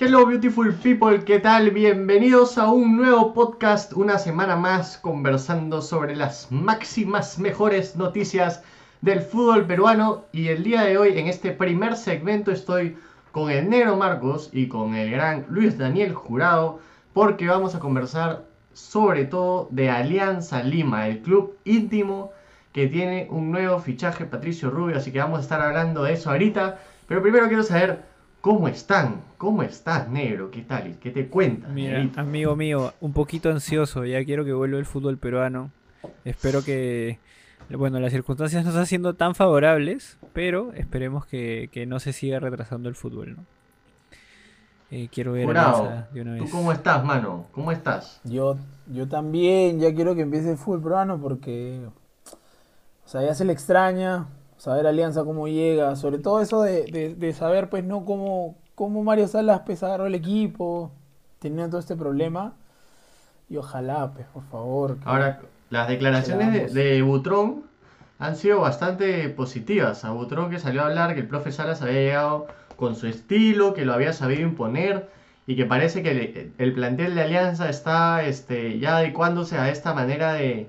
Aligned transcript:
Hello 0.00 0.24
beautiful 0.24 0.72
people, 0.74 1.24
¿qué 1.24 1.40
tal? 1.40 1.72
Bienvenidos 1.72 2.56
a 2.56 2.70
un 2.70 2.96
nuevo 2.96 3.34
podcast, 3.34 3.92
una 3.94 4.16
semana 4.16 4.54
más 4.54 4.96
conversando 4.96 5.82
sobre 5.82 6.14
las 6.14 6.52
máximas 6.52 7.40
mejores 7.40 7.96
noticias 7.96 8.62
del 9.00 9.20
fútbol 9.20 9.66
peruano. 9.66 10.26
Y 10.30 10.46
el 10.48 10.62
día 10.62 10.82
de 10.82 10.98
hoy 10.98 11.18
en 11.18 11.26
este 11.26 11.50
primer 11.50 11.96
segmento 11.96 12.52
estoy 12.52 12.96
con 13.32 13.50
el 13.50 13.68
negro 13.68 13.96
Marcos 13.96 14.50
y 14.52 14.68
con 14.68 14.94
el 14.94 15.10
gran 15.10 15.46
Luis 15.48 15.76
Daniel 15.76 16.14
Jurado 16.14 16.78
porque 17.12 17.48
vamos 17.48 17.74
a 17.74 17.80
conversar 17.80 18.44
sobre 18.72 19.24
todo 19.24 19.66
de 19.72 19.90
Alianza 19.90 20.62
Lima, 20.62 21.08
el 21.08 21.22
club 21.22 21.56
íntimo 21.64 22.30
que 22.72 22.86
tiene 22.86 23.26
un 23.30 23.50
nuevo 23.50 23.80
fichaje 23.80 24.26
Patricio 24.26 24.70
Rubio, 24.70 24.98
así 24.98 25.10
que 25.10 25.18
vamos 25.18 25.40
a 25.40 25.42
estar 25.42 25.60
hablando 25.60 26.04
de 26.04 26.12
eso 26.12 26.30
ahorita, 26.30 26.78
pero 27.08 27.20
primero 27.20 27.48
quiero 27.48 27.64
saber 27.64 28.07
¿Cómo 28.40 28.68
están? 28.68 29.22
¿Cómo 29.36 29.62
estás, 29.62 30.08
negro? 30.08 30.50
¿Qué 30.50 30.62
tal? 30.62 30.96
¿Qué 31.00 31.10
te 31.10 31.28
cuentas? 31.28 31.70
Mira, 31.70 32.08
amigo 32.16 32.54
mío, 32.54 32.92
un 33.00 33.12
poquito 33.12 33.50
ansioso. 33.50 34.04
Ya 34.04 34.24
quiero 34.24 34.44
que 34.44 34.52
vuelva 34.52 34.78
el 34.78 34.86
fútbol 34.86 35.18
peruano. 35.18 35.72
Espero 36.24 36.62
que, 36.62 37.18
bueno, 37.68 37.98
las 37.98 38.12
circunstancias 38.12 38.62
no 38.62 38.70
están 38.70 38.86
siendo 38.86 39.14
tan 39.14 39.34
favorables, 39.34 40.18
pero 40.32 40.72
esperemos 40.74 41.26
que, 41.26 41.84
no 41.88 41.98
se 41.98 42.12
siga 42.12 42.38
retrasando 42.38 42.88
el 42.88 42.94
fútbol, 42.94 43.36
¿no? 43.36 43.44
Eh, 44.90 45.08
quiero 45.12 45.32
ver 45.32 45.44
a 45.58 46.08
de 46.12 46.22
una 46.22 46.32
vez. 46.32 46.44
¿Tú 46.44 46.50
cómo 46.50 46.72
estás, 46.72 47.04
mano? 47.04 47.46
¿Cómo 47.52 47.72
estás? 47.72 48.20
Yo, 48.24 48.56
yo 48.86 49.06
también, 49.08 49.80
ya 49.80 49.92
quiero 49.94 50.14
que 50.14 50.22
empiece 50.22 50.52
el 50.52 50.56
fútbol 50.56 50.82
peruano 50.82 51.20
porque, 51.20 51.80
o 53.04 53.08
sea, 53.08 53.22
ya 53.22 53.34
se 53.34 53.44
le 53.44 53.52
extraña 53.52 54.28
saber 54.58 54.86
Alianza 54.86 55.24
cómo 55.24 55.48
llega, 55.48 55.96
sobre 55.96 56.18
todo 56.18 56.40
eso 56.40 56.62
de, 56.62 57.34
saber 57.36 57.70
pues 57.70 57.84
no 57.84 58.04
cómo, 58.04 58.56
cómo 58.74 59.02
Mario 59.02 59.28
Salas 59.28 59.62
pues 59.64 59.82
agarró 59.82 60.06
el 60.06 60.14
equipo, 60.14 60.92
teniendo 61.38 61.70
todo 61.70 61.80
este 61.80 61.96
problema. 61.96 62.52
Y 63.48 63.56
ojalá, 63.56 64.12
pues, 64.12 64.26
por 64.26 64.42
favor. 64.50 64.98
Ahora, 65.04 65.40
las 65.70 65.88
declaraciones 65.88 66.74
de, 66.74 66.82
de, 66.82 67.00
Butrón 67.00 67.62
han 68.18 68.36
sido 68.36 68.60
bastante 68.60 69.30
positivas. 69.30 70.04
A 70.04 70.10
Butrón 70.10 70.50
que 70.50 70.58
salió 70.58 70.82
a 70.82 70.86
hablar 70.86 71.14
que 71.14 71.20
el 71.20 71.28
profe 71.28 71.50
Salas 71.50 71.80
había 71.80 72.00
llegado 72.00 72.46
con 72.76 72.94
su 72.94 73.06
estilo, 73.06 73.72
que 73.72 73.86
lo 73.86 73.94
había 73.94 74.12
sabido 74.12 74.42
imponer 74.42 75.08
y 75.46 75.56
que 75.56 75.64
parece 75.64 76.02
que 76.02 76.10
el, 76.10 76.52
el 76.58 76.74
plantel 76.74 77.14
de 77.14 77.22
Alianza 77.22 77.70
está 77.70 78.22
este, 78.22 78.78
ya 78.78 78.98
adecuándose 78.98 79.56
a 79.56 79.70
esta 79.70 79.94
manera 79.94 80.34
de, 80.34 80.68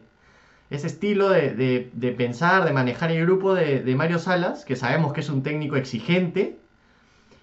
ese 0.69 0.87
estilo 0.87 1.29
de, 1.29 2.15
pensar, 2.17 2.65
de 2.65 2.73
manejar 2.73 3.11
el 3.11 3.25
grupo 3.25 3.53
de, 3.55 3.95
Mario 3.95 4.19
Salas, 4.19 4.65
que 4.65 4.75
sabemos 4.75 5.13
que 5.13 5.21
es 5.21 5.29
un 5.29 5.43
técnico 5.43 5.75
exigente 5.75 6.59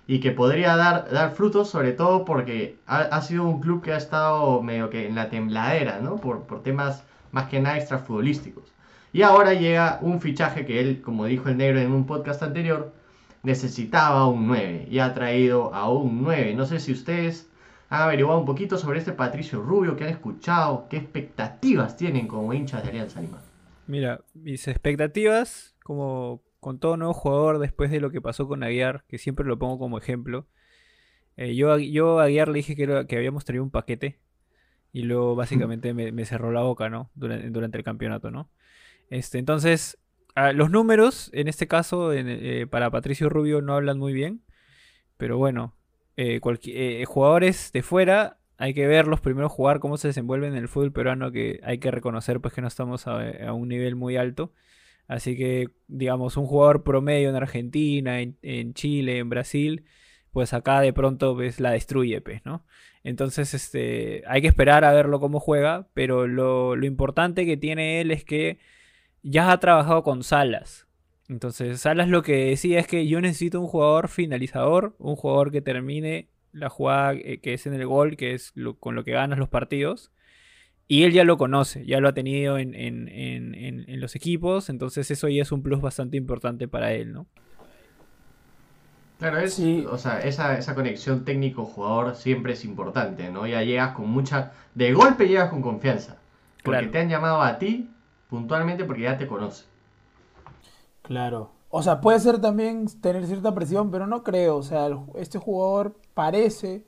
y 0.06 0.20
que 0.20 0.30
podría 0.30 0.76
dar, 0.76 1.10
dar 1.10 1.32
frutos, 1.32 1.68
sobre 1.68 1.92
todo 1.92 2.24
porque 2.24 2.78
ha, 2.86 3.20
sido 3.22 3.44
un 3.44 3.60
club 3.60 3.82
que 3.82 3.92
ha 3.92 3.96
estado 3.96 4.62
medio 4.62 4.90
que 4.90 5.08
en 5.08 5.16
la 5.16 5.28
tembladera, 5.28 5.98
¿no? 6.00 6.16
Por, 6.16 6.44
por 6.46 6.62
temas 6.62 7.02
más 7.32 7.48
que 7.48 7.60
nada 7.60 7.76
extrafutbolísticos. 7.76 8.72
Y 9.12 9.22
ahora 9.22 9.54
llega 9.54 9.98
un 10.02 10.20
fichaje 10.20 10.64
que 10.66 10.80
él, 10.80 11.02
como 11.02 11.24
dijo 11.24 11.48
el 11.48 11.56
negro 11.56 11.80
en 11.80 11.90
un 11.90 12.06
podcast 12.06 12.42
anterior, 12.42 12.92
necesitaba 13.42 14.26
un 14.26 14.46
9 14.46 14.88
y 14.90 14.98
ha 14.98 15.14
traído 15.14 15.74
a 15.74 15.90
un 15.90 16.22
9. 16.22 16.54
No 16.54 16.66
sé 16.66 16.78
si 16.80 16.92
ustedes 16.92 17.48
han 17.88 18.02
averiguado 18.02 18.38
un 18.40 18.46
poquito 18.46 18.78
sobre 18.78 18.98
este 18.98 19.12
Patricio 19.12 19.62
Rubio, 19.62 19.96
que 19.96 20.04
han 20.04 20.10
escuchado, 20.10 20.86
qué 20.88 20.96
expectativas 20.96 21.96
tienen 21.96 22.26
como 22.26 22.52
hinchas 22.52 22.82
de 22.82 22.90
Alianza 22.90 23.20
Lima. 23.20 23.40
Mira, 23.86 24.20
mis 24.34 24.66
expectativas, 24.66 25.76
como 25.82 26.42
con 26.60 26.80
todo 26.80 26.96
nuevo 26.96 27.14
jugador 27.14 27.58
después 27.60 27.90
de 27.90 28.00
lo 28.00 28.10
que 28.10 28.20
pasó 28.20 28.48
con 28.48 28.64
Aguiar, 28.64 29.04
que 29.06 29.18
siempre 29.18 29.46
lo 29.46 29.58
pongo 29.58 29.78
como 29.78 29.98
ejemplo. 29.98 30.46
Eh, 31.36 31.54
yo, 31.54 31.78
yo 31.78 32.18
a 32.18 32.24
Aguiar 32.24 32.48
le 32.48 32.54
dije 32.54 32.74
que, 32.74 33.06
que 33.06 33.16
habíamos 33.16 33.44
traído 33.44 33.62
un 33.62 33.70
paquete 33.70 34.18
y 34.92 35.02
luego 35.02 35.36
básicamente 35.36 35.92
me, 35.92 36.24
cerró 36.24 36.52
la 36.52 36.62
boca, 36.62 36.88
¿no? 36.88 37.10
Durante, 37.14 37.76
el 37.76 37.84
campeonato, 37.84 38.30
¿no? 38.30 38.50
Este, 39.10 39.38
entonces, 39.38 39.98
los 40.54 40.70
números, 40.70 41.30
en 41.34 41.48
este 41.48 41.68
caso, 41.68 42.14
eh, 42.14 42.66
para 42.66 42.90
Patricio 42.90 43.28
Rubio 43.28 43.60
no 43.60 43.74
hablan 43.74 43.98
muy 43.98 44.14
bien, 44.14 44.42
pero 45.18 45.36
bueno, 45.36 45.74
eh, 46.16 46.40
eh, 46.42 47.04
jugadores 47.06 47.72
de 47.72 47.82
fuera, 47.82 48.38
hay 48.58 48.74
que 48.74 48.86
verlos 48.86 49.20
primero 49.20 49.48
jugar, 49.48 49.80
cómo 49.80 49.98
se 49.98 50.08
desenvuelven 50.08 50.52
en 50.52 50.58
el 50.58 50.68
fútbol 50.68 50.92
peruano, 50.92 51.30
que 51.30 51.60
hay 51.62 51.78
que 51.78 51.90
reconocer 51.90 52.40
pues 52.40 52.54
que 52.54 52.62
no 52.62 52.68
estamos 52.68 53.06
a, 53.06 53.52
un 53.52 53.68
nivel 53.68 53.96
muy 53.96 54.16
alto. 54.16 54.52
Así 55.08 55.36
que, 55.36 55.70
digamos, 55.88 56.36
un 56.36 56.46
jugador 56.46 56.82
promedio 56.82 57.30
en 57.30 57.36
Argentina, 57.36 58.20
en, 58.20 58.74
Chile, 58.74 59.18
en 59.18 59.28
Brasil, 59.28 59.84
pues 60.32 60.52
acá 60.52 60.80
de 60.80 60.92
pronto 60.92 61.36
ves 61.36 61.60
la 61.60 61.70
destruye, 61.70 62.20
pues, 62.20 62.44
¿no? 62.44 62.64
Entonces, 63.04 63.54
este, 63.54 64.24
hay 64.26 64.42
que 64.42 64.48
esperar 64.48 64.84
a 64.84 64.92
verlo 64.92 65.20
cómo 65.20 65.38
juega, 65.38 65.88
pero 65.94 66.26
lo, 66.26 66.74
lo 66.74 66.86
importante 66.86 67.46
que 67.46 67.56
tiene 67.56 68.00
él 68.00 68.10
es 68.10 68.24
que 68.24 68.58
ya 69.22 69.52
ha 69.52 69.60
trabajado 69.60 70.02
con 70.02 70.24
Salas. 70.24 70.85
Entonces, 71.28 71.80
Salas 71.80 72.08
lo 72.08 72.22
que 72.22 72.46
decía 72.46 72.78
es 72.78 72.86
que 72.86 73.08
yo 73.08 73.20
necesito 73.20 73.60
un 73.60 73.66
jugador 73.66 74.08
finalizador, 74.08 74.94
un 74.98 75.16
jugador 75.16 75.50
que 75.50 75.60
termine 75.60 76.28
la 76.52 76.68
jugada 76.68 77.14
eh, 77.14 77.40
que 77.40 77.54
es 77.54 77.66
en 77.66 77.74
el 77.74 77.86
gol, 77.86 78.16
que 78.16 78.34
es 78.34 78.52
con 78.80 78.94
lo 78.94 79.04
que 79.04 79.12
ganas 79.12 79.38
los 79.38 79.48
partidos. 79.48 80.12
Y 80.88 81.02
él 81.02 81.12
ya 81.12 81.24
lo 81.24 81.36
conoce, 81.36 81.84
ya 81.84 82.00
lo 82.00 82.08
ha 82.08 82.14
tenido 82.14 82.58
en, 82.58 84.00
los 84.00 84.14
equipos, 84.14 84.68
entonces 84.68 85.10
eso 85.10 85.28
ya 85.28 85.42
es 85.42 85.50
un 85.50 85.62
plus 85.62 85.80
bastante 85.80 86.16
importante 86.16 86.68
para 86.68 86.92
él, 86.92 87.12
¿no? 87.12 87.26
Claro, 89.18 89.38
es, 89.38 89.58
o 89.58 89.98
sea, 89.98 90.20
esa, 90.20 90.56
esa 90.56 90.74
conexión 90.74 91.24
técnico-jugador 91.24 92.14
siempre 92.14 92.52
es 92.52 92.64
importante, 92.64 93.30
¿no? 93.30 93.46
Ya 93.46 93.62
llegas 93.62 93.94
con 93.94 94.08
mucha... 94.08 94.52
De 94.74 94.92
golpe 94.92 95.26
llegas 95.26 95.48
con 95.48 95.62
confianza. 95.62 96.18
Porque 96.62 96.86
te 96.86 96.98
han 96.98 97.08
llamado 97.08 97.42
a 97.42 97.58
ti 97.58 97.88
puntualmente 98.28 98.84
porque 98.84 99.02
ya 99.02 99.16
te 99.16 99.26
conocen. 99.26 99.66
Claro. 101.06 101.50
O 101.70 101.84
sea, 101.84 102.00
puede 102.00 102.18
ser 102.18 102.40
también 102.40 102.86
tener 103.00 103.24
cierta 103.26 103.54
presión, 103.54 103.92
pero 103.92 104.08
no 104.08 104.24
creo. 104.24 104.56
O 104.56 104.62
sea, 104.64 104.88
este 105.14 105.38
jugador 105.38 105.94
parece 106.14 106.84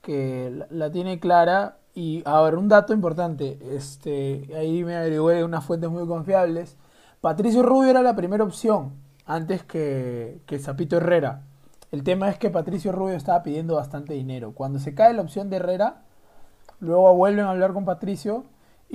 que 0.00 0.64
la, 0.70 0.92
tiene 0.92 1.18
clara. 1.18 1.78
Y 1.92 2.22
a 2.24 2.40
ver, 2.42 2.54
un 2.54 2.68
dato 2.68 2.92
importante. 2.94 3.58
Este, 3.72 4.48
ahí 4.56 4.84
me 4.84 4.96
averigué 4.96 5.42
unas 5.42 5.64
fuentes 5.64 5.90
muy 5.90 6.06
confiables. 6.06 6.76
Patricio 7.20 7.64
Rubio 7.64 7.90
era 7.90 8.02
la 8.02 8.14
primera 8.14 8.44
opción 8.44 8.92
antes 9.26 9.64
que, 9.64 10.40
que 10.46 10.60
Zapito 10.60 10.98
Herrera. 10.98 11.42
El 11.90 12.04
tema 12.04 12.28
es 12.30 12.38
que 12.38 12.48
Patricio 12.48 12.92
Rubio 12.92 13.16
estaba 13.16 13.42
pidiendo 13.42 13.74
bastante 13.74 14.14
dinero. 14.14 14.52
Cuando 14.54 14.78
se 14.78 14.94
cae 14.94 15.14
la 15.14 15.22
opción 15.22 15.50
de 15.50 15.56
Herrera, 15.56 16.02
luego 16.78 17.12
vuelven 17.16 17.44
a 17.46 17.50
hablar 17.50 17.72
con 17.72 17.84
Patricio 17.84 18.44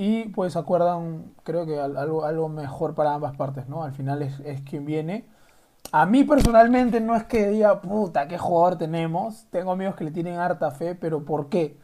y 0.00 0.28
pues 0.28 0.54
acuerdan, 0.54 1.32
creo 1.42 1.66
que 1.66 1.80
algo, 1.80 2.24
algo 2.24 2.48
mejor 2.48 2.94
para 2.94 3.14
ambas 3.14 3.36
partes, 3.36 3.68
¿no? 3.68 3.82
Al 3.82 3.92
final 3.92 4.22
es, 4.22 4.38
es 4.40 4.60
quien 4.62 4.84
viene. 4.84 5.26
A 5.90 6.06
mí 6.06 6.22
personalmente 6.22 7.00
no 7.00 7.16
es 7.16 7.24
que 7.24 7.48
diga, 7.48 7.80
puta, 7.80 8.28
qué 8.28 8.38
jugador 8.38 8.78
tenemos. 8.78 9.46
Tengo 9.50 9.72
amigos 9.72 9.96
que 9.96 10.04
le 10.04 10.12
tienen 10.12 10.38
harta 10.38 10.70
fe, 10.70 10.94
pero 10.94 11.24
¿por 11.24 11.48
qué? 11.48 11.80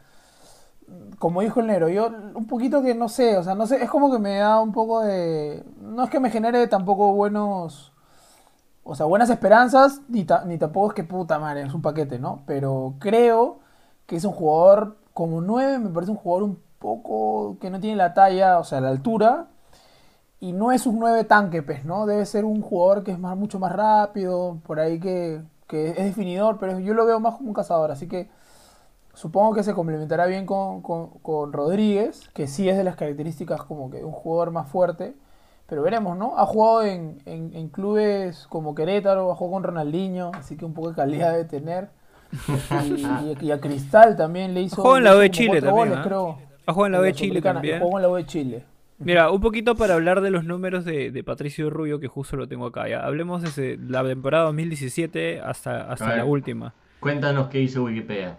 Como 1.19 1.41
dijo 1.41 1.59
el 1.59 1.67
Nero, 1.67 1.89
yo 1.89 2.09
un 2.35 2.47
poquito 2.47 2.81
que 2.81 2.95
no 2.95 3.09
sé, 3.09 3.37
o 3.37 3.43
sea, 3.43 3.53
no 3.53 3.67
sé, 3.67 3.83
es 3.83 3.89
como 3.89 4.09
que 4.09 4.19
me 4.19 4.37
da 4.37 4.61
un 4.61 4.71
poco 4.71 5.01
de... 5.01 5.65
No 5.81 6.03
es 6.03 6.09
que 6.09 6.21
me 6.21 6.29
genere 6.29 6.67
tampoco 6.67 7.13
buenos... 7.13 7.91
O 8.83 8.95
sea, 8.95 9.07
buenas 9.07 9.29
esperanzas, 9.29 10.01
ni, 10.07 10.25
ni 10.45 10.57
tampoco 10.57 10.89
es 10.89 10.93
que 10.93 11.03
puta 11.03 11.37
madre, 11.37 11.63
es 11.63 11.73
un 11.73 11.81
paquete, 11.81 12.17
¿no? 12.19 12.43
Pero 12.45 12.95
creo 12.99 13.59
que 14.05 14.15
es 14.15 14.23
un 14.23 14.31
jugador 14.31 14.97
como 15.13 15.41
9, 15.41 15.79
me 15.79 15.89
parece 15.89 16.11
un 16.11 16.17
jugador 16.17 16.43
un 16.43 16.64
poco 16.79 17.57
que 17.59 17.69
no 17.69 17.79
tiene 17.79 17.95
la 17.95 18.13
talla, 18.13 18.59
o 18.59 18.63
sea, 18.63 18.81
la 18.81 18.89
altura. 18.89 19.47
Y 20.39 20.53
no 20.53 20.71
es 20.71 20.85
un 20.85 20.99
9 20.99 21.23
tanque, 21.23 21.63
pues, 21.63 21.85
¿no? 21.85 22.05
Debe 22.05 22.25
ser 22.25 22.45
un 22.45 22.61
jugador 22.61 23.03
que 23.03 23.11
es 23.11 23.19
más, 23.19 23.37
mucho 23.37 23.59
más 23.59 23.71
rápido, 23.71 24.59
por 24.65 24.79
ahí 24.79 24.99
que, 24.99 25.41
que 25.67 25.89
es 25.91 25.95
definidor, 25.97 26.57
pero 26.59 26.79
yo 26.79 26.93
lo 26.93 27.05
veo 27.05 27.19
más 27.19 27.35
como 27.35 27.49
un 27.49 27.53
cazador. 27.55 27.91
Así 27.91 28.07
que 28.07 28.29
supongo 29.15 29.53
que 29.53 29.63
se 29.63 29.73
complementará 29.73 30.25
bien 30.27 30.45
con, 30.45 30.81
con, 30.81 31.53
Rodríguez, 31.53 32.29
que 32.33 32.47
sí 32.47 32.69
es 32.69 32.77
de 32.77 32.83
las 32.83 32.95
características 32.95 33.63
como 33.63 33.89
que 33.89 34.03
un 34.03 34.11
jugador 34.11 34.51
más 34.51 34.69
fuerte. 34.69 35.15
Pero 35.67 35.81
veremos, 35.81 36.15
¿no? 36.15 36.37
Ha 36.37 36.45
jugado 36.45 36.83
en, 36.83 37.17
en, 37.25 37.69
clubes 37.69 38.45
como 38.49 38.75
Querétaro, 38.75 39.31
ha 39.31 39.35
jugado 39.35 39.53
con 39.53 39.63
Ronaldinho, 39.63 40.31
así 40.35 40.57
que 40.57 40.65
un 40.65 40.75
poco 40.75 40.89
de 40.89 40.95
calidad 40.95 41.31
debe 41.31 41.45
tener. 41.45 41.89
Y, 43.41 43.51
a 43.51 43.59
Cristal 43.59 44.15
también 44.15 44.53
le 44.53 44.61
hizo. 44.61 44.81
Jugó 44.81 44.97
en 44.97 45.05
la 45.05 45.15
de 45.15 45.31
Chile 45.31 45.61
también. 45.61 45.89
Goles, 45.89 46.05
creo. 46.05 46.37
Ha 46.65 46.73
jugado 46.73 46.85
en 46.87 46.91
la 46.93 46.99
U 46.99 47.03
de 47.03 47.13
Chile 47.13 47.41
también. 47.41 47.81
en 47.81 48.01
la 48.01 48.09
U 48.09 48.15
de 48.15 48.25
Chile. 48.25 48.63
Mira, 48.97 49.29
un 49.29 49.41
poquito 49.41 49.75
para 49.75 49.95
hablar 49.95 50.21
de 50.21 50.31
los 50.31 50.45
números 50.45 50.85
de, 50.85 51.23
Patricio 51.25 51.69
Rubio, 51.69 51.99
que 51.99 52.07
justo 52.07 52.37
lo 52.37 52.47
tengo 52.47 52.67
acá. 52.67 52.87
Ya. 52.87 53.05
Hablemos 53.05 53.41
desde 53.41 53.77
la 53.77 54.03
temporada 54.03 54.45
2017 54.45 55.41
hasta, 55.41 55.91
hasta 55.91 56.15
la 56.15 56.25
última. 56.25 56.73
Cuéntanos 56.99 57.47
qué 57.49 57.61
hizo 57.61 57.83
Wikipedia. 57.83 58.37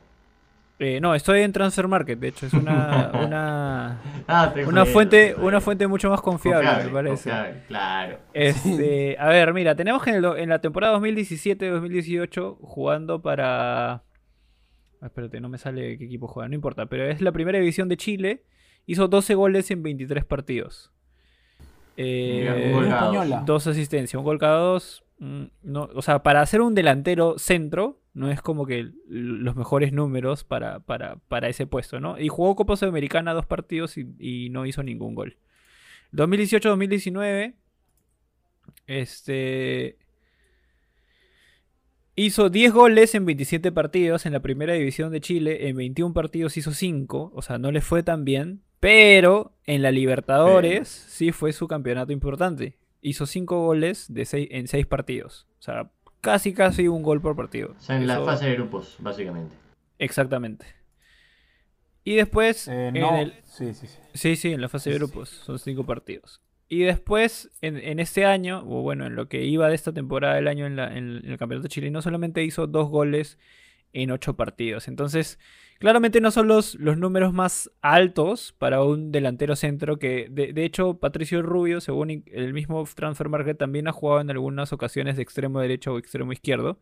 Eh, 0.79 1.01
no, 1.01 1.15
estoy 1.15 1.41
en 1.41 1.53
Transfer 1.53 1.89
Market, 1.89 2.19
de 2.19 2.29
hecho, 2.29 2.47
es 2.47 2.53
una, 2.53 3.11
una, 3.27 3.99
ah, 4.29 4.53
una 4.67 4.85
fuente, 4.85 5.35
una 5.39 5.61
fuente 5.61 5.87
mucho 5.87 6.11
más 6.11 6.21
confiable, 6.21 6.85
me 6.85 6.91
parece. 6.91 7.31
claro. 7.67 8.19
Este, 8.35 9.17
a 9.19 9.29
ver, 9.29 9.55
mira, 9.55 9.75
tenemos 9.75 10.03
que 10.03 10.11
en, 10.11 10.23
en 10.23 10.49
la 10.51 10.59
temporada 10.61 10.99
2017-2018 10.99 12.59
jugando 12.61 13.23
para 13.23 14.03
Espérate, 15.03 15.41
no 15.41 15.49
me 15.49 15.59
sale 15.59 15.99
qué 15.99 16.05
equipo 16.05 16.27
juega, 16.29 16.49
no 16.49 16.55
importa. 16.55 16.87
Pero 16.87 17.05
es 17.09 17.21
la 17.21 17.33
primera 17.33 17.59
división 17.59 17.89
de 17.89 17.97
Chile. 17.97 18.43
Hizo 18.87 19.09
12 19.09 19.35
goles 19.35 19.71
en 19.71 19.83
23 19.83 20.25
partidos. 20.25 20.93
Eh, 21.97 22.73
española. 22.75 23.43
dos 23.47 23.67
asistencias, 23.67 24.19
un 24.19 24.25
gol 24.25 24.39
cada 24.39 24.59
dos. 24.59 25.05
mm, 25.19 25.45
No, 25.63 25.89
o 25.95 26.03
sea, 26.03 26.23
para 26.23 26.41
hacer 26.43 26.61
un 26.61 26.75
delantero 26.75 27.39
centro, 27.39 28.01
no 28.13 28.31
es 28.31 28.43
como 28.43 28.67
que 28.67 28.91
los 29.09 29.57
mejores 29.57 29.93
números 29.93 30.45
para, 30.45 30.81
para, 30.81 31.17
para 31.29 31.49
ese 31.49 31.67
puesto, 31.67 31.99
¿no? 32.01 32.19
Y 32.19 32.29
jugó 32.29 32.55
Copa 32.55 32.77
Sudamericana 32.77 33.33
dos 33.35 33.47
partidos 33.47 33.97
y, 33.99 34.07
y 34.19 34.51
no 34.51 34.67
hizo 34.67 34.83
ningún 34.83 35.15
gol. 35.15 35.37
2018-2019, 36.13 37.55
este. 38.87 39.97
Hizo 42.19 42.49
10 42.49 42.73
goles 42.73 43.15
en 43.15 43.27
27 43.27 43.73
partidos 43.73 44.25
en 44.25 44.33
la 44.33 44.41
primera 44.41 44.73
división 44.73 45.13
de 45.13 45.21
Chile. 45.21 45.69
En 45.69 45.77
21 45.77 46.15
partidos 46.15 46.57
hizo 46.57 46.73
5. 46.73 47.31
O 47.35 47.43
sea, 47.43 47.59
no 47.59 47.71
le 47.71 47.83
fue 47.83 48.03
tan 48.03 48.25
bien. 48.25 48.63
Pero 48.81 49.53
en 49.67 49.83
la 49.83 49.91
Libertadores 49.91 50.89
sí 50.89 51.31
fue 51.33 51.53
su 51.53 51.69
campeonato 51.69 52.13
importante. 52.13 52.79
Hizo 53.03 53.27
5 53.27 53.61
goles 53.65 54.07
de 54.13 54.25
seis- 54.25 54.49
en 54.51 54.67
6 54.67 54.87
partidos. 54.87 55.47
O 55.59 55.63
sea, 55.63 55.91
casi 56.23 56.53
casi 56.55 56.89
un 56.89 57.03
gol 57.03 57.21
por 57.21 57.37
partido. 57.37 57.75
O 57.77 57.81
sea, 57.81 57.97
en 57.97 58.07
la 58.07 58.23
fase 58.25 58.47
de 58.47 58.55
grupos, 58.55 58.97
básicamente. 58.99 59.55
Exactamente. 59.99 60.67
Y 62.05 62.15
después. 62.17 62.69
Eh, 62.69 62.89
en 62.89 62.97
el- 62.97 63.35
sí, 63.45 63.75
sí, 63.75 63.87
sí. 63.87 63.99
Sí, 64.15 64.37
sí, 64.37 64.53
en 64.53 64.61
la 64.61 64.69
fase 64.69 64.91
de 64.91 64.97
grupos. 64.97 65.29
Son 65.29 65.59
cinco 65.59 65.85
partidos. 65.85 66.41
Y 66.69 66.81
después, 66.83 67.51
en, 67.61 67.77
en 67.77 68.01
este 68.01 68.25
año, 68.25 68.61
o 68.67 68.83
bueno, 68.83 69.07
en 69.07 69.15
lo 69.15 69.29
que 69.29 69.45
iba 69.45 69.69
de 69.69 69.75
esta 69.77 69.93
temporada 69.93 70.35
del 70.35 70.49
año 70.49 70.67
en, 70.67 70.77
la- 70.77 70.97
en- 70.97 71.19
en 71.25 71.31
el 71.31 71.39
Campeonato 71.39 71.69
chileno, 71.69 72.03
solamente 72.03 72.43
hizo 72.45 72.67
dos 72.67 72.89
goles 72.89 73.39
en 73.93 74.11
ocho 74.11 74.37
partidos. 74.37 74.89
Entonces, 74.89 75.39
claramente 75.79 76.21
no 76.21 76.31
son 76.33 76.49
los, 76.49 76.77
números 76.79 77.33
más 77.33 77.71
altos 77.83 78.53
para 78.59 78.83
un 78.83 79.13
delantero 79.13 79.55
centro 79.57 79.99
que, 79.99 80.27
de, 80.31 80.53
de 80.53 80.65
hecho, 80.65 80.99
Patricio 80.99 81.41
Rubio, 81.43 81.81
según 81.81 82.25
el 82.27 82.53
mismo 82.53 82.85
Transfer 82.95 83.29
Market, 83.29 83.57
también 83.59 83.87
ha 83.89 83.93
jugado 83.93 84.21
en 84.21 84.31
algunas 84.31 84.73
ocasiones 84.73 85.17
de 85.17 85.23
extremo 85.23 85.61
derecho 85.61 85.95
o 85.95 85.99
extremo 85.99 86.33
izquierdo. 86.33 86.81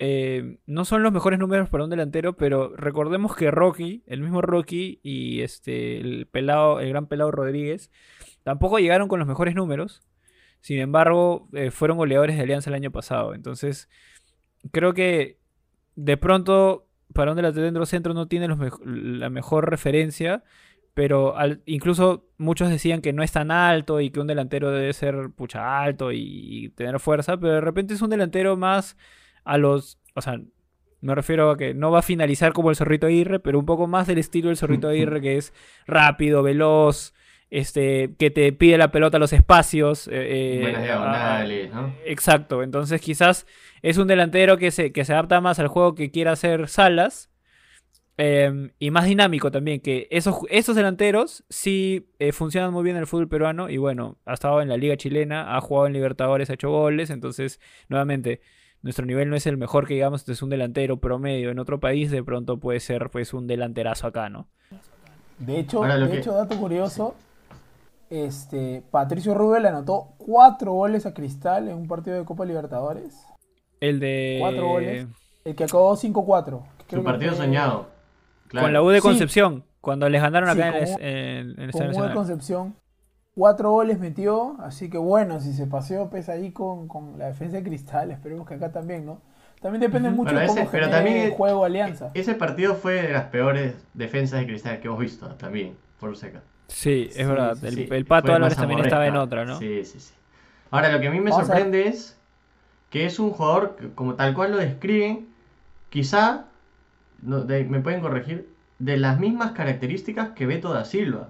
Eh, 0.00 0.58
no 0.66 0.84
son 0.84 1.02
los 1.02 1.12
mejores 1.12 1.38
números 1.38 1.68
para 1.68 1.84
un 1.84 1.90
delantero, 1.90 2.36
pero 2.36 2.74
recordemos 2.76 3.34
que 3.34 3.50
Rocky, 3.50 4.04
el 4.06 4.20
mismo 4.20 4.42
Rocky 4.42 5.00
y 5.02 5.40
este 5.40 5.98
el 5.98 6.26
pelado, 6.26 6.80
el 6.80 6.88
gran 6.90 7.06
pelado 7.08 7.32
Rodríguez, 7.32 7.90
tampoco 8.44 8.78
llegaron 8.78 9.08
con 9.08 9.18
los 9.18 9.28
mejores 9.28 9.54
números. 9.54 10.02
Sin 10.60 10.78
embargo, 10.78 11.48
eh, 11.52 11.70
fueron 11.70 11.98
goleadores 11.98 12.36
de 12.36 12.42
Alianza 12.42 12.70
el 12.70 12.74
año 12.74 12.90
pasado. 12.90 13.34
Entonces, 13.34 13.88
creo 14.72 14.94
que 14.94 15.38
de 15.96 16.16
pronto 16.16 16.88
para 17.12 17.32
un 17.32 17.36
delantero 17.36 17.86
centro 17.86 18.14
no 18.14 18.28
tiene 18.28 18.48
los 18.48 18.58
la 18.84 19.30
mejor 19.30 19.70
referencia. 19.70 20.44
Pero 20.94 21.36
incluso 21.66 22.26
muchos 22.38 22.70
decían 22.70 23.00
que 23.00 23.12
no 23.12 23.22
es 23.22 23.30
tan 23.30 23.52
alto 23.52 24.00
y 24.00 24.10
que 24.10 24.18
un 24.18 24.26
delantero 24.26 24.72
debe 24.72 24.92
ser 24.92 25.30
pucha 25.30 25.80
alto 25.80 26.10
y 26.10 26.70
tener 26.76 26.98
fuerza. 26.98 27.36
Pero 27.38 27.54
de 27.54 27.60
repente 27.60 27.94
es 27.94 28.02
un 28.02 28.10
delantero 28.10 28.56
más 28.56 28.96
a 29.48 29.58
los. 29.58 29.98
O 30.14 30.20
sea, 30.20 30.40
me 31.00 31.14
refiero 31.14 31.50
a 31.50 31.56
que 31.56 31.74
no 31.74 31.90
va 31.90 32.00
a 32.00 32.02
finalizar 32.02 32.52
como 32.52 32.70
el 32.70 32.76
Zorrito 32.76 33.06
Aguirre, 33.06 33.38
pero 33.40 33.58
un 33.58 33.66
poco 33.66 33.86
más 33.86 34.06
del 34.06 34.18
estilo 34.18 34.48
del 34.48 34.56
Zorrito 34.56 34.88
Aguirre, 34.88 35.20
que 35.20 35.36
es 35.36 35.52
rápido, 35.86 36.42
veloz, 36.42 37.14
este, 37.50 38.14
que 38.18 38.30
te 38.30 38.52
pide 38.52 38.76
la 38.78 38.90
pelota 38.90 39.16
a 39.16 39.20
los 39.20 39.32
espacios. 39.32 40.08
eh, 40.08 40.56
eh, 40.56 40.60
Buenas 40.60 40.80
a- 40.82 40.84
diagonales, 40.84 41.72
¿no? 41.72 41.94
Exacto, 42.04 42.62
entonces 42.62 43.00
quizás 43.00 43.46
es 43.82 43.96
un 43.96 44.08
delantero 44.08 44.56
que 44.58 44.70
se, 44.72 44.90
que 44.92 45.04
se 45.04 45.12
adapta 45.12 45.40
más 45.40 45.58
al 45.60 45.68
juego 45.68 45.94
que 45.94 46.10
quiera 46.10 46.32
hacer 46.32 46.68
Salas. 46.68 47.30
eh, 48.20 48.72
y 48.80 48.90
más 48.90 49.04
dinámico 49.06 49.52
también, 49.52 49.78
que 49.80 50.08
esos, 50.10 50.34
esos 50.50 50.74
delanteros 50.74 51.44
sí 51.48 52.08
eh, 52.18 52.32
funcionan 52.32 52.72
muy 52.72 52.82
bien 52.82 52.96
en 52.96 53.02
el 53.02 53.06
fútbol 53.06 53.28
peruano. 53.28 53.70
Y 53.70 53.76
bueno, 53.76 54.18
ha 54.26 54.34
estado 54.34 54.60
en 54.60 54.68
la 54.68 54.76
Liga 54.76 54.96
Chilena, 54.96 55.56
ha 55.56 55.60
jugado 55.60 55.86
en 55.86 55.92
Libertadores, 55.92 56.50
ha 56.50 56.54
hecho 56.54 56.70
goles. 56.70 57.10
Entonces, 57.10 57.60
nuevamente, 57.88 58.40
nuestro 58.82 59.04
nivel 59.06 59.28
no 59.30 59.36
es 59.36 59.46
el 59.46 59.56
mejor 59.56 59.86
que 59.86 59.94
digamos, 59.94 60.28
es 60.28 60.42
un 60.42 60.50
delantero 60.50 60.98
promedio. 60.98 61.50
En 61.50 61.58
otro 61.58 61.80
país, 61.80 62.10
de 62.10 62.22
pronto 62.22 62.58
puede 62.58 62.80
ser 62.80 63.10
pues 63.10 63.32
un 63.34 63.46
delanterazo 63.46 64.06
acá, 64.06 64.28
¿no? 64.28 64.46
De 65.38 65.58
hecho, 65.60 65.78
Ahora, 65.78 65.96
de 65.98 66.10
que- 66.10 66.18
hecho, 66.18 66.32
dato 66.32 66.56
curioso, 66.58 67.14
este, 68.10 68.82
Patricio 68.90 69.34
Rubio 69.34 69.60
le 69.60 69.68
anotó 69.68 70.08
cuatro 70.16 70.72
goles 70.72 71.06
a 71.06 71.14
Cristal 71.14 71.68
en 71.68 71.76
un 71.76 71.88
partido 71.88 72.16
de 72.16 72.24
Copa 72.24 72.44
Libertadores. 72.44 73.14
El 73.80 74.00
de. 74.00 74.38
Cuatro 74.40 74.66
goles. 74.66 75.06
El 75.44 75.54
que 75.54 75.64
acabó 75.64 75.96
5-4. 75.96 76.62
Creo 76.88 77.00
Su 77.00 77.04
partido 77.04 77.34
soñado. 77.34 77.88
Claro. 78.48 78.66
Con 78.66 78.72
la 78.72 78.82
U 78.82 78.88
de 78.88 79.00
Sí. 79.00 79.02
Concepción, 79.06 79.64
cuando 79.80 80.08
les 80.08 80.20
ganaron 80.22 80.54
Sí, 80.54 80.60
acá 80.60 80.78
en, 80.78 80.84
el, 80.84 80.90
en- 81.00 81.00
en 81.00 81.48
el 81.62 81.70
Con 81.72 81.82
Estadio 81.82 82.04
U 82.04 82.08
de. 82.08 82.14
Concepción. 82.14 82.74
Cuatro 83.38 83.70
goles 83.70 84.00
metió, 84.00 84.56
así 84.58 84.90
que 84.90 84.98
bueno, 84.98 85.40
si 85.40 85.52
se 85.52 85.68
paseó 85.68 86.10
pues 86.10 86.28
ahí 86.28 86.50
con, 86.50 86.88
con 86.88 87.20
la 87.20 87.26
defensa 87.26 87.58
de 87.58 87.62
Cristal, 87.62 88.10
esperemos 88.10 88.48
que 88.48 88.54
acá 88.54 88.72
también, 88.72 89.06
¿no? 89.06 89.20
También 89.62 89.80
depende 89.80 90.10
mucho 90.10 90.24
Bueno, 90.24 90.40
de 90.40 90.46
cómo 90.48 90.60
ese- 90.62 90.68
pero 90.72 90.90
también- 90.90 91.18
el 91.18 91.30
juego 91.30 91.64
Alianza. 91.64 92.10
Ese 92.14 92.34
partido 92.34 92.74
fue 92.74 92.94
de 93.00 93.12
las 93.12 93.26
peores 93.26 93.76
defensas 93.94 94.40
de 94.40 94.46
cristal 94.48 94.80
que 94.80 94.88
hemos 94.88 94.98
visto 94.98 95.28
también, 95.36 95.76
por 96.00 96.16
seca. 96.16 96.42
Sí, 96.66 97.06
es 97.10 97.14
Sí, 97.14 97.24
verdad. 97.24 97.54
sí, 97.60 97.66
el, 97.68 97.74
Sí, 97.74 97.88
el 97.88 98.04
Pato 98.06 98.26
fue 98.26 98.34
Álvarez 98.34 98.56
también 98.58 98.80
estaba 98.80 99.06
en 99.06 99.14
otra, 99.16 99.44
¿no? 99.44 99.56
Sí, 99.56 99.84
sí, 99.84 100.00
sí. 100.00 100.14
Ahora, 100.72 100.90
lo 100.90 100.98
que 100.98 101.06
a 101.06 101.10
mí 101.12 101.20
me 101.20 101.30
Vamos 101.30 101.46
sorprende 101.46 101.86
es 101.86 102.18
que 102.90 103.06
es 103.06 103.20
un 103.20 103.30
jugador 103.30 103.76
que, 103.76 103.88
como 103.94 104.14
tal 104.14 104.34
cual 104.34 104.50
lo 104.50 104.56
describen, 104.56 105.28
quizá, 105.90 106.46
no, 107.22 107.44
de- 107.44 107.62
me 107.66 107.78
pueden 107.78 108.00
corregir, 108.00 108.52
de 108.80 108.96
las 108.96 109.20
mismas 109.20 109.52
características 109.52 110.30
que 110.30 110.44
Beto 110.46 110.72
da 110.72 110.84
Silva. 110.84 111.28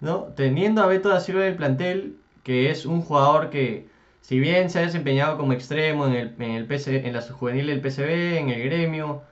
¿No? 0.00 0.24
Teniendo 0.36 0.82
a 0.82 0.86
Beto 0.86 1.08
da 1.08 1.20
Silva 1.20 1.42
en 1.42 1.48
el 1.48 1.56
plantel, 1.56 2.16
que 2.44 2.70
es 2.70 2.86
un 2.86 3.02
jugador 3.02 3.50
que, 3.50 3.88
si 4.20 4.38
bien 4.40 4.70
se 4.70 4.78
ha 4.78 4.82
desempeñado 4.82 5.36
como 5.36 5.52
extremo 5.52 6.06
en 6.06 6.14
el, 6.14 6.34
en 6.38 6.52
el 6.52 6.66
PC 6.66 7.06
en 7.06 7.12
la 7.14 7.22
juvenil 7.22 7.66
del 7.66 7.80
PCB, 7.80 8.38
en 8.38 8.50
el 8.50 8.62
gremio, 8.64 9.22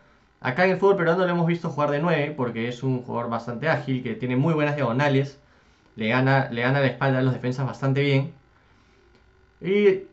acá 0.40 0.64
en 0.64 0.72
el 0.72 0.78
fútbol 0.78 0.96
peruano 0.96 1.24
lo 1.24 1.32
hemos 1.32 1.46
visto 1.46 1.70
jugar 1.70 1.90
de 1.90 2.00
9, 2.00 2.34
porque 2.36 2.68
es 2.68 2.82
un 2.82 3.02
jugador 3.02 3.30
bastante 3.30 3.68
ágil, 3.68 4.02
que 4.02 4.14
tiene 4.14 4.36
muy 4.36 4.54
buenas 4.54 4.76
diagonales, 4.76 5.38
le 5.96 6.08
gana, 6.08 6.48
le 6.50 6.62
gana 6.62 6.80
la 6.80 6.86
espalda 6.88 7.18
a 7.20 7.22
los 7.22 7.34
defensas 7.34 7.66
bastante 7.66 8.02
bien. 8.02 8.32
Y, 9.60 10.04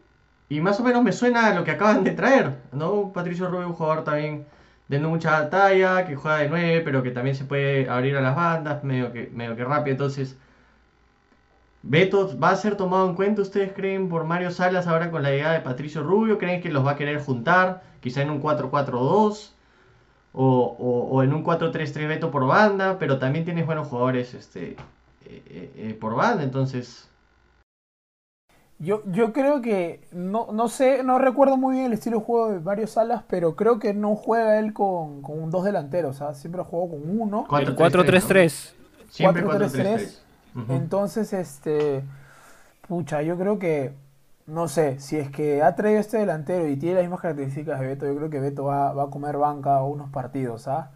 y 0.49 0.61
más 0.61 0.79
o 0.79 0.83
menos 0.83 1.03
me 1.03 1.11
suena 1.11 1.47
a 1.47 1.53
lo 1.53 1.63
que 1.63 1.71
acaban 1.71 2.03
de 2.03 2.11
traer, 2.11 2.53
¿no? 2.71 3.11
Patricio 3.13 3.49
Rubio, 3.49 3.67
un 3.67 3.73
jugador 3.73 4.03
también 4.03 4.45
de 4.87 4.99
mucha 4.99 5.49
talla, 5.49 6.05
que 6.05 6.15
juega 6.15 6.37
de 6.39 6.49
9, 6.49 6.81
pero 6.85 7.03
que 7.03 7.11
también 7.11 7.35
se 7.35 7.45
puede 7.45 7.89
abrir 7.89 8.15
a 8.17 8.21
las 8.21 8.35
bandas, 8.35 8.83
medio 8.83 9.11
que, 9.11 9.29
medio 9.33 9.55
que 9.55 9.63
rápido. 9.65 9.91
Entonces, 9.93 10.37
Beto 11.83 12.39
va 12.39 12.51
a 12.51 12.55
ser 12.55 12.77
tomado 12.77 13.09
en 13.09 13.15
cuenta, 13.15 13.41
¿ustedes 13.41 13.73
creen, 13.73 14.07
por 14.09 14.23
Mario 14.23 14.51
Salas 14.51 14.87
ahora 14.87 15.11
con 15.11 15.21
la 15.21 15.31
llegada 15.31 15.53
de 15.55 15.59
Patricio 15.61 16.01
Rubio? 16.01 16.37
¿Creen 16.37 16.61
que 16.61 16.69
los 16.71 16.85
va 16.85 16.91
a 16.91 16.95
querer 16.95 17.19
juntar? 17.21 17.83
Quizá 17.99 18.21
en 18.21 18.29
un 18.29 18.41
4-4-2 18.41 19.51
o, 20.33 20.75
o- 20.79 21.07
o 21.11 21.23
en 21.23 21.33
un 21.33 21.43
4-3-3 21.43 22.07
Beto 22.07 22.31
por 22.31 22.47
banda, 22.47 22.97
pero 22.99 23.19
también 23.19 23.43
tienes 23.45 23.65
buenos 23.65 23.87
jugadores 23.89 24.33
este, 24.33 24.71
eh, 24.71 24.77
eh, 25.25 25.71
eh, 25.75 25.97
por 25.99 26.15
banda, 26.15 26.43
entonces... 26.43 27.09
Yo, 28.79 29.03
yo 29.05 29.31
creo 29.31 29.61
que, 29.61 30.01
no, 30.11 30.49
no 30.51 30.67
sé, 30.67 31.03
no 31.03 31.17
recuerdo 31.19 31.55
muy 31.57 31.75
bien 31.75 31.85
el 31.87 31.93
estilo 31.93 32.19
de 32.19 32.25
juego 32.25 32.51
de 32.51 32.59
varios 32.59 32.91
Salas, 32.91 33.23
pero 33.29 33.55
creo 33.55 33.79
que 33.79 33.93
no 33.93 34.15
juega 34.15 34.57
él 34.59 34.73
con, 34.73 35.21
con 35.21 35.49
dos 35.51 35.63
delanteros, 35.63 36.21
¿ah? 36.21 36.33
siempre 36.33 36.61
ha 36.61 36.65
jugado 36.65 36.91
con 36.91 37.19
uno. 37.19 37.45
El 37.51 37.75
4-3-3, 37.75 37.75
4-3-3. 37.75 38.73
¿no? 38.99 39.09
Siempre 39.09 39.43
4-3-3. 39.45 40.22
4-3-3. 40.55 40.63
Ujú. 40.63 40.73
Entonces, 40.73 41.33
este, 41.33 42.03
pucha, 42.87 43.21
yo 43.21 43.37
creo 43.37 43.59
que, 43.59 43.93
no 44.47 44.67
sé, 44.67 44.99
si 44.99 45.17
es 45.17 45.29
que 45.31 45.61
ha 45.63 45.75
traído 45.75 45.99
este 45.99 46.17
delantero 46.17 46.67
y 46.67 46.75
tiene 46.77 46.95
las 46.95 47.03
mismas 47.03 47.21
características 47.21 47.79
de 47.79 47.87
Beto, 47.87 48.05
yo 48.05 48.15
creo 48.15 48.29
que 48.29 48.39
Beto 48.39 48.65
va, 48.65 48.93
va 48.93 49.03
a 49.03 49.09
comer 49.09 49.37
banca 49.37 49.81
unos 49.83 50.09
partidos, 50.09 50.67
¿ah? 50.67 50.91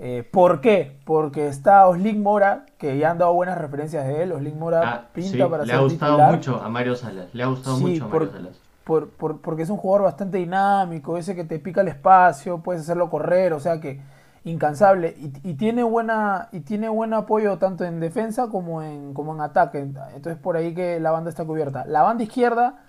Eh, 0.00 0.28
¿Por 0.32 0.60
qué? 0.60 0.98
Porque 1.04 1.46
está 1.46 1.86
Oslin 1.86 2.20
Mora, 2.22 2.66
que 2.78 2.98
ya 2.98 3.10
han 3.12 3.18
dado 3.18 3.32
buenas 3.32 3.56
referencias 3.58 4.06
de 4.06 4.24
él. 4.24 4.32
Oslin 4.32 4.58
Mora 4.58 4.80
Ah, 4.82 5.08
pinta 5.12 5.30
sí, 5.30 5.50
para 5.50 5.62
le 5.64 5.70
ser 5.70 5.76
ha 5.78 5.82
gustado 5.82 6.12
titular. 6.12 6.34
mucho 6.34 6.60
a 6.62 6.68
Mario 6.68 6.96
Salas, 6.96 7.32
le 7.32 7.42
ha 7.42 7.46
gustado 7.46 7.76
Sí, 7.76 7.84
mucho 7.84 8.04
a 8.06 8.08
por- 8.10 8.22
Mario 8.26 8.32
Salas. 8.32 8.60
por, 8.84 9.08
por- 9.10 9.40
porque 9.40 9.62
es 9.62 9.70
un 9.70 9.76
jugador 9.76 10.02
bastante 10.04 10.38
dinámico, 10.38 11.16
ese 11.16 11.34
que 11.36 11.44
te 11.44 11.58
pica 11.60 11.80
el 11.82 11.88
espacio, 11.88 12.58
puedes 12.58 12.82
hacerlo 12.82 13.08
correr, 13.08 13.52
o 13.52 13.60
sea 13.60 13.80
que 13.80 14.00
incansable 14.44 15.14
y, 15.18 15.32
y 15.50 15.54
tiene 15.54 15.82
buena 15.82 16.48
y 16.52 16.60
tiene 16.60 16.88
buen 16.88 17.14
apoyo 17.14 17.56
tanto 17.58 17.84
en 17.84 17.98
defensa 18.00 18.48
como 18.48 18.82
en 18.82 19.14
como 19.14 19.34
en 19.34 19.40
ataque. 19.40 19.78
Entonces 19.80 20.36
por 20.36 20.56
ahí 20.56 20.74
que 20.74 21.00
la 21.00 21.10
banda 21.10 21.30
está 21.30 21.44
cubierta. 21.44 21.84
La 21.86 22.02
banda 22.02 22.24
izquierda 22.24 22.80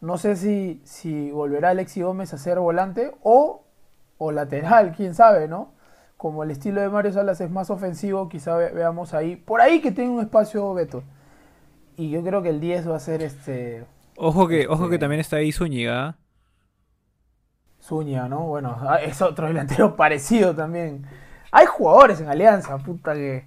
no 0.00 0.18
sé 0.18 0.36
si 0.36 0.80
si 0.84 1.30
volverá 1.30 1.70
Alexi 1.70 2.02
Gómez 2.02 2.34
a 2.34 2.38
ser 2.38 2.58
volante 2.58 3.12
o 3.22 3.62
o 4.18 4.32
lateral, 4.32 4.92
quién 4.96 5.14
sabe, 5.14 5.48
¿no? 5.48 5.72
Como 6.16 6.42
el 6.44 6.50
estilo 6.50 6.80
de 6.80 6.88
Mario 6.88 7.12
Salas 7.12 7.40
es 7.40 7.50
más 7.50 7.68
ofensivo, 7.70 8.28
quizá 8.28 8.56
ve- 8.56 8.70
veamos 8.70 9.12
ahí 9.14 9.36
por 9.36 9.60
ahí 9.60 9.80
que 9.80 9.90
tiene 9.92 10.10
un 10.10 10.20
espacio 10.20 10.72
Beto. 10.74 11.02
Y 11.96 12.10
yo 12.10 12.22
creo 12.22 12.42
que 12.42 12.48
el 12.50 12.60
10 12.60 12.88
va 12.90 12.96
a 12.96 13.00
ser 13.00 13.22
este 13.22 13.84
Ojo 14.16 14.46
que, 14.48 14.66
ojo 14.68 14.88
que 14.88 14.94
Este- 14.94 14.98
también 14.98 15.20
está 15.20 15.36
ahí 15.36 15.52
Zúñiga. 15.52 16.16
Zúñiga, 17.84 18.28
¿no? 18.28 18.40
Bueno, 18.46 18.76
ah, 18.88 18.96
es 19.02 19.20
otro 19.22 19.46
delantero 19.46 19.96
parecido 19.96 20.54
también. 20.54 21.06
Hay 21.52 21.66
jugadores 21.66 22.20
en 22.20 22.28
Alianza, 22.28 22.78
puta 22.78 23.14
que. 23.14 23.44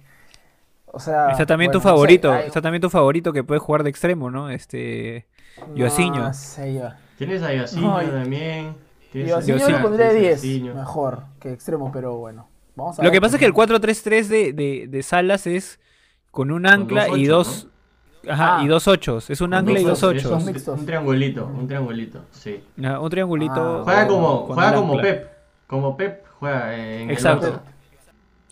O 0.86 1.00
sea. 1.00 1.30
Está 1.30 1.44
también 1.46 1.70
bueno, 1.70 1.80
tu 1.80 1.86
no 1.86 1.90
sé, 1.90 1.94
favorito. 1.94 2.32
hay- 2.32 2.46
Está 2.46 2.62
también 2.62 2.80
tu 2.80 2.90
favorito 2.90 3.32
que 3.32 3.44
puede 3.44 3.58
jugar 3.60 3.82
de 3.82 3.90
extremo, 3.90 4.30
¿no? 4.30 4.48
Este. 4.50 5.26
Yoasiño. 5.74 6.20
No 6.22 6.32
sé 6.34 6.74
yo. 6.74 6.88
Tienes 7.18 7.42
a 7.42 7.52
Yosinho 7.52 8.00
No, 8.00 8.10
también. 8.10 8.76
tienes 9.10 9.30
Yo 9.30 9.36
a 9.36 9.38
así 9.40 9.48
yo 9.50 9.58
Yosinho. 9.58 9.76
le 9.78 9.82
pondría 9.82 10.06
a 10.08 10.12
10 10.12 10.36
Yosinho. 10.42 10.74
mejor 10.74 11.24
que 11.40 11.52
extremo, 11.52 11.90
pero 11.92 12.16
bueno. 12.16 12.48
Vamos 12.76 12.98
a 12.98 13.02
Lo 13.02 13.08
ver, 13.10 13.16
que 13.16 13.20
pasa 13.20 13.36
es 13.36 13.40
que 13.40 13.46
el 13.46 13.52
pues, 13.54 13.68
4-3-3 13.68 14.28
de, 14.28 14.52
de, 14.52 14.86
de 14.88 15.02
Salas 15.02 15.48
es 15.48 15.80
con 16.30 16.52
un 16.52 16.64
ancla 16.66 17.06
dos 17.08 17.18
y 17.18 17.26
dos. 17.26 17.68
Ajá, 18.28 18.58
Ah. 18.58 18.64
y 18.64 18.68
dos 18.68 18.88
ochos. 18.88 19.28
Es 19.30 19.40
un 19.40 19.52
ancla 19.54 19.78
y 19.80 19.84
dos 19.84 20.02
ochos, 20.02 20.24
un- 20.30 20.86
triangulito, 20.86 21.46
un 21.46 21.66
triangulito, 21.66 22.24
sí. 22.30 22.60
Un 22.76 23.10
triangulito. 23.10 23.80
Ah. 23.80 23.82
Juega 23.84 24.06
como, 24.08 24.36
juega 24.46 24.74
como 24.74 24.92
ancla. 24.94 25.02
Pep. 25.02 25.28
Como 25.66 25.96
Pep 25.96 26.24
juega 26.38 26.74
en 26.76 27.10
Exacto. 27.10 27.46
el. 27.46 27.52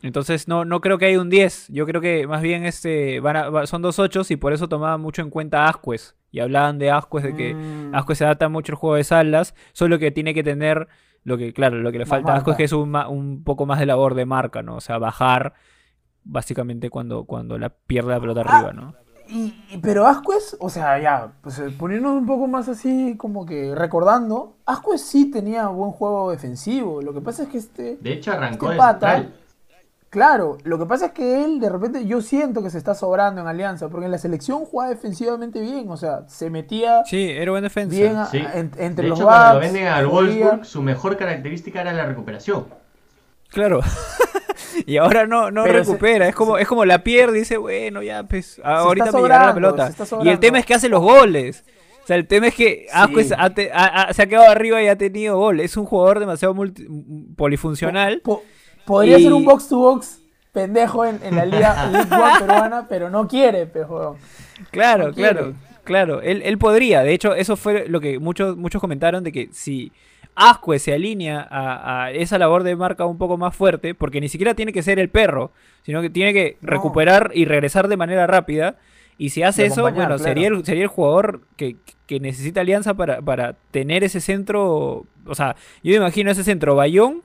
Entonces 0.02 0.46
no, 0.46 0.64
no 0.64 0.80
creo 0.80 0.99
que 0.99 1.06
haya 1.06 1.20
un 1.20 1.30
10. 1.30 1.68
Yo 1.68 1.87
creo 1.87 2.00
que 2.00 2.26
más 2.26 2.42
bien 2.42 2.64
este 2.64 3.18
van 3.20 3.37
a- 3.37 3.49
va- 3.50 3.66
son 3.66 3.82
dos 3.82 3.99
ochos 3.99 4.30
y 4.30 4.37
por 4.37 4.52
eso 4.52 4.68
tomaban 4.68 5.00
mucho 5.00 5.23
en 5.23 5.30
cuenta 5.30 5.66
Ascuez. 5.66 6.14
Y 6.30 6.40
hablaban 6.40 6.78
de 6.78 6.90
Ascuez, 6.90 7.25
de 7.25 7.35
que 7.35 7.54
mm, 7.54 7.94
Ascuez 7.94 8.18
se 8.18 8.25
adapta 8.25 8.49
mucho 8.49 8.73
al 8.73 8.76
juego 8.76 8.96
de 8.96 9.04
Salas. 9.04 9.54
Solo 9.73 9.99
que 9.99 10.11
tiene 10.11 10.35
que 10.35 10.42
tener 10.44 10.87
lo 11.25 11.38
que, 11.38 11.52
claro, 11.52 11.78
lo 11.78 11.90
que 11.90 11.99
le 11.99 12.04
Más 12.04 12.11
falta 12.11 12.35
a 12.35 12.37
Ascuez 12.37 12.56
que 12.56 12.64
es 12.64 12.73
un 12.73 13.42
poco 13.44 13.64
más 13.66 13.80
de 13.80 13.87
labor 13.87 14.14
de 14.14 14.26
marca, 14.26 14.62
¿no? 14.62 14.76
O 14.76 14.80
sea, 14.80 14.99
bajar 14.99 15.54
básicamente 16.25 16.90
cuando, 16.90 17.25
cuando 17.25 17.58
la 17.58 17.70
pierde 17.70 18.11
la 18.11 18.20
pelota 18.20 18.42
Ah, 18.46 18.56
arriba, 18.58 18.73
¿no? 18.73 18.94
Y, 19.28 19.54
y- 19.71 19.78
pero 19.78 20.06
Ascuez, 20.06 20.56
o 20.61 20.68
sea, 20.71 20.99
ya, 21.00 21.33
pues 21.42 21.59
eh, 21.59 21.71
poniéndonos 21.76 22.21
un 22.21 22.26
poco 22.26 22.47
más 22.47 22.68
así, 22.68 23.16
como 23.16 23.45
que 23.45 23.75
recordando, 23.75 24.54
Ascuez 24.66 25.00
sí 25.02 25.30
tenía 25.30 25.66
buen 25.68 25.90
juego 25.92 26.30
defensivo. 26.30 27.02
Lo 27.02 27.12
que 27.12 27.21
pasa 27.21 27.45
es 27.45 27.49
que 27.49 27.59
este, 27.59 27.97
De 28.00 28.12
hecho, 28.12 28.33
arrancó 28.33 28.66
Este 28.66 28.75
de 28.75 28.78
pata- 28.78 29.26
claro, 30.11 30.59
lo 30.64 30.78
que 30.78 30.87
pasa 30.87 31.06
es 31.06 31.12
que 31.12 31.45
él 31.45 31.59
de 31.61 31.68
repente 31.68 32.06
yo 32.06 32.21
siento 32.23 32.62
que 32.62 32.71
se 32.71 32.78
está 32.78 32.95
sobrando 32.95 33.40
en 33.40 33.49
Alianza, 33.49 33.88
porque 33.88 34.06
en 34.06 34.12
la 34.12 34.18
selección 34.18 34.64
jugaba 34.64 34.90
defensivamente 34.90 35.61
bien, 35.61 35.90
o 35.90 35.97
sea, 35.97 36.23
se 36.28 36.49
metía 36.49 37.04
Sí, 37.04 37.28
era 37.30 37.50
buena 37.50 37.66
defensa. 37.66 37.97
bien 37.97 38.16
a- 38.16 38.26
Sí. 38.26 38.38
en- 38.38 38.71
entre 38.78 39.02
De 39.04 39.09
los 39.11 39.18
hecho, 39.18 39.26
cuando 39.26 39.54
lo 39.54 39.61
venden 39.61 39.87
al. 39.88 40.06
Wolfsburg, 40.06 40.64
su 40.64 40.83
mejor 40.83 41.16
característica 41.16 41.80
era 41.80 41.92
la 41.92 42.06
recuperación. 42.06 42.64
Claro. 43.50 43.80
y 44.87 44.97
ahora 44.99 45.26
no, 45.26 45.50
no 45.50 45.62
Pero 45.64 45.85
se- 45.85 45.90
recupera. 45.90 46.28
es 46.28 46.35
como, 46.35 46.59
es 46.59 46.66
como 46.68 46.85
la 46.85 47.02
pierde 47.04 47.37
y 47.37 47.40
dice, 47.40 47.56
bueno, 47.56 48.02
ya, 48.02 48.25
pues, 48.25 48.61
ahorita 48.64 49.12
me 49.12 49.23
llegará 49.23 49.47
la 49.47 49.54
pelota. 49.54 49.90
Y 50.23 50.28
el 50.28 50.38
tema 50.38 50.59
es 50.59 50.66
que 50.66 50.75
hace 50.75 50.88
los 50.88 51.00
goles. 51.02 51.64
O 52.02 52.06
sea, 52.06 52.16
el 52.16 52.26
tema 52.28 52.47
es 52.47 52.54
que 52.54 52.87
Ascuez 52.92 53.28
Sí. 53.28 53.35
ha 53.37 53.50
te- 53.50 53.73
ha- 53.73 54.02
ha- 54.02 54.12
se 54.12 54.23
ha 54.23 54.26
quedado 54.26 54.49
arriba 54.49 54.80
y 54.83 54.87
ha 54.87 54.97
tenido 54.97 55.37
gol. 55.38 55.59
Es 55.61 55.76
un 55.76 55.87
jugador 55.87 56.21
demasiado 56.21 56.54
multi- 56.54 56.87
polifuncional. 57.37 58.21
Po- 58.23 58.42
podría 58.85 59.18
Y- 59.18 59.25
ser 59.25 59.33
un 59.33 59.45
box 59.45 59.68
to 59.68 59.78
box 59.78 60.21
pendejo 60.52 61.04
en, 61.04 61.21
en 61.23 61.37
la 61.37 61.45
liga 61.47 61.90
peruana, 62.40 62.87
pero 62.88 63.11
no 63.11 63.26
quiere, 63.28 63.66
pero 63.66 64.16
Claro, 64.71 65.09
no 65.09 65.14
quiere. 65.14 65.30
claro, 65.35 65.54
claro. 65.85 66.23
Él, 66.23 66.42
él 66.45 66.59
podría. 66.59 67.02
De 67.02 67.12
hecho, 67.12 67.35
eso 67.35 67.56
fue 67.56 67.88
lo 67.88 68.00
que 68.00 68.18
muchos, 68.18 68.56
muchos 68.56 68.80
comentaron 68.80 69.23
de 69.25 69.33
que 69.33 69.49
si 69.52 69.92
Ascue 70.37 70.78
se 70.78 70.93
alinea 70.93 71.47
a, 71.50 72.05
a 72.05 72.11
esa 72.12 72.38
labor 72.38 72.62
de 72.62 72.76
marca 72.76 73.05
un 73.07 73.19
poco 73.19 73.37
más 73.38 73.57
fuerte, 73.57 73.95
porque 73.95 74.21
ni 74.21 74.28
siquiera 74.28 74.55
tiene 74.55 74.73
que 74.73 74.83
ser 74.83 74.99
el 74.99 75.09
perro, 75.09 75.50
sino 75.83 76.02
que 76.02 76.11
tiene 76.11 76.33
que 76.33 76.59
No. 76.61 76.71
recuperar 76.71 77.31
y 77.35 77.47
regresar 77.47 77.88
de 77.88 77.97
manera 77.97 78.26
rápida. 78.26 78.76
Y 79.19 79.31
si 79.31 79.43
hace 79.43 79.64
eso, 79.64 79.81
bueno, 79.83 79.97
claro. 79.97 80.19
sería, 80.19 80.49
el, 80.49 80.62
sería 80.64 80.83
el 80.83 80.88
jugador 80.88 81.40
que, 81.57 81.76
que 82.07 82.21
necesita 82.21 82.61
Alianza 82.61 82.93
para, 82.95 83.23
para 83.23 83.55
tener 83.71 84.05
ese 84.05 84.21
centro. 84.21 85.07
O 85.25 85.35
sea, 85.35 85.57
yo 85.83 85.93
me 85.93 85.97
imagino 85.97 86.31
ese 86.31 86.45
centro 86.45 86.75
Bayón, 86.76 87.23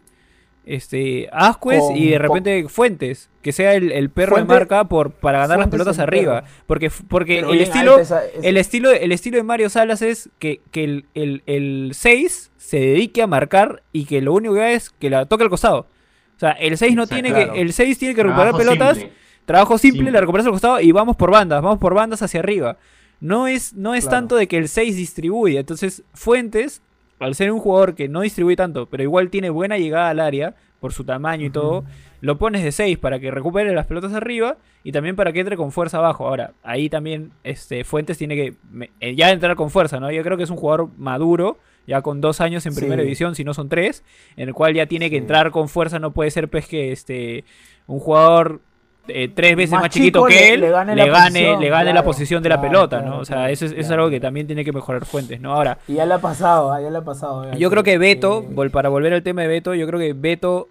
este, 0.65 1.27
Ascuez 1.31 1.79
Con- 1.79 1.97
y 1.97 2.05
de 2.09 2.17
con- 2.17 2.21
repente 2.21 2.69
Fuentes, 2.69 3.29
que 3.41 3.51
sea 3.51 3.73
el, 3.73 3.91
el 3.91 4.09
perro 4.09 4.35
Fuente- 4.35 4.53
de 4.53 4.59
marca 4.59 4.83
por, 4.85 5.11
para 5.11 5.39
ganar 5.39 5.59
las 5.59 5.67
pelotas 5.69 5.97
el 5.97 6.03
arriba. 6.03 6.41
perro. 6.41 6.53
Porque, 6.67 6.91
porque 7.07 7.35
pero 7.37 7.53
el 7.53 7.61
estilo, 7.61 7.91
alta 7.91 8.01
esa- 8.03 8.25
esa- 8.25 8.47
el 8.47 8.57
estilo, 8.57 8.91
el 8.91 9.11
estilo 9.11 9.37
de 9.37 9.43
Mario 9.43 9.69
Salas 9.69 10.01
es 10.01 10.29
que, 10.39 10.61
que 10.71 10.83
el, 10.83 11.05
el, 11.15 11.43
el 11.47 11.91
6 11.93 12.51
se 12.57 12.79
dedique 12.79 13.21
a 13.21 13.27
marcar 13.27 13.83
y 13.91 14.05
que 14.05 14.21
lo 14.21 14.33
único 14.33 14.53
que 14.53 14.59
haga 14.61 14.71
es 14.73 14.89
que 14.91 15.09
la 15.09 15.25
toque 15.25 15.43
al 15.43 15.49
costado. 15.49 15.87
O 16.35 16.39
sea, 16.39 16.51
el 16.51 16.77
6 16.77 16.95
no 16.95 17.07
tiene 17.07 17.29
claro. 17.29 17.53
que, 17.53 17.61
el 17.61 17.73
6 17.73 17.97
tiene 17.97 18.15
que 18.15 18.23
recuperar 18.23 18.53
Trabajo 18.53 18.57
pelotas, 18.69 18.97
simple. 18.97 19.13
trabajo 19.45 19.77
simple, 19.77 19.97
Simple. 19.99 20.11
la 20.11 20.19
recuperas 20.21 20.45
al 20.47 20.51
costado 20.53 20.79
y 20.79 20.91
vamos 20.91 21.15
por 21.15 21.31
bandas, 21.31 21.61
vamos 21.61 21.79
por 21.79 21.93
bandas 21.93 22.21
hacia 22.21 22.39
arriba. 22.39 22.77
No 23.19 23.45
es, 23.47 23.73
no 23.73 23.93
es 23.93 24.05
Claro. 24.05 24.17
tanto 24.17 24.35
de 24.35 24.47
que 24.47 24.57
el 24.57 24.67
6 24.67 24.95
distribuye. 24.95 25.59
Entonces, 25.59 26.03
Fuentes, 26.13 26.81
al 27.21 27.35
ser 27.35 27.51
un 27.51 27.59
jugador 27.59 27.95
que 27.95 28.09
no 28.09 28.21
distribuye 28.21 28.55
tanto, 28.55 28.87
pero 28.87 29.03
igual 29.03 29.29
tiene 29.29 29.49
buena 29.49 29.77
llegada 29.77 30.09
al 30.09 30.19
área, 30.19 30.55
por 30.79 30.93
su 30.93 31.03
tamaño 31.03 31.45
y 31.45 31.49
todo, 31.51 31.83
lo 32.21 32.39
pones 32.39 32.63
de 32.63 32.71
6 32.71 32.97
para 32.97 33.19
que 33.19 33.29
recupere 33.29 33.71
las 33.75 33.85
pelotas 33.85 34.13
arriba 34.13 34.57
y 34.83 34.91
también 34.91 35.15
para 35.15 35.31
que 35.31 35.39
entre 35.39 35.55
con 35.55 35.71
fuerza 35.71 35.99
abajo. 35.99 36.27
Ahora, 36.27 36.53
ahí 36.63 36.89
también 36.89 37.31
este, 37.43 37.83
Fuentes 37.83 38.17
tiene 38.17 38.35
que 38.35 38.55
eh, 38.99 39.15
ya 39.15 39.29
entrar 39.29 39.55
con 39.55 39.69
fuerza, 39.69 39.99
¿no? 39.99 40.09
Yo 40.11 40.23
creo 40.23 40.37
que 40.37 40.43
es 40.43 40.49
un 40.49 40.57
jugador 40.57 40.89
maduro, 40.97 41.59
ya 41.85 42.01
con 42.01 42.19
dos 42.19 42.41
años 42.41 42.65
en 42.65 42.73
Sí. 42.73 42.79
primera 42.79 43.03
división, 43.03 43.35
si 43.35 43.43
no 43.43 43.53
son 43.53 43.69
tres, 43.69 44.03
en 44.37 44.47
el 44.47 44.55
cual 44.55 44.73
ya 44.73 44.87
tiene 44.87 45.11
que 45.11 45.17
Sí. 45.17 45.21
entrar 45.21 45.51
con 45.51 45.69
fuerza, 45.69 45.99
no 45.99 46.11
puede 46.13 46.31
ser 46.31 46.49
pues 46.49 46.67
que 46.67 46.91
este, 46.91 47.43
un 47.85 47.99
jugador 47.99 48.61
eh, 49.07 49.29
tres 49.33 49.55
veces 49.55 49.71
más, 49.71 49.81
Más 49.81 49.89
chiquito 49.89 50.23
que 50.25 50.33
le- 50.35 50.53
él 50.53 50.61
le 50.61 50.67
le 50.67 50.71
gane 50.71 50.95
gane, 50.95 50.95
la 50.95 51.05
le 51.05 51.11
posición, 51.11 51.69
gane, 51.71 51.93
la 51.93 52.03
posición 52.03 52.43
de 52.43 52.49
la 52.49 52.61
pelota, 52.61 52.99
claro, 52.99 53.15
¿no? 53.15 53.19
O 53.21 53.25
sea, 53.25 53.49
eso, 53.49 53.65
es, 53.65 53.71
eso 53.71 53.81
es 53.81 53.91
algo 53.91 54.09
que 54.09 54.19
también 54.19 54.47
tiene 54.47 54.63
que 54.63 54.71
mejorar 54.71 55.05
Fuentes, 55.05 55.41
¿no? 55.41 55.53
Ahora, 55.53 55.77
Y 55.87 55.95
ya 55.95 56.05
le 56.05 56.13
ha 56.13 56.19
pasado, 56.19 56.71
ah, 56.71 56.79
ya 56.81 56.89
le 56.89 56.97
ha 56.99 57.03
pasado. 57.03 57.45
ya 57.51 57.55
yo 57.57 57.69
creo 57.69 57.83
que 57.83 57.97
Beto, 57.97 58.45
eh, 58.63 58.69
para 58.69 58.89
volver 58.89 59.13
al 59.13 59.23
tema 59.23 59.41
de 59.41 59.47
Beto, 59.47 59.73
yo 59.75 59.87
creo 59.87 59.99
que 59.99 60.13
Beto, 60.13 60.69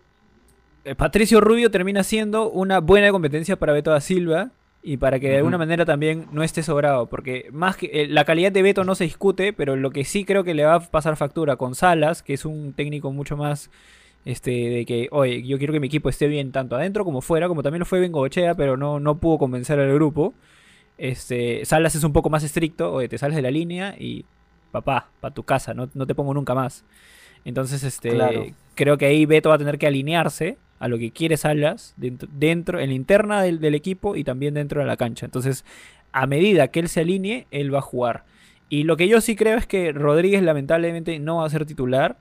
eh, 0.85 0.95
Patricio 0.95 1.41
Rubio 1.41 1.71
termina 1.71 2.03
siendo 2.05 2.49
una 2.51 2.81
buena 2.81 3.11
competencia 3.11 3.57
para 3.57 3.73
Beto 3.73 3.91
da 3.91 4.01
Silva 4.01 4.51
y 4.83 4.97
para 4.97 5.19
que 5.21 5.29
de 5.29 5.37
alguna 5.39 5.59
manera 5.59 5.85
también 5.85 6.27
no 6.33 6.43
esté 6.43 6.63
sobrado, 6.63 7.07
porque 7.07 7.49
más 7.53 7.77
que 7.77 7.91
eh, 7.93 8.07
la 8.09 8.25
calidad 8.25 8.51
de 8.53 8.63
Beto 8.63 8.83
no 8.85 8.95
se 8.95 9.05
discute, 9.05 9.53
pero 9.53 9.77
lo 9.77 9.91
que 9.91 10.05
sí 10.05 10.25
creo 10.25 10.43
que 10.45 10.55
le 10.55 10.65
va 10.65 10.75
a 10.77 10.81
pasar 10.81 11.17
factura 11.17 11.57
con 11.57 11.75
Salas, 11.75 12.23
que 12.23 12.33
es 12.33 12.47
un 12.47 12.73
técnico 12.73 13.13
mucho 13.13 13.37
más 13.37 13.71
este 14.25 14.51
de 14.51 14.85
que, 14.87 15.09
oye, 15.13 15.43
yo 15.47 15.59
quiero 15.59 15.73
que 15.73 15.81
mi 15.81 15.87
equipo 15.87 16.09
esté 16.09 16.27
bien 16.29 16.53
tanto 16.53 16.77
adentro 16.77 17.05
como 17.05 17.21
fuera, 17.21 17.49
como 17.49 17.63
también 17.63 17.81
lo 17.81 17.87
fue 17.87 18.01
Bengochea, 18.01 18.55
pero 18.55 18.77
no, 18.77 19.01
no 19.01 19.19
pudo 19.19 19.39
convencer 19.39 19.79
al 19.81 19.93
grupo. 19.95 20.35
Este, 20.99 21.65
Salas 21.65 21.95
es 21.95 22.05
un 22.05 22.13
poco 22.13 22.29
más 22.29 22.45
estricto, 22.45 22.93
oye, 22.93 23.09
te 23.09 23.17
sales 23.19 23.37
de 23.37 23.43
la 23.43 23.51
línea 23.51 23.95
y 23.99 24.25
papá, 24.71 25.09
para 25.21 25.33
tu 25.35 25.43
casa, 25.43 25.73
no, 25.75 25.89
no 25.95 26.07
te 26.07 26.15
pongo 26.15 26.35
nunca 26.35 26.55
más. 26.55 26.85
Entonces, 27.45 27.83
este, 27.85 28.11
Claro. 28.11 28.47
creo 28.75 28.99
que 28.99 29.07
ahí 29.07 29.25
Beto 29.25 29.49
va 29.49 29.55
a 29.55 29.59
tener 29.59 29.79
que 29.79 29.87
alinearse 29.87 30.59
a 30.79 30.89
lo 30.89 30.99
que 30.99 31.11
quiere 31.11 31.37
Salas 31.39 31.95
dentro, 31.97 32.29
dentro 32.33 32.81
en 32.81 32.91
la 32.91 32.95
interna 32.95 33.43
del, 33.43 33.61
del 33.61 33.75
equipo 33.75 34.15
y 34.17 34.25
también 34.25 34.55
dentro 34.55 34.81
de 34.81 34.87
la 34.87 34.97
cancha. 34.99 35.25
Entonces, 35.27 35.65
a 36.13 36.27
medida 36.27 36.69
que 36.69 36.81
él 36.81 36.89
se 36.89 37.01
alinee, 37.01 37.47
él 37.51 37.73
va 37.75 37.79
a 37.79 37.83
jugar. 37.83 38.25
Y 38.69 38.85
lo 38.85 38.97
que 38.97 39.09
yo 39.09 39.21
sí 39.21 39.37
creo 39.37 39.57
es 39.59 39.67
que 39.67 39.93
Rodríguez 39.93 40.43
lamentablemente 40.43 41.19
no 41.19 41.37
va 41.37 41.47
a 41.47 41.51
ser 41.51 41.65
titular. 41.67 42.17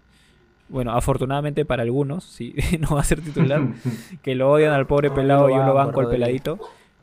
Bueno, 0.69 0.91
afortunadamente 0.91 1.65
para 1.65 1.83
algunos, 1.83 2.23
sí, 2.23 2.53
no 2.79 2.95
va 2.95 3.01
a 3.01 3.03
ser 3.03 3.21
titular. 3.21 3.61
que 4.21 4.35
lo 4.35 4.51
odian 4.51 4.71
al 4.73 4.87
pobre 4.87 5.09
No, 5.09 5.15
pelado, 5.15 5.49
yo 5.49 5.57
yo 5.57 5.63
lo 5.63 5.73
banco, 5.73 5.99
al 5.99 6.09
peladito. 6.09 6.59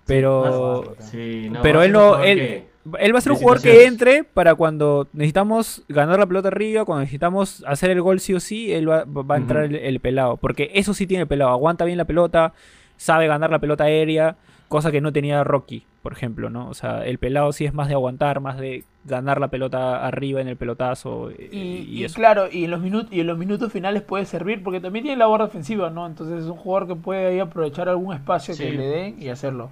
Pero 0.06 0.94
Sí, 1.00 1.48
no, 1.50 1.62
pero 1.62 1.82
él 1.82 1.92
no, 1.92 2.22
él, 2.22 2.38
que- 2.38 2.66
él 3.00 3.12
va 3.14 3.18
a 3.18 3.20
ser 3.20 3.32
un 3.32 3.38
jugador 3.38 3.60
que 3.62 3.86
entre 3.86 4.22
para 4.22 4.54
cuando 4.54 5.08
necesitamos 5.12 5.82
ganar 5.88 6.18
la 6.20 6.26
pelota 6.26 6.48
arriba, 6.48 6.84
cuando 6.84 7.00
necesitamos 7.00 7.64
hacer 7.66 7.90
el 7.90 8.00
gol 8.00 8.20
sí 8.20 8.32
o 8.34 8.38
sí, 8.40 8.72
él 8.72 8.88
va, 8.88 9.04
va 9.04 9.34
a 9.34 9.38
entrar 9.38 9.64
el, 9.64 9.74
el 9.74 9.98
pelado. 10.00 10.36
Porque 10.36 10.70
eso 10.74 10.94
sí 10.94 11.06
tiene 11.08 11.22
el 11.22 11.28
pelado, 11.28 11.50
aguanta 11.50 11.84
bien 11.84 11.98
la 11.98 12.04
pelota, 12.04 12.52
sabe 12.96 13.26
ganar 13.26 13.50
la 13.50 13.58
pelota 13.58 13.84
aérea, 13.84 14.36
cosa 14.68 14.90
que 14.90 15.00
no 15.00 15.12
tenía 15.12 15.44
Rocky, 15.44 15.84
por 16.02 16.12
ejemplo, 16.12 16.50
¿no? 16.50 16.68
O 16.68 16.74
sea, 16.74 17.04
el 17.06 17.18
pelado 17.18 17.52
sí 17.52 17.64
es 17.64 17.74
más 17.74 17.88
de 17.88 17.94
aguantar, 17.94 18.40
más 18.40 18.58
de 18.58 18.84
ganar 19.04 19.40
la 19.40 19.48
pelota 19.48 20.04
arriba 20.06 20.40
en 20.40 20.48
el 20.48 20.56
pelotazo. 20.56 21.30
eh, 21.30 21.48
Y, 21.52 21.58
Y, 21.58 22.00
y 22.00 22.04
eso. 22.04 22.14
claro, 22.16 22.48
y 22.50 22.64
en, 22.64 22.70
los 22.70 22.80
minutos, 22.80 23.12
y 23.12 23.20
en 23.20 23.26
los 23.28 23.38
minutos 23.38 23.72
finales 23.72 24.02
puede 24.02 24.24
servir 24.26 24.62
porque 24.62 24.80
también 24.80 25.04
tiene 25.04 25.18
labor 25.18 25.42
defensiva, 25.42 25.90
¿no? 25.90 26.06
Entonces 26.06 26.44
es 26.44 26.50
un 26.50 26.56
jugador 26.56 26.88
que 26.88 26.96
puede 26.96 27.26
ahí 27.26 27.38
aprovechar 27.40 27.88
algún 27.88 28.14
espacio 28.14 28.56
que 28.56 28.70
le 28.72 28.86
den 28.86 29.22
y 29.22 29.28
hacerlo. 29.28 29.70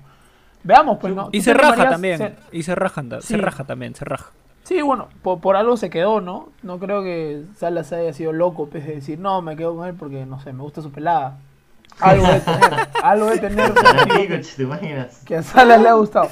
Veamos, 0.63 0.99
pues, 1.01 1.15
¿no? 1.15 1.29
Y 1.33 1.39
¿Tú 1.39 1.45
se 1.45 1.55
raja 1.55 1.89
también, 1.91 2.19
Se- 2.19 2.35
y 2.53 2.63
se 2.63 2.75
raja, 2.75 3.01
anda- 3.01 3.21
se 3.21 3.37
raja 3.37 3.65
también, 3.65 3.95
se 3.95 4.05
raja. 4.05 4.31
Sí, 4.63 4.81
bueno, 4.81 5.09
por, 5.23 5.41
por 5.41 5.57
algo 5.57 5.77
se 5.77 5.91
quedó, 5.91 6.23
¿no? 6.23 6.49
No 6.63 6.79
creo 6.79 7.03
que 7.03 7.43
Salas 7.57 7.93
haya 7.93 8.15
sido 8.15 8.33
loco, 8.33 8.69
pues, 8.71 8.87
de 8.87 8.95
decir, 8.95 9.19
no, 9.19 9.43
me 9.43 9.57
quedo 9.57 9.77
con 9.77 9.87
él 9.87 9.95
porque, 9.95 10.25
no 10.25 10.41
sé, 10.41 10.53
me 10.55 10.63
gusta 10.63 10.81
su 10.81 10.91
pelada. 10.91 11.39
Algo 12.01 12.27
de 12.27 12.41
tener, 12.41 12.89
algo 13.03 13.27
de 13.31 13.39
tener 13.39 13.73
¿te 14.57 14.63
imaginas? 14.63 15.23
que 15.25 15.37
a 15.37 15.43
Salas 15.43 15.81
le 15.81 15.89
ha 15.89 15.95
gustado. 15.95 16.29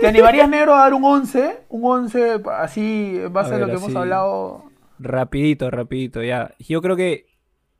¿Te 0.00 0.08
animarías, 0.08 0.48
negro, 0.48 0.74
a 0.74 0.78
dar 0.80 0.94
un 0.94 1.04
11? 1.04 1.60
Un 1.68 1.84
11 1.84 2.40
así, 2.58 3.18
en 3.22 3.32
base 3.32 3.52
A 3.52 3.56
a, 3.56 3.58
lo 3.58 3.66
ver, 3.66 3.76
que 3.76 3.82
hemos 3.84 3.96
hablado. 3.96 4.64
Rapidito, 4.98 5.70
rapidito, 5.70 6.22
ya. 6.22 6.54
Yo 6.58 6.82
creo 6.82 6.96
que 6.96 7.26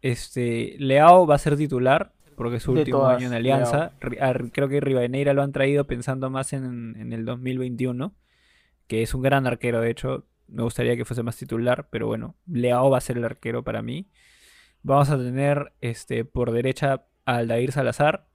este 0.00 0.76
Leao 0.78 1.26
va 1.26 1.34
a 1.36 1.38
ser 1.38 1.56
titular 1.56 2.12
porque 2.36 2.56
es 2.56 2.62
su 2.62 2.72
De 2.72 2.80
último 2.80 2.98
todas, 3.00 3.18
año 3.18 3.26
en 3.28 3.34
Alianza. 3.34 3.92
A- 4.20 4.34
creo 4.52 4.68
que 4.68 4.80
Rivadeneira 4.80 5.32
lo 5.34 5.42
han 5.42 5.52
traído 5.52 5.86
pensando 5.86 6.30
más 6.30 6.52
en, 6.52 6.96
en 6.98 7.12
el 7.12 7.24
2021, 7.24 8.14
que 8.86 9.02
es 9.02 9.14
un 9.14 9.22
gran 9.22 9.46
arquero, 9.46 9.80
de 9.80 9.90
hecho. 9.90 10.24
Me 10.48 10.62
gustaría 10.62 10.96
que 10.96 11.04
fuese 11.06 11.22
más 11.22 11.36
titular, 11.36 11.88
pero 11.90 12.06
bueno, 12.06 12.36
Leao 12.46 12.90
va 12.90 12.98
a 12.98 13.00
ser 13.00 13.16
el 13.16 13.24
arquero 13.24 13.62
para 13.64 13.80
mí. 13.82 14.06
Vamos 14.82 15.10
a 15.10 15.16
tener 15.16 15.72
este, 15.80 16.24
por 16.24 16.52
derecha 16.52 17.06
a 17.24 17.36
Aldair 17.36 17.72
Salazar. 17.72 18.26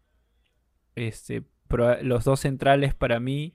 Este, 0.95 1.43
los 2.01 2.23
dos 2.23 2.39
centrales 2.39 2.95
para 2.95 3.19
mí 3.19 3.53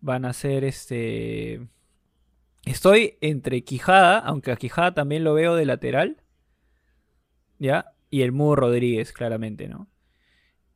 van 0.00 0.24
a 0.24 0.32
ser 0.32 0.64
este. 0.64 1.66
Estoy 2.64 3.18
entre 3.20 3.62
Quijada, 3.64 4.18
aunque 4.18 4.52
a 4.52 4.56
Quijada 4.56 4.94
también 4.94 5.24
lo 5.24 5.34
veo 5.34 5.56
de 5.56 5.66
lateral. 5.66 6.22
¿Ya? 7.58 7.94
Y 8.10 8.22
el 8.22 8.32
Mudo 8.32 8.56
Rodríguez, 8.56 9.12
claramente, 9.12 9.68
¿no? 9.68 9.88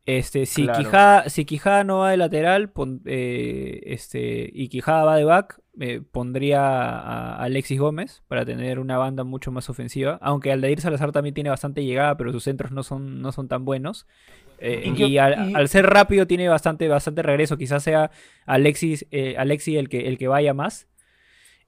Este, 0.08 0.46
si, 0.46 0.66
Quijada, 0.66 1.28
si 1.28 1.44
Quijada 1.44 1.84
no 1.84 1.98
va 1.98 2.12
de 2.12 2.16
lateral 2.16 2.72
eh, 3.04 3.80
este, 3.84 4.50
y 4.54 4.68
Quijada 4.68 5.04
va 5.04 5.16
de 5.16 5.24
back, 5.24 5.60
eh, 5.80 6.00
pondría 6.00 6.62
a 6.62 7.42
Alexis 7.42 7.78
Gómez 7.78 8.22
para 8.26 8.46
tener 8.46 8.78
una 8.78 8.96
banda 8.96 9.22
mucho 9.24 9.52
más 9.52 9.68
ofensiva. 9.68 10.18
Aunque 10.22 10.50
Aldair 10.50 10.80
Salazar 10.80 11.12
también 11.12 11.34
tiene 11.34 11.50
bastante 11.50 11.84
llegada, 11.84 12.16
pero 12.16 12.32
sus 12.32 12.42
centros 12.42 12.72
no 12.72 12.82
son, 12.82 13.20
no 13.20 13.32
son 13.32 13.48
tan 13.48 13.66
buenos. 13.66 14.06
Eh, 14.60 14.94
y, 14.96 15.18
al, 15.18 15.68
ser 15.68 15.84
rápido 15.84 16.26
tiene 16.26 16.48
bastante, 16.48 16.88
bastante 16.88 17.22
regreso. 17.22 17.58
Quizás 17.58 17.82
sea 17.82 18.10
Alexis, 18.46 19.06
Alexis 19.36 19.76
el, 19.76 19.90
que, 19.90 20.08
el 20.08 20.16
que 20.16 20.26
vaya 20.26 20.54
más. 20.54 20.88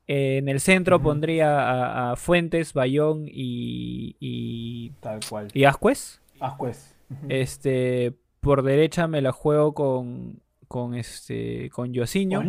en 0.07 0.49
el 0.49 0.61
centro 0.61 1.03
pondría 1.03 2.13
a, 2.13 2.17
Fuentes, 2.17 2.73
Bayón 2.73 3.27
y, 3.27 4.17
y. 4.19 4.93
Tal 5.01 5.21
cual. 5.29 5.49
Y 5.53 5.65
Ascuez. 5.65 6.23
Ascuez. 6.41 6.97
Este 7.29 8.15
por 8.41 8.63
derecha 8.63 9.07
me 9.07 9.23
la 9.23 9.33
juego 9.33 9.75
con, 9.75 10.41
con 10.69 10.95
este 10.95 11.71
con 11.71 11.93
Yosiño. 11.93 12.41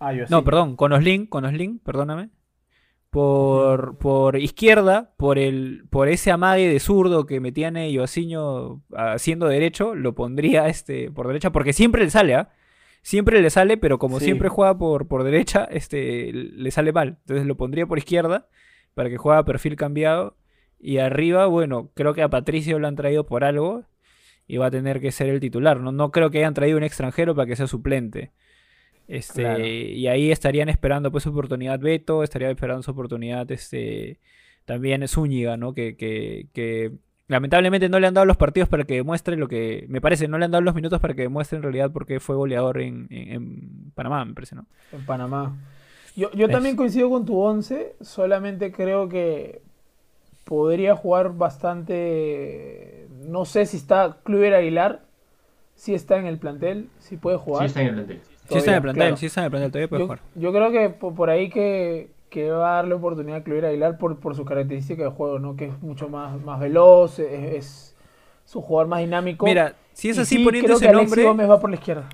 Ah, 0.00 0.12
no, 0.28 0.44
perdón, 0.44 0.76
con 0.76 0.92
Oslin, 0.92 1.26
con 1.26 1.44
Oslin, 1.44 1.80
perdóname. 1.80 2.30
Por, 3.10 3.96
por 3.96 4.36
izquierda, 4.36 5.14
por 5.16 5.38
el 5.38 5.84
por 5.90 6.08
ese 6.08 6.30
amague 6.30 6.68
de 6.68 6.78
zurdo 6.78 7.26
que 7.26 7.40
me 7.40 7.52
tiene 7.52 7.90
Yosiño 7.90 8.82
haciendo 8.94 9.48
derecho, 9.48 9.94
lo 9.94 10.14
pondría 10.14 10.68
este 10.68 11.10
por 11.10 11.26
derecha 11.26 11.50
porque 11.50 11.72
siempre 11.72 12.04
le 12.04 12.10
sale, 12.10 12.34
¿ah? 12.34 12.50
Siempre 13.00 13.40
le 13.40 13.48
sale, 13.48 13.78
pero 13.78 13.98
como 13.98 14.20
siempre 14.20 14.50
juega 14.50 14.76
por, 14.76 15.08
por 15.08 15.24
derecha, 15.24 15.64
este 15.70 16.32
le 16.32 16.70
sale 16.70 16.92
mal. 16.92 17.16
Entonces 17.20 17.46
lo 17.46 17.56
pondría 17.56 17.86
por 17.86 17.96
izquierda 17.96 18.48
para 18.94 19.08
que 19.08 19.16
juegue 19.16 19.38
a 19.38 19.44
perfil 19.44 19.76
cambiado 19.76 20.36
y 20.78 20.98
arriba, 20.98 21.46
bueno, 21.46 21.90
creo 21.94 22.12
que 22.12 22.22
a 22.22 22.28
Patricio 22.28 22.78
lo 22.78 22.86
han 22.88 22.96
traído 22.96 23.24
por 23.24 23.44
algo 23.44 23.84
y 24.48 24.56
va 24.56 24.66
a 24.66 24.70
tener 24.70 25.00
que 25.00 25.12
ser 25.12 25.28
el 25.28 25.38
titular. 25.38 25.78
No, 25.78 25.92
no 25.92 26.10
creo 26.10 26.30
que 26.30 26.38
hayan 26.38 26.54
traído 26.54 26.78
un 26.78 26.82
extranjero 26.82 27.34
para 27.34 27.46
que 27.46 27.54
sea 27.54 27.66
suplente. 27.66 28.32
Este, 29.06 29.92
Y 29.92 30.06
ahí 30.06 30.32
estarían 30.32 30.68
esperando 30.68 31.10
pues 31.10 31.24
su 31.24 31.30
oportunidad 31.30 31.78
Beto, 31.78 32.22
estaría 32.22 32.50
esperando 32.50 32.82
su 32.82 32.90
oportunidad 32.90 33.50
este, 33.50 34.18
también 34.64 35.06
Zúñiga, 35.06 35.56
¿no? 35.56 35.72
Que, 35.72 35.96
que, 35.96 36.48
que, 36.52 36.92
lamentablemente 37.26 37.88
no 37.90 38.00
le 38.00 38.06
han 38.06 38.14
dado 38.14 38.26
los 38.26 38.36
partidos 38.38 38.68
para 38.70 38.84
que 38.84 38.94
demuestre 38.94 39.36
lo 39.36 39.48
que, 39.48 39.84
me 39.88 40.00
parece, 40.00 40.28
no 40.28 40.38
le 40.38 40.46
han 40.46 40.50
dado 40.50 40.62
los 40.62 40.74
minutos 40.74 41.00
para 41.00 41.14
que 41.14 41.22
demuestre 41.22 41.56
en 41.56 41.62
realidad 41.62 41.90
por 41.90 42.06
qué 42.06 42.20
fue 42.20 42.36
goleador 42.36 42.80
en, 42.80 43.06
en, 43.10 43.92
Panamá, 43.94 44.24
me 44.24 44.34
parece, 44.34 44.54
¿no? 44.54 44.66
En 44.92 45.04
Panamá. 45.04 45.56
Yo, 46.16 46.30
yo 46.32 46.48
también 46.48 46.74
coincido 46.74 47.10
con 47.10 47.26
tu 47.26 47.38
11, 47.38 47.96
solamente 48.00 48.72
creo 48.72 49.08
que 49.08 49.62
podría 50.44 50.96
jugar 50.96 51.36
bastante 51.36 52.97
no 53.26 53.44
sé 53.44 53.66
si 53.66 53.76
está 53.76 54.18
Kluber 54.22 54.54
Aguilar, 54.54 55.02
si 55.74 55.94
está 55.94 56.18
en 56.18 56.26
el 56.26 56.38
plantel, 56.38 56.88
si 56.98 57.16
puede 57.16 57.36
jugar. 57.36 57.62
Sí 57.62 57.66
está 57.66 57.80
en 57.82 57.86
el 57.88 57.94
plantel. 57.94 58.20
sí 58.48 58.58
está 58.58 58.70
en 58.70 58.76
el 58.76 58.82
plantel, 58.82 59.16
sí 59.16 59.26
está 59.26 59.40
en 59.40 59.44
el 59.44 59.50
plantel, 59.50 59.70
todavía 59.70 59.88
puede 59.88 60.02
jugar. 60.02 60.20
Yo 60.34 60.52
creo 60.52 60.70
que 60.70 60.90
por, 60.90 61.30
ahí 61.30 61.48
que, 61.50 62.10
va 62.50 62.72
a 62.72 62.76
darle 62.76 62.94
oportunidad 62.94 63.38
a 63.38 63.44
Kluber 63.44 63.66
Aguilar 63.66 63.98
por, 63.98 64.18
por 64.18 64.34
su 64.34 64.44
característica 64.44 65.02
de 65.02 65.10
juego, 65.10 65.38
¿no? 65.38 65.56
Que 65.56 65.66
es 65.66 65.82
mucho 65.82 66.08
más, 66.08 66.40
más 66.42 66.60
veloz, 66.60 67.18
es, 67.18 67.96
su 68.44 68.60
jugador 68.60 68.88
más 68.88 69.00
dinámico. 69.00 69.44
Mira, 69.44 69.74
si 69.92 70.08
es 70.08 70.18
así 70.18 70.38
poniendo 70.38 70.74
ese 70.74 70.90
nombre. 70.90 71.22
Gómez 71.22 71.50
va 71.50 71.60
por 71.60 71.70
la 71.70 71.76
izquierda. 71.76 72.08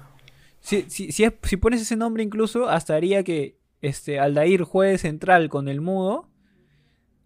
Si, 0.61 0.83
si, 0.89 1.13
si, 1.13 1.27
si 1.43 1.57
pones 1.57 1.81
ese 1.81 1.97
nombre 1.97 2.23
incluso, 2.23 2.69
hasta 2.69 2.95
haría 2.95 3.23
que 3.23 3.59
este, 3.83 4.19
Aldair 4.19 4.63
juegue 4.63 4.99
central 4.99 5.49
con 5.49 5.69
el 5.69 5.81
mudo 5.81 6.29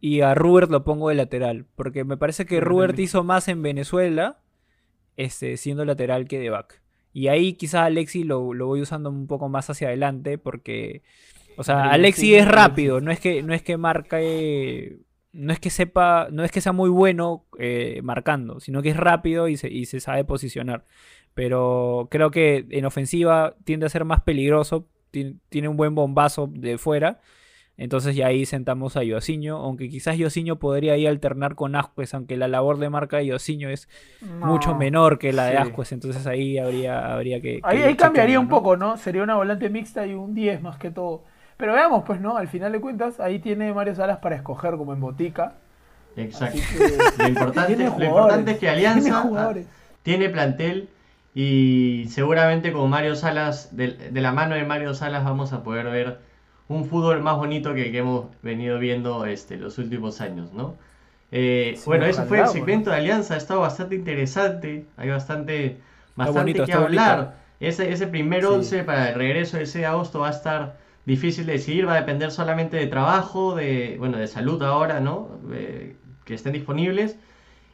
y 0.00 0.20
a 0.20 0.34
Rubert 0.34 0.70
lo 0.70 0.84
pongo 0.84 1.08
de 1.08 1.16
lateral, 1.16 1.66
porque 1.74 2.04
me 2.04 2.16
parece 2.16 2.46
que 2.46 2.60
Rubert 2.60 2.98
hizo 2.98 3.24
más 3.24 3.48
en 3.48 3.62
Venezuela 3.62 4.38
este, 5.16 5.56
siendo 5.56 5.84
lateral 5.84 6.28
que 6.28 6.38
de 6.38 6.50
back. 6.50 6.80
Y 7.12 7.28
ahí 7.28 7.54
quizás 7.54 7.82
Alexi 7.82 8.22
lo, 8.22 8.54
lo, 8.54 8.66
voy 8.66 8.80
usando 8.80 9.10
un 9.10 9.26
poco 9.26 9.48
más 9.48 9.68
hacia 9.68 9.88
adelante 9.88 10.38
porque, 10.38 11.02
o 11.56 11.64
sea, 11.64 11.90
Alexi 11.90 12.34
es 12.36 12.46
rápido, 12.46 13.00
no 13.00 13.10
es 13.10 13.18
que, 13.18 13.42
no 13.42 13.52
es 13.52 13.62
que 13.62 13.76
marque, 13.76 14.98
no 15.32 15.52
es 15.52 15.58
que 15.58 15.70
sepa, 15.70 16.28
no 16.30 16.44
es 16.44 16.52
que 16.52 16.60
sea 16.60 16.72
muy 16.72 16.90
bueno 16.90 17.46
eh, 17.58 18.00
marcando, 18.04 18.60
sino 18.60 18.82
que 18.82 18.90
es 18.90 18.96
rápido 18.96 19.48
y 19.48 19.56
se, 19.56 19.68
y 19.68 19.86
se 19.86 19.98
sabe 19.98 20.24
posicionar. 20.24 20.84
Pero 21.34 22.06
creo 22.10 22.30
que 22.30 22.66
en 22.70 22.84
ofensiva 22.84 23.56
tiende 23.64 23.86
a 23.86 23.90
ser 23.90 24.04
más 24.04 24.20
peligroso, 24.22 24.86
tiene 25.10 25.68
un 25.68 25.76
buen 25.76 25.96
bombazo 25.96 26.48
de 26.52 26.78
fuera 26.78 27.20
entonces 27.78 28.16
ya 28.16 28.26
ahí 28.26 28.44
sentamos 28.44 28.96
a 28.96 29.04
Yosiño, 29.04 29.56
aunque 29.56 29.88
quizás 29.88 30.18
Yosiño 30.18 30.56
podría 30.56 30.94
ahí 30.94 31.06
alternar 31.06 31.54
con 31.54 31.76
Ascuez, 31.76 32.12
aunque 32.12 32.36
la 32.36 32.48
labor 32.48 32.78
de 32.78 32.90
marca 32.90 33.18
de 33.18 33.26
Yosiño 33.26 33.70
es 33.70 33.88
mucho 34.20 34.74
menor 34.74 35.20
que 35.20 35.32
la 35.32 35.46
de 35.46 35.56
Ascuez, 35.56 35.92
entonces 35.92 36.26
ahí 36.26 36.58
habría, 36.58 37.14
habría 37.14 37.40
que... 37.40 37.60
ahí, 37.62 37.94
cambiaría 37.94 38.40
un 38.40 38.48
poco, 38.48 38.76
¿no? 38.76 38.96
Sería 38.96 39.22
una 39.22 39.36
volante 39.36 39.70
mixta 39.70 40.04
y 40.08 40.14
un 40.14 40.34
10 40.34 40.60
más 40.60 40.76
que 40.76 40.90
todo. 40.90 41.22
Pero 41.56 41.72
veamos, 41.72 42.02
pues, 42.04 42.20
¿no? 42.20 42.36
Al 42.36 42.48
final 42.48 42.72
de 42.72 42.80
cuentas, 42.80 43.20
ahí 43.20 43.38
tiene 43.38 43.72
Mario 43.72 43.94
Salas 43.94 44.18
para 44.18 44.34
escoger 44.34 44.76
como 44.76 44.92
en 44.92 45.00
botica. 45.00 45.54
Exacto. 46.16 46.58
lo, 47.18 47.28
importante, 47.28 48.50
es 48.52 48.58
que 48.58 48.68
Alianza 48.68 49.24
tiene, 50.02 50.30
plantel 50.30 50.88
y 51.32 52.06
seguramente 52.08 52.72
con 52.72 52.90
Mario 52.90 53.14
Salas, 53.14 53.76
de 53.76 54.10
la 54.12 54.32
mano 54.32 54.56
de 54.56 54.64
Mario 54.64 54.94
Salas 54.94 55.22
vamos 55.24 55.52
a 55.52 55.62
poder 55.62 55.86
ver 55.86 56.27
un 56.68 56.84
fútbol 56.84 57.22
más 57.22 57.36
bonito 57.36 57.74
que, 57.74 57.90
que 57.90 57.98
hemos 57.98 58.26
venido 58.42 58.78
viendo 58.78 59.24
este, 59.26 59.56
los 59.56 59.78
últimos 59.78 60.20
años, 60.20 60.52
¿no? 60.52 60.76
Eh, 61.30 61.78
bueno, 61.84 62.06
eso 62.06 62.24
fue 62.24 62.40
el 62.40 62.48
segmento 62.48 62.90
de 62.90 62.96
Alianza, 62.96 63.34
ha 63.34 63.36
estado 63.36 63.60
bastante 63.60 63.94
interesante, 63.94 64.86
hay 64.96 65.10
bastante, 65.10 65.78
bastante 66.16 66.64
que 66.64 66.72
hablar. 66.72 67.36
Ese, 67.60 67.92
ese 67.92 68.06
primer 68.06 68.46
11 68.46 68.84
para 68.84 69.10
el 69.10 69.14
regreso 69.16 69.56
de 69.56 69.64
ese 69.64 69.84
agosto 69.84 70.20
va 70.20 70.28
a 70.28 70.32
estar 70.32 70.76
difícil 71.04 71.46
de 71.46 71.54
decidir, 71.54 71.88
va 71.88 71.94
a 71.94 72.00
depender 72.00 72.30
solamente 72.30 72.76
de 72.76 72.86
trabajo, 72.86 73.54
de, 73.54 73.96
bueno, 73.98 74.16
de 74.18 74.26
salud 74.26 74.62
ahora, 74.62 75.00
¿no? 75.00 75.28
que 76.24 76.34
estén 76.34 76.52
disponibles. 76.52 77.16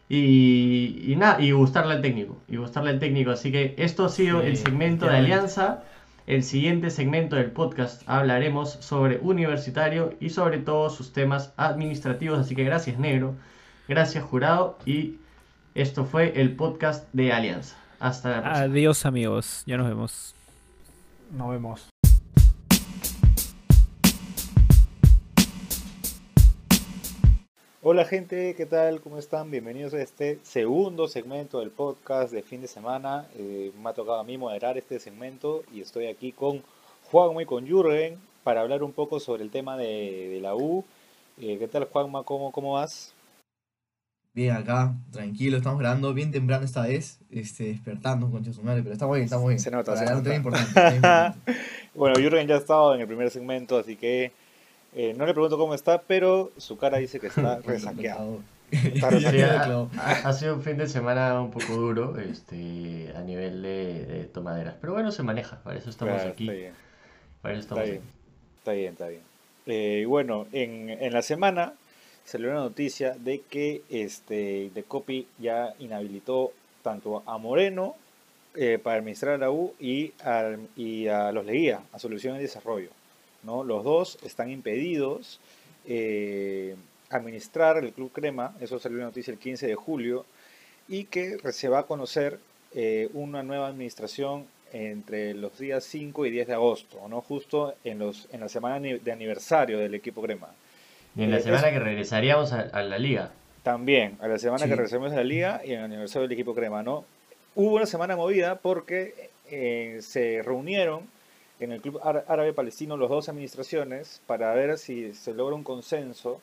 Y, 0.08 1.02
y, 1.06 1.16
nada, 1.16 1.40
y 1.40 1.50
gustarle 1.52 1.94
al 1.94 2.02
técnico, 2.02 2.40
y 2.46 2.56
gustarle 2.56 2.90
al 2.90 2.98
técnico. 2.98 3.30
Así 3.30 3.50
que 3.50 3.74
esto 3.78 4.04
ha 4.04 4.08
sido 4.08 4.42
el 4.42 4.56
segmento 4.56 5.06
de 5.06 5.16
Alianza. 5.16 5.82
El 6.26 6.42
siguiente 6.42 6.88
segmento 6.88 7.36
del 7.36 7.50
podcast 7.50 8.02
hablaremos 8.06 8.70
sobre 8.70 9.18
universitario 9.18 10.14
y 10.20 10.30
sobre 10.30 10.58
todos 10.58 10.94
sus 10.94 11.12
temas 11.12 11.52
administrativos. 11.58 12.38
Así 12.38 12.54
que 12.54 12.64
gracias 12.64 12.98
negro, 12.98 13.34
gracias 13.88 14.24
jurado 14.24 14.78
y 14.86 15.18
esto 15.74 16.06
fue 16.06 16.40
el 16.40 16.56
podcast 16.56 17.12
de 17.12 17.30
Alianza. 17.32 17.76
Hasta 18.00 18.30
la 18.30 18.42
próxima. 18.42 18.64
Adiós 18.64 19.04
amigos, 19.04 19.62
ya 19.66 19.76
nos 19.76 19.86
vemos. 19.86 20.34
Nos 21.30 21.50
vemos. 21.50 21.93
Hola 27.86 28.06
gente, 28.06 28.54
¿qué 28.54 28.64
tal? 28.64 29.02
¿Cómo 29.02 29.18
están? 29.18 29.50
Bienvenidos 29.50 29.92
a 29.92 30.00
este 30.00 30.38
segundo 30.42 31.06
segmento 31.06 31.60
del 31.60 31.68
podcast 31.68 32.32
de 32.32 32.42
fin 32.42 32.62
de 32.62 32.66
semana. 32.66 33.26
Eh, 33.36 33.72
me 33.78 33.90
ha 33.90 33.92
tocado 33.92 34.18
a 34.18 34.24
mí 34.24 34.38
moderar 34.38 34.78
este 34.78 34.98
segmento 34.98 35.62
y 35.70 35.82
estoy 35.82 36.06
aquí 36.06 36.32
con 36.32 36.62
Juanma 37.10 37.42
y 37.42 37.44
con 37.44 37.66
Jürgen 37.66 38.16
para 38.42 38.62
hablar 38.62 38.82
un 38.82 38.94
poco 38.94 39.20
sobre 39.20 39.42
el 39.42 39.50
tema 39.50 39.76
de, 39.76 40.38
la 40.40 40.56
U. 40.56 40.82
Eh, 41.38 41.58
¿Qué 41.58 41.68
tal 41.68 41.84
Juanma? 41.84 42.22
¿Cómo, 42.22 42.52
¿Cómo 42.52 42.72
vas? 42.72 43.12
Bien 44.32 44.56
acá, 44.56 44.94
tranquilo, 45.12 45.58
estamos 45.58 45.78
grabando 45.78 46.14
bien 46.14 46.32
temprano 46.32 46.64
esta 46.64 46.86
vez, 46.86 47.18
este, 47.30 47.64
despertando 47.64 48.30
con 48.30 48.50
su 48.50 48.62
madre, 48.62 48.82
pero 48.82 48.94
estamos 48.94 49.16
bien, 49.16 49.26
estamos 49.26 49.46
bien. 49.46 49.60
Se 49.60 49.70
nota, 49.70 49.94
se 49.94 50.06
nota. 50.06 50.34
importante. 50.34 51.02
bueno, 51.94 52.16
Jürgen 52.18 52.48
ya 52.48 52.54
ha 52.54 52.58
estado 52.58 52.94
en 52.94 53.02
el 53.02 53.06
primer 53.06 53.30
segmento, 53.30 53.76
así 53.76 53.94
que 53.94 54.32
eh, 54.94 55.14
no 55.16 55.26
le 55.26 55.32
pregunto 55.32 55.58
cómo 55.58 55.74
está, 55.74 56.02
pero 56.02 56.52
su 56.56 56.76
cara 56.76 56.98
dice 56.98 57.20
que 57.20 57.28
está 57.28 57.58
resaqueado. 57.64 58.40
ha, 59.98 60.32
sido 60.32 60.54
un 60.54 60.62
fin 60.62 60.76
de 60.76 60.88
semana 60.88 61.40
un 61.40 61.50
poco 61.50 61.74
duro 61.74 62.18
este, 62.18 63.12
a 63.16 63.20
nivel 63.20 63.62
de, 63.62 64.28
tomaderas. 64.32 64.74
Pero 64.80 64.92
bueno, 64.92 65.12
se 65.12 65.22
maneja, 65.22 65.58
para 65.62 65.78
eso 65.78 65.90
estamos 65.90 66.22
aquí. 66.22 66.44
Está 66.44 66.54
bien. 66.54 66.72
Para 67.42 67.54
eso 67.54 67.60
estamos 67.60 67.84
está, 67.84 67.92
bien. 67.92 68.02
está 68.58 68.72
bien, 68.72 68.92
está 68.92 69.08
bien. 69.08 69.22
Eh, 69.66 70.00
y 70.02 70.04
bueno, 70.04 70.46
en, 70.52 70.90
en, 70.90 71.12
la 71.12 71.22
semana 71.22 71.74
salió 72.24 72.50
una 72.50 72.60
noticia 72.60 73.14
de 73.18 73.40
que 73.40 73.82
este, 73.90 74.70
de 74.74 74.82
Copy 74.82 75.26
ya 75.38 75.74
inhabilitó 75.78 76.52
tanto 76.82 77.22
a 77.26 77.38
Moreno 77.38 77.96
eh, 78.56 78.78
para 78.80 78.98
administrar 78.98 79.34
a 79.34 79.38
la 79.38 79.50
U 79.50 79.74
y 79.80 80.12
a, 80.22 80.56
y 80.76 81.08
a 81.08 81.32
los 81.32 81.44
Leguía, 81.44 81.80
a 81.92 81.98
Solución 81.98 82.36
y 82.36 82.40
Desarrollo. 82.40 82.90
¿No? 83.44 83.64
Los 83.64 83.84
dos 83.84 84.18
están 84.24 84.50
impedidos 84.50 85.40
eh, 85.86 86.74
administrar 87.10 87.78
el 87.78 87.92
Club 87.92 88.10
Crema, 88.12 88.54
eso 88.60 88.78
salió 88.78 88.98
la 88.98 89.04
noticia 89.04 89.32
el 89.32 89.38
15 89.38 89.66
de 89.66 89.74
julio, 89.74 90.24
y 90.88 91.04
que 91.04 91.38
se 91.52 91.68
va 91.68 91.80
a 91.80 91.82
conocer 91.86 92.38
eh, 92.74 93.08
una 93.12 93.42
nueva 93.42 93.68
administración 93.68 94.46
entre 94.72 95.34
los 95.34 95.56
días 95.58 95.84
5 95.84 96.26
y 96.26 96.30
10 96.30 96.48
de 96.48 96.54
agosto, 96.54 97.00
¿no? 97.08 97.20
justo 97.20 97.74
en, 97.84 98.00
los, 98.00 98.28
en 98.32 98.40
la 98.40 98.48
semana 98.48 98.80
de 98.80 99.12
aniversario 99.12 99.78
del 99.78 99.94
equipo 99.94 100.20
Crema. 100.22 100.48
Y 101.16 101.22
en 101.22 101.30
la 101.30 101.36
Eh, 101.38 101.42
semana 101.42 101.68
es- 101.68 101.72
que 101.74 101.78
regresaríamos 101.78 102.52
a, 102.52 102.60
a 102.62 102.82
la 102.82 102.98
liga. 102.98 103.30
También, 103.62 104.16
a 104.20 104.26
la 104.28 104.38
semana 104.38 104.64
Sí. 104.64 104.68
que 104.68 104.74
regresamos 104.76 105.12
a 105.12 105.16
la 105.16 105.24
liga 105.24 105.62
y 105.64 105.72
en 105.72 105.78
el 105.78 105.84
aniversario 105.84 106.22
del 106.28 106.32
equipo 106.32 106.54
Crema, 106.54 106.82
¿no? 106.82 107.04
Hubo 107.54 107.76
una 107.76 107.86
semana 107.86 108.16
movida 108.16 108.56
porque 108.58 109.30
eh, 109.48 109.98
se 110.02 110.42
reunieron 110.42 111.02
en 111.60 111.72
el 111.72 111.80
Club 111.80 112.00
Ára- 112.02 112.24
Árabe 112.28 112.52
Palestino 112.52 112.96
las 112.96 113.08
dos 113.10 113.28
administraciones 113.28 114.20
para 114.26 114.52
ver 114.54 114.78
si 114.78 115.14
se 115.14 115.34
logra 115.34 115.54
un 115.56 115.64
consenso, 115.64 116.40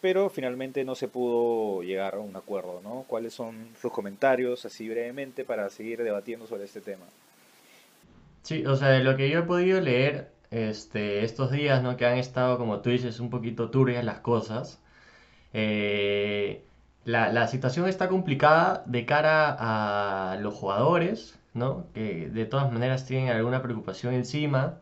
pero 0.00 0.30
finalmente 0.30 0.84
no 0.84 0.94
se 0.94 1.08
pudo 1.08 1.82
llegar 1.82 2.14
a 2.14 2.18
un 2.20 2.36
acuerdo, 2.36 2.80
¿no? 2.82 3.04
¿Cuáles 3.08 3.34
son 3.34 3.68
sus 3.80 3.92
comentarios, 3.92 4.64
así 4.64 4.88
brevemente, 4.88 5.44
para 5.44 5.68
seguir 5.70 6.02
debatiendo 6.02 6.46
sobre 6.46 6.64
este 6.64 6.80
tema? 6.80 7.06
Sí, 8.42 8.64
o 8.66 8.76
sea, 8.76 8.88
de 8.90 9.02
lo 9.02 9.16
que 9.16 9.30
yo 9.30 9.40
he 9.40 9.42
podido 9.42 9.80
leer 9.80 10.30
este, 10.50 11.24
estos 11.24 11.50
días, 11.50 11.82
¿no? 11.82 11.96
Que 11.96 12.06
han 12.06 12.18
estado, 12.18 12.58
como 12.58 12.80
tú 12.80 12.90
dices, 12.90 13.18
un 13.20 13.30
poquito 13.30 13.70
turbias 13.70 14.04
las 14.04 14.20
cosas. 14.20 14.80
eh, 15.54 16.64
la, 17.04 17.32
la 17.32 17.48
situación 17.48 17.88
está 17.88 18.08
complicada 18.08 18.84
de 18.86 19.06
cara 19.06 19.56
a 20.32 20.36
los 20.38 20.54
jugadores, 20.54 21.38
¿no? 21.54 21.86
Que 21.94 22.28
de 22.30 22.46
todas 22.46 22.72
maneras 22.72 23.06
tienen 23.06 23.30
alguna 23.30 23.62
preocupación 23.62 24.14
encima. 24.14 24.80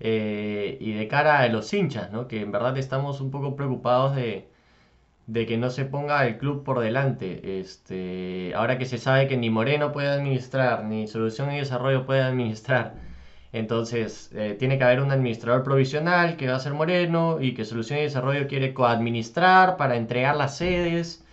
eh, 0.00 0.78
y 0.80 0.92
de 0.94 1.08
cara 1.08 1.40
a 1.40 1.48
los 1.48 1.72
hinchas, 1.74 2.12
¿no? 2.12 2.28
Que 2.28 2.40
en 2.42 2.52
verdad 2.52 2.76
estamos 2.78 3.20
un 3.20 3.30
poco 3.30 3.56
preocupados 3.56 4.16
de, 4.16 4.50
que 5.32 5.56
no 5.58 5.70
se 5.70 5.84
ponga 5.84 6.26
el 6.26 6.38
club 6.38 6.64
por 6.64 6.80
delante. 6.80 7.60
Este, 7.60 8.52
ahora 8.54 8.78
que 8.78 8.86
se 8.86 8.98
sabe 8.98 9.28
que 9.28 9.36
ni 9.36 9.50
Moreno 9.50 9.92
puede 9.92 10.08
administrar, 10.08 10.84
ni 10.84 11.06
Solución 11.08 11.52
y 11.52 11.58
Desarrollo 11.58 12.04
puede 12.06 12.22
administrar. 12.22 12.96
Entonces, 13.52 14.30
eh, 14.34 14.56
tiene 14.58 14.78
que 14.78 14.84
haber 14.84 15.00
un 15.02 15.12
administrador 15.12 15.62
provisional 15.64 16.36
que 16.36 16.48
va 16.48 16.56
a 16.56 16.60
ser 16.60 16.74
Moreno 16.74 17.40
y 17.40 17.54
que 17.54 17.64
Solución 17.64 17.98
y 18.00 18.02
Desarrollo 18.04 18.48
quiere 18.48 18.74
coadministrar 18.74 19.76
para 19.76 19.96
entregar 19.96 20.36
las 20.36 20.56
sedes. 20.58 21.24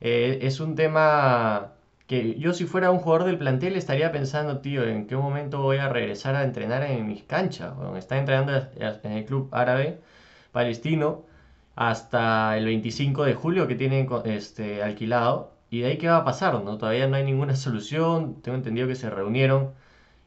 Eh, 0.00 0.40
es 0.42 0.60
un 0.60 0.74
tema 0.76 1.73
que 2.06 2.38
yo 2.38 2.52
si 2.52 2.66
fuera 2.66 2.90
un 2.90 2.98
jugador 2.98 3.26
del 3.26 3.38
plantel 3.38 3.76
estaría 3.76 4.12
pensando, 4.12 4.60
tío, 4.60 4.84
en 4.84 5.06
qué 5.06 5.16
momento 5.16 5.62
voy 5.62 5.78
a 5.78 5.88
regresar 5.88 6.34
a 6.36 6.44
entrenar 6.44 6.82
en 6.84 7.06
mis 7.06 7.22
canchas. 7.24 7.74
Está 7.96 8.18
entrenando 8.18 8.52
en 8.76 9.12
el 9.12 9.24
club 9.24 9.48
árabe 9.52 10.00
palestino 10.52 11.24
hasta 11.76 12.56
el 12.58 12.66
25 12.66 13.24
de 13.24 13.34
julio 13.34 13.66
que 13.68 13.74
tienen 13.76 14.08
este, 14.24 14.82
alquilado. 14.82 15.54
Y 15.70 15.80
de 15.80 15.88
ahí 15.88 15.98
qué 15.98 16.08
va 16.08 16.18
a 16.18 16.24
pasar, 16.24 16.62
¿no? 16.62 16.78
Todavía 16.78 17.08
no 17.08 17.16
hay 17.16 17.24
ninguna 17.24 17.56
solución. 17.56 18.40
Tengo 18.42 18.56
entendido 18.56 18.88
que 18.88 18.94
se 18.96 19.10
reunieron 19.10 19.72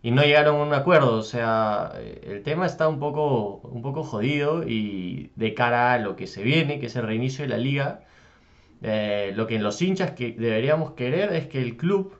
y 0.01 0.11
no 0.11 0.23
llegaron 0.23 0.57
a 0.61 0.63
un 0.63 0.73
acuerdo. 0.73 1.15
O 1.17 1.23
sea, 1.23 1.93
eh, 1.97 2.21
el 2.27 2.43
tema 2.43 2.65
está 2.65 2.87
un 2.87 2.99
poco, 2.99 3.57
un 3.63 3.81
poco 3.81 4.03
jodido 4.03 4.63
y 4.67 5.31
de 5.35 5.53
cara 5.53 5.93
a 5.93 5.99
lo 5.99 6.15
que 6.15 6.27
se 6.27 6.43
viene, 6.43 6.79
que 6.79 6.87
es 6.87 6.95
el 6.95 7.03
reinicio 7.03 7.43
de 7.43 7.49
la 7.49 7.57
liga, 7.57 8.01
eh, 8.81 9.33
lo 9.35 9.47
que 9.47 9.59
los 9.59 9.81
hinchas 9.81 10.11
que 10.11 10.33
deberíamos 10.33 10.91
querer 10.93 11.33
es 11.33 11.47
que 11.47 11.61
el 11.61 11.77
club 11.77 12.13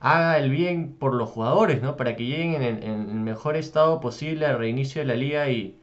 haga 0.00 0.38
el 0.38 0.50
bien 0.50 0.94
por 0.98 1.14
los 1.14 1.30
jugadores, 1.30 1.82
¿no? 1.82 1.96
Para 1.96 2.16
que 2.16 2.26
lleguen 2.26 2.62
en 2.62 2.82
en 2.82 3.10
el 3.10 3.20
mejor 3.20 3.56
estado 3.56 4.00
posible 4.00 4.46
al 4.46 4.58
reinicio 4.58 5.00
de 5.02 5.06
la 5.06 5.14
liga 5.14 5.48
y, 5.50 5.80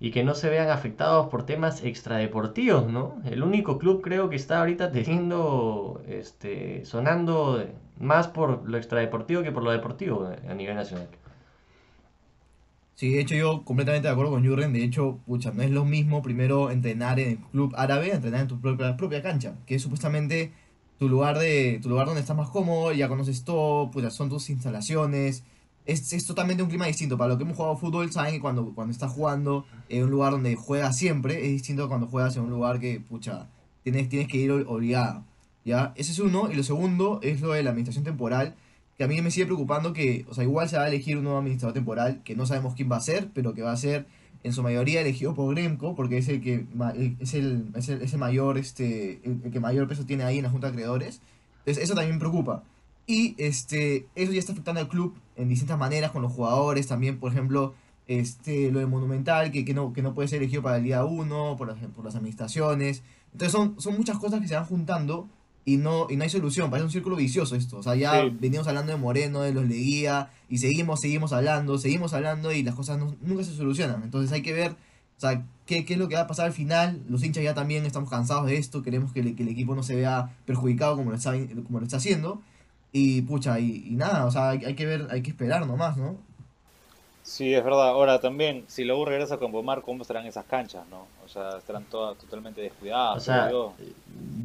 y 0.00 0.10
que 0.10 0.24
no 0.24 0.34
se 0.34 0.50
vean 0.50 0.70
afectados 0.70 1.28
por 1.28 1.46
temas 1.46 1.84
extradeportivos, 1.84 2.88
¿no? 2.88 3.20
El 3.24 3.42
único 3.42 3.78
club 3.78 4.02
creo 4.02 4.28
que 4.30 4.36
está 4.36 4.58
ahorita 4.60 4.90
teniendo, 4.92 6.02
este, 6.08 6.84
sonando 6.84 7.64
más 7.98 8.28
por 8.28 8.68
lo 8.68 8.76
extradeportivo 8.78 9.42
que 9.42 9.52
por 9.52 9.62
lo 9.62 9.70
deportivo 9.70 10.28
a 10.48 10.54
nivel 10.54 10.74
nacional. 10.76 11.08
Sí, 12.94 13.10
de 13.10 13.20
hecho 13.20 13.34
yo 13.34 13.64
completamente 13.64 14.06
de 14.06 14.12
acuerdo 14.12 14.30
con 14.32 14.46
Jurgen, 14.46 14.72
de 14.72 14.84
hecho, 14.84 15.18
pucha, 15.26 15.50
no 15.52 15.62
es 15.62 15.70
lo 15.70 15.84
mismo 15.84 16.22
primero 16.22 16.70
entrenar 16.70 17.18
en 17.18 17.30
el 17.30 17.38
club 17.38 17.72
árabe 17.76 18.12
entrenar 18.12 18.42
en 18.42 18.48
tu 18.48 18.60
propia, 18.60 18.96
propia 18.96 19.22
cancha, 19.22 19.56
que 19.66 19.74
es 19.76 19.82
supuestamente 19.82 20.52
tu 20.98 21.08
lugar 21.08 21.38
de 21.38 21.80
tu 21.82 21.88
lugar 21.88 22.06
donde 22.06 22.20
estás 22.20 22.36
más 22.36 22.48
cómodo, 22.50 22.92
ya 22.92 23.08
conoces 23.08 23.44
todo, 23.44 23.90
pucha, 23.90 24.10
son 24.10 24.28
tus 24.28 24.50
instalaciones, 24.50 25.42
es, 25.84 26.12
es 26.12 26.26
totalmente 26.26 26.62
un 26.62 26.68
clima 26.68 26.86
distinto. 26.86 27.18
Para 27.18 27.28
los 27.30 27.38
que 27.38 27.44
hemos 27.44 27.56
jugado 27.56 27.76
fútbol 27.76 28.12
saben 28.12 28.34
que 28.34 28.40
cuando, 28.40 28.72
cuando 28.74 28.92
estás 28.92 29.10
jugando 29.10 29.64
en 29.88 30.04
un 30.04 30.10
lugar 30.10 30.32
donde 30.32 30.54
juegas 30.54 30.96
siempre, 30.96 31.44
es 31.44 31.50
distinto 31.50 31.84
a 31.84 31.88
cuando 31.88 32.06
juegas 32.06 32.36
en 32.36 32.42
un 32.44 32.50
lugar 32.50 32.78
que, 32.78 33.00
pucha, 33.00 33.48
tienes, 33.82 34.08
tienes 34.10 34.28
que 34.28 34.36
ir 34.36 34.50
ob- 34.52 34.66
obligado, 34.68 35.24
¿ya? 35.64 35.92
Ese 35.96 36.12
es 36.12 36.18
uno, 36.20 36.50
y 36.52 36.54
lo 36.54 36.62
segundo 36.62 37.18
es 37.22 37.40
lo 37.40 37.50
de 37.52 37.64
la 37.64 37.70
administración 37.70 38.04
temporal, 38.04 38.54
que 39.02 39.06
a 39.06 39.08
mí 39.08 39.20
me 39.20 39.32
sigue 39.32 39.46
preocupando 39.46 39.92
que, 39.92 40.24
o 40.28 40.34
sea, 40.34 40.44
igual 40.44 40.68
se 40.68 40.76
va 40.76 40.84
a 40.84 40.88
elegir 40.88 41.16
un 41.16 41.24
nuevo 41.24 41.36
administrador 41.36 41.74
temporal, 41.74 42.20
que 42.22 42.36
no 42.36 42.46
sabemos 42.46 42.74
quién 42.76 42.88
va 42.88 42.98
a 42.98 43.00
ser, 43.00 43.30
pero 43.34 43.52
que 43.52 43.60
va 43.60 43.72
a 43.72 43.76
ser 43.76 44.06
en 44.44 44.52
su 44.52 44.62
mayoría 44.62 45.00
elegido 45.00 45.34
por 45.34 45.52
Gremco, 45.52 45.96
porque 45.96 46.18
es 46.18 46.28
el 46.28 46.40
que 46.40 46.66
es 47.18 47.34
el, 47.34 47.66
es 47.74 47.88
el, 47.88 48.00
es 48.00 48.12
el 48.12 48.18
mayor, 48.20 48.58
este, 48.58 49.20
el, 49.24 49.40
el 49.44 49.50
que 49.50 49.58
mayor 49.58 49.88
peso 49.88 50.06
tiene 50.06 50.22
ahí 50.22 50.38
en 50.38 50.44
la 50.44 50.50
Junta 50.50 50.68
de 50.68 50.74
Acreedores. 50.74 51.20
Entonces, 51.58 51.82
eso 51.82 51.94
también 51.94 52.14
me 52.14 52.20
preocupa. 52.20 52.62
Y 53.08 53.34
este, 53.38 54.06
eso 54.14 54.30
ya 54.30 54.38
está 54.38 54.52
afectando 54.52 54.80
al 54.80 54.88
club 54.88 55.16
en 55.34 55.48
distintas 55.48 55.80
maneras, 55.80 56.12
con 56.12 56.22
los 56.22 56.30
jugadores, 56.30 56.86
también, 56.86 57.18
por 57.18 57.32
ejemplo, 57.32 57.74
este, 58.06 58.70
lo 58.70 58.78
de 58.78 58.86
Monumental, 58.86 59.50
que, 59.50 59.64
que, 59.64 59.74
no, 59.74 59.92
que 59.92 60.02
no 60.02 60.14
puede 60.14 60.28
ser 60.28 60.38
elegido 60.38 60.62
para 60.62 60.76
el 60.76 60.84
día 60.84 61.04
1, 61.04 61.56
por 61.58 61.66
las, 61.66 61.78
por 61.88 62.04
las 62.04 62.14
administraciones. 62.14 63.02
Entonces, 63.32 63.50
son, 63.50 63.80
son 63.80 63.96
muchas 63.96 64.18
cosas 64.18 64.40
que 64.40 64.46
se 64.46 64.54
van 64.54 64.64
juntando 64.64 65.28
y 65.64 65.76
no, 65.76 66.06
y 66.10 66.16
no 66.16 66.24
hay 66.24 66.30
solución, 66.30 66.70
parece 66.70 66.86
un 66.86 66.90
círculo 66.92 67.16
vicioso 67.16 67.54
esto. 67.56 67.78
O 67.78 67.82
sea, 67.82 67.94
ya 67.94 68.22
Sí. 68.22 68.36
venimos 68.40 68.66
hablando 68.66 68.92
de 68.92 68.98
Moreno, 68.98 69.42
de 69.42 69.52
los 69.52 69.64
Leguía, 69.66 70.30
y 70.48 70.58
seguimos, 70.58 71.00
seguimos 71.00 71.32
hablando, 71.32 71.78
seguimos 71.78 72.12
hablando 72.14 72.52
y 72.52 72.62
las 72.62 72.74
cosas 72.74 72.98
no- 72.98 73.14
nunca 73.22 73.44
se 73.44 73.54
solucionan. 73.54 74.02
Entonces 74.02 74.32
hay 74.32 74.42
que 74.42 74.52
ver, 74.52 74.72
o 74.72 75.20
sea, 75.20 75.44
qué, 75.66 75.84
qué 75.84 75.92
es 75.94 75.98
lo 75.98 76.08
que 76.08 76.16
va 76.16 76.22
a 76.22 76.26
pasar 76.26 76.46
al 76.46 76.52
final. 76.52 77.00
Los 77.08 77.22
hinchas 77.22 77.44
ya 77.44 77.54
también 77.54 77.86
estamos 77.86 78.10
cansados 78.10 78.46
de 78.46 78.56
esto, 78.56 78.82
queremos 78.82 79.12
que, 79.12 79.20
el- 79.20 79.36
que 79.36 79.42
el 79.44 79.48
equipo 79.50 79.74
no 79.76 79.82
se 79.84 79.94
vea 79.94 80.30
perjudicado 80.46 80.96
como 80.96 81.10
lo 81.10 81.16
está, 81.16 81.32
como 81.64 81.78
lo 81.78 81.84
está 81.84 81.98
haciendo. 81.98 82.40
Y 82.92 83.22
pucha, 83.22 83.58
y, 83.60 83.86
y 83.88 83.94
nada, 83.94 84.26
o 84.26 84.30
sea, 84.30 84.50
hay, 84.50 84.64
hay 84.64 84.74
que 84.74 84.84
ver, 84.84 85.06
hay 85.10 85.22
que 85.22 85.30
esperar 85.30 85.66
nomás, 85.66 85.96
¿no? 85.96 86.16
Sí, 87.22 87.54
es 87.54 87.62
verdad. 87.64 87.88
Ahora 87.90 88.20
también, 88.20 88.64
si 88.66 88.84
luego 88.84 89.04
regresa 89.04 89.38
con 89.38 89.52
Bomar, 89.52 89.82
¿cómo 89.82 90.02
estarán 90.02 90.26
esas 90.26 90.44
canchas, 90.44 90.82
no? 90.90 91.06
O 91.24 91.28
sea, 91.28 91.56
estarán 91.56 91.84
todas 91.84 92.18
totalmente 92.18 92.60
descuidadas. 92.60 93.16
O 93.16 93.20
sea, 93.20 93.48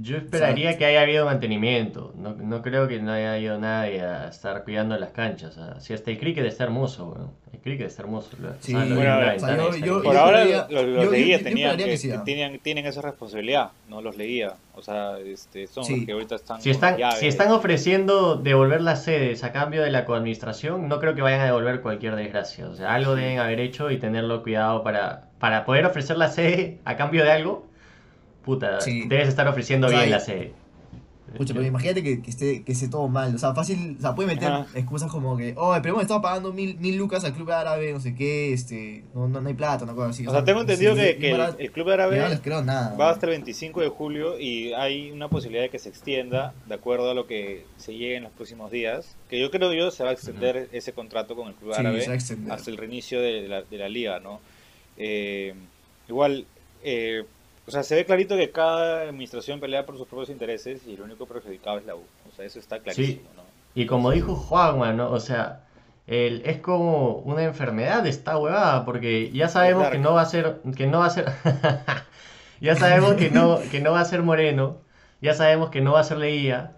yo. 0.07 0.17
esperaría 0.17 0.77
que 0.77 0.85
haya 0.85 1.01
habido 1.01 1.25
mantenimiento. 1.25 2.13
No, 2.17 2.33
no 2.35 2.61
creo 2.61 2.87
que 2.87 2.99
no 3.01 3.11
haya 3.11 3.37
ido 3.37 3.57
nadie 3.59 4.01
a 4.01 4.27
estar 4.29 4.63
cuidando 4.63 4.97
las 4.97 5.09
canchas. 5.11 5.57
O 5.57 5.65
sea, 5.65 5.79
si 5.79 5.93
hasta 5.93 6.11
el 6.11 6.19
cricket 6.19 6.45
está 6.45 6.63
hermoso, 6.63 7.07
weón. 7.09 7.31
El 7.53 7.59
cricket 7.61 7.87
está 7.87 8.03
hermoso. 8.03 8.29
Lo- 8.41 8.53
Sí, 8.59 8.73
o 8.75 8.79
sea, 8.85 8.95
bueno, 8.95 9.17
o 9.35 9.39
sea, 9.39 9.57
yo- 9.57 9.75
yo-. 9.77 10.03
Por 10.03 10.13
yo 10.13 10.19
ahora 10.19 10.45
los, 10.69 10.71
los 10.85 11.11
leguías 11.11 11.41
tenían 11.43 11.77
que, 11.77 11.85
que 11.97 12.19
tienen, 12.25 12.59
tienen 12.59 12.85
esa 12.85 13.01
responsabilidad, 13.01 13.71
¿no? 13.89 14.01
Los 14.01 14.17
leguía. 14.17 14.53
O 14.75 14.81
sea, 14.81 15.17
este, 15.19 15.65
son 15.67 15.83
Sí. 15.85 15.97
los 15.97 16.05
que 16.05 16.11
ahorita 16.11 16.35
están 16.35 16.61
Si 16.61 16.69
están, 16.69 16.97
si 17.19 17.27
están 17.27 17.51
ofreciendo 17.51 18.35
devolver 18.35 18.81
las 18.81 19.03
sedes 19.03 19.43
a 19.43 19.51
cambio 19.51 19.81
de 19.81 19.89
la 19.91 20.05
coadministración, 20.05 20.87
no 20.87 20.99
creo 20.99 21.15
que 21.15 21.21
vayan 21.21 21.41
a 21.41 21.45
devolver 21.45 21.81
cualquier 21.81 22.15
desgracia. 22.15 22.67
O 22.69 22.75
sea, 22.75 22.93
algo 22.93 23.15
deben 23.15 23.39
haber 23.39 23.59
hecho 23.59 23.89
y 23.91 23.97
tenerlo 23.97 24.43
cuidado 24.43 24.83
para, 24.83 25.29
para 25.39 25.65
poder 25.65 25.85
ofrecer 25.85 26.17
la 26.17 26.29
sede 26.29 26.79
a 26.85 26.95
cambio 26.95 27.23
de 27.23 27.31
algo. 27.31 27.65
Puta, 28.47 28.79
Sí. 28.79 29.03
debes 29.09 29.27
estar 29.27 29.45
ofreciendo 29.45 29.89
bien 29.89 30.09
la 30.09 30.21
sede. 30.21 30.53
Pucha, 31.35 31.53
pero 31.53 31.65
imagínate 31.65 32.01
que, 32.01 32.21
que 32.21 32.29
esté, 32.29 32.63
que 32.63 32.71
esté 32.71 32.87
todo 32.87 33.09
mal. 33.09 33.35
O 33.35 33.37
sea, 33.37 33.53
fácil, 33.53 33.97
o 33.99 34.01
sea, 34.01 34.15
puede 34.15 34.33
meter 34.33 34.47
Ajá. 34.47 34.67
excusas 34.73 35.11
como 35.11 35.35
que, 35.35 35.53
oh, 35.57 35.75
pero 35.81 35.89
hemos 35.95 36.03
estado 36.03 36.21
pagando 36.21 36.53
mil, 36.53 36.77
mil 36.79 36.95
lucas 36.95 37.25
al 37.25 37.33
club 37.33 37.51
árabe, 37.51 37.91
no 37.91 37.99
sé 37.99 38.15
qué, 38.15 38.53
este, 38.53 39.03
no, 39.13 39.27
no, 39.27 39.41
no 39.41 39.49
hay 39.49 39.53
plata, 39.53 39.83
una 39.83 39.93
cosa 39.93 40.11
así. 40.11 40.25
O 40.25 40.31
sea, 40.31 40.45
tengo 40.45 40.61
entendido 40.61 40.95
sí, 40.95 41.01
que, 41.19 41.31
el, 41.59 41.71
Club 41.73 41.89
Árabe 41.89 42.17
no 42.19 42.29
les 42.29 42.39
creo 42.39 42.63
nada. 42.63 42.95
va 42.95 43.09
hasta 43.09 43.25
el 43.25 43.31
25 43.31 43.81
de 43.81 43.89
julio 43.89 44.39
y 44.39 44.71
hay 44.71 45.11
una 45.11 45.27
posibilidad 45.27 45.63
de 45.63 45.69
que 45.69 45.79
se 45.79 45.89
extienda 45.89 46.53
de 46.65 46.75
acuerdo 46.75 47.11
a 47.11 47.13
lo 47.13 47.27
que 47.27 47.65
se 47.75 47.91
llegue 47.91 48.15
en 48.15 48.23
los 48.23 48.31
próximos 48.31 48.71
días. 48.71 49.17
Que 49.29 49.37
yo 49.37 49.51
creo 49.51 49.73
yo 49.73 49.91
se 49.91 50.05
va 50.05 50.11
a 50.11 50.13
extender 50.13 50.69
ese 50.71 50.93
contrato 50.93 51.35
con 51.35 51.49
el 51.49 51.55
Club 51.55 51.73
Sí, 51.73 51.81
Árabe 51.81 52.07
hasta 52.49 52.71
el 52.71 52.77
reinicio 52.77 53.21
de 53.21 53.49
la, 53.49 53.63
de 53.63 53.77
la 53.77 53.89
liga, 53.89 54.21
¿no? 54.21 54.39
Eh, 54.95 55.53
igual, 56.07 56.45
eh, 56.83 57.25
o 57.67 57.71
sea, 57.71 57.83
se 57.83 57.95
ve 57.95 58.05
clarito 58.05 58.37
que 58.37 58.49
cada 58.49 59.01
administración 59.01 59.59
pelea 59.59 59.85
por 59.85 59.97
sus 59.97 60.07
propios 60.07 60.29
intereses 60.29 60.87
y 60.87 60.93
el 60.93 61.01
único 61.01 61.25
perjudicado 61.25 61.77
es 61.79 61.85
la 61.85 61.95
U. 61.95 62.03
O 62.29 62.31
sea, 62.33 62.45
eso 62.45 62.59
está 62.59 62.79
clarísimo, 62.79 63.27
¿no? 63.35 63.43
Y 63.75 63.85
como 63.85 64.11
dijo 64.11 64.35
Juanma, 64.35 64.93
¿no? 64.93 65.11
O 65.11 65.19
sea, 65.19 65.65
el, 66.07 66.41
es 66.45 66.59
como 66.59 67.17
una 67.17 67.43
enfermedad 67.43 68.07
esta 68.07 68.37
huevada, 68.37 68.85
porque 68.85 69.31
ya 69.31 69.49
sabemos 69.49 69.89
que 69.89 69.97
no 69.97 70.13
va 70.13 70.21
a 70.21 70.25
ser, 70.25 70.61
que 70.77 70.87
no 70.87 70.99
va 70.99 71.07
a 71.07 71.09
ser, 71.09 71.25
ya 72.61 72.77
sabemos 72.77 73.15
que 73.15 73.29
no, 73.29 73.59
que 73.69 73.81
no 73.81 73.91
va 73.91 73.99
a 73.99 74.05
ser 74.05 74.23
Moreno, 74.23 74.77
ya 75.21 75.33
sabemos 75.33 75.69
que 75.69 75.81
no 75.81 75.91
va 75.91 75.99
a 75.99 76.05
ser 76.05 76.19
Leguía, 76.19 76.76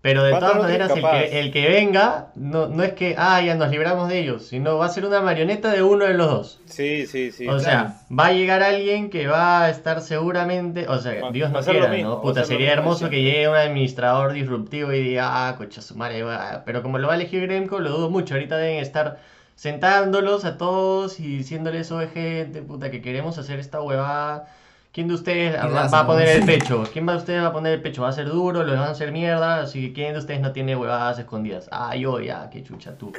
Pero 0.00 0.22
de 0.22 0.32
todas 0.32 0.56
maneras, 0.58 0.90
el 0.94 1.02
que, 1.02 1.40
el 1.40 1.52
que 1.52 1.68
venga, 1.68 2.28
no, 2.36 2.68
no 2.68 2.84
es 2.84 2.92
que, 2.92 3.16
ah, 3.18 3.40
ya 3.42 3.56
nos 3.56 3.68
libramos 3.70 4.08
de 4.08 4.20
ellos, 4.20 4.46
sino 4.46 4.78
va 4.78 4.86
a 4.86 4.88
ser 4.90 5.04
una 5.04 5.20
marioneta 5.20 5.72
de 5.72 5.82
uno 5.82 6.04
de 6.04 6.14
los 6.14 6.28
dos. 6.30 6.60
Sí, 6.66 7.06
sí, 7.06 7.32
sí. 7.32 7.44
o 7.48 7.58
claro. 7.58 7.60
sea, 7.60 8.00
va 8.16 8.26
a 8.26 8.32
llegar 8.32 8.62
alguien 8.62 9.10
que 9.10 9.26
va 9.26 9.64
a 9.64 9.70
estar 9.70 10.00
seguramente, 10.00 10.86
o 10.88 10.98
sea, 10.98 11.20
Va- 11.20 11.32
Dios 11.32 11.50
no 11.50 11.60
quiera, 11.62 11.88
mismo, 11.88 12.10
¿no? 12.10 12.20
Puta, 12.22 12.44
sería 12.44 12.72
hermoso 12.72 13.10
que 13.10 13.22
llegue 13.22 13.48
un 13.48 13.56
administrador 13.56 14.32
disruptivo 14.32 14.92
y 14.92 15.02
diga, 15.02 15.48
ah, 15.48 15.56
cocha 15.56 15.82
su 15.82 15.96
madre, 15.96 16.22
va". 16.22 16.62
pero 16.64 16.82
como 16.82 16.98
lo 16.98 17.08
va 17.08 17.14
a 17.14 17.16
elegir 17.16 17.42
Gremco, 17.42 17.80
lo 17.80 17.90
dudo 17.90 18.08
mucho. 18.08 18.34
Ahorita 18.34 18.56
deben 18.56 18.78
estar 18.78 19.18
sentándolos 19.56 20.44
a 20.44 20.56
todos 20.56 21.18
y 21.20 21.38
diciéndoles, 21.38 21.90
oye, 21.90 22.06
gente, 22.08 22.62
puta, 22.62 22.90
que 22.90 23.02
queremos 23.02 23.36
hacer 23.38 23.58
esta 23.58 23.82
huevada. 23.82 24.46
¿Quién 24.92 25.06
de 25.08 25.14
ustedes 25.14 25.54
¿Quién 25.60 25.74
va, 25.74 25.84
a 25.84 26.06
poner 26.06 26.28
el 26.28 26.44
pecho? 26.44 26.84
¿Quién 26.92 27.06
va 27.06 27.12
de 27.12 27.18
ustedes 27.18 27.42
va 27.42 27.48
a 27.48 27.52
poner 27.52 27.74
el 27.74 27.82
pecho? 27.82 28.02
¿Va 28.02 28.08
a 28.08 28.12
ser 28.12 28.28
duro? 28.28 28.64
¿Lo 28.64 28.72
van 28.72 28.82
a 28.82 28.90
hacer 28.90 29.12
mierda? 29.12 29.60
Así 29.60 29.88
que 29.88 29.92
¿quién 29.92 30.12
de 30.14 30.18
ustedes 30.20 30.40
no 30.40 30.52
tiene 30.52 30.74
huevadas 30.74 31.18
escondidas? 31.18 31.68
Ah, 31.70 31.94
yo, 31.94 32.20
ya, 32.20 32.48
qué 32.50 32.62
chucha 32.62 32.96
tú. 32.96 33.12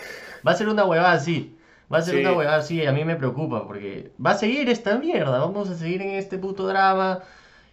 Va 0.45 0.51
a 0.51 0.55
ser 0.55 0.67
una 0.67 0.84
huevada 0.86 1.12
así. 1.13 1.55
Va 1.91 1.99
a 1.99 2.01
ser 2.01 2.15
Sí. 2.15 2.21
una 2.21 2.34
huevada 2.34 2.58
así 2.58 2.82
y 2.82 2.86
a 2.86 2.91
mí 2.91 3.03
me 3.05 3.15
preocupa 3.15 3.65
porque 3.65 4.12
va 4.23 4.32
a 4.32 4.36
seguir 4.36 4.69
esta 4.69 4.97
mierda. 4.97 5.39
Vamos 5.39 5.69
a 5.69 5.75
seguir 5.75 6.01
en 6.01 6.10
este 6.10 6.38
puto 6.38 6.67
drama. 6.67 7.19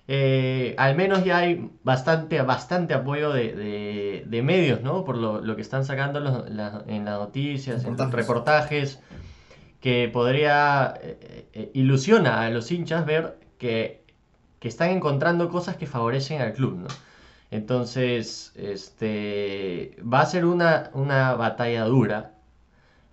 Eh, 0.09 0.75
al 0.79 0.95
menos 0.95 1.25
ya 1.25 1.39
hay 1.39 1.69
bastante, 1.83 2.41
bastante 2.43 2.95
apoyo 2.95 3.33
de, 3.33 3.53
de- 3.55 4.23
de 4.27 4.43
medios, 4.43 4.81
¿no? 4.83 5.05
Por 5.05 5.17
lo, 5.17 5.41
lo 5.41 5.57
que 5.57 5.63
están 5.63 5.85
sacando 5.85 6.21
los- 6.21 6.49
la- 6.49 6.85
en 6.87 7.05
las 7.05 7.19
noticias, 7.19 7.85
en 7.85 7.97
los 7.97 8.11
Reportajes. 8.13 8.15
reportajes, 8.97 9.01
que 9.81 10.09
podría 10.13 10.95
eh, 11.03 11.49
eh, 11.53 11.71
ilusiona 11.75 12.43
a 12.43 12.51
los 12.51 12.71
hinchas 12.71 13.05
ver 13.05 13.37
que, 13.59 14.03
que 14.61 14.69
están 14.69 14.91
encontrando 14.91 15.49
cosas 15.49 15.77
que 15.77 15.87
favorecen 15.87 16.41
al 16.41 16.53
club, 16.53 16.77
¿no? 16.79 16.89
Entonces, 17.51 18.53
este, 18.57 19.97
va 20.03 20.21
a 20.21 20.27
ser 20.27 20.45
una, 20.47 20.91
una 20.95 21.35
batalla 21.35 21.85
dura. 21.85 22.35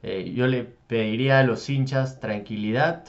Eh, 0.03 0.34
yo 0.36 0.47
le 0.47 0.63
pediría 0.63 1.39
a 1.39 1.43
los 1.43 1.69
hinchas 1.69 2.19
tranquilidad, 2.19 3.06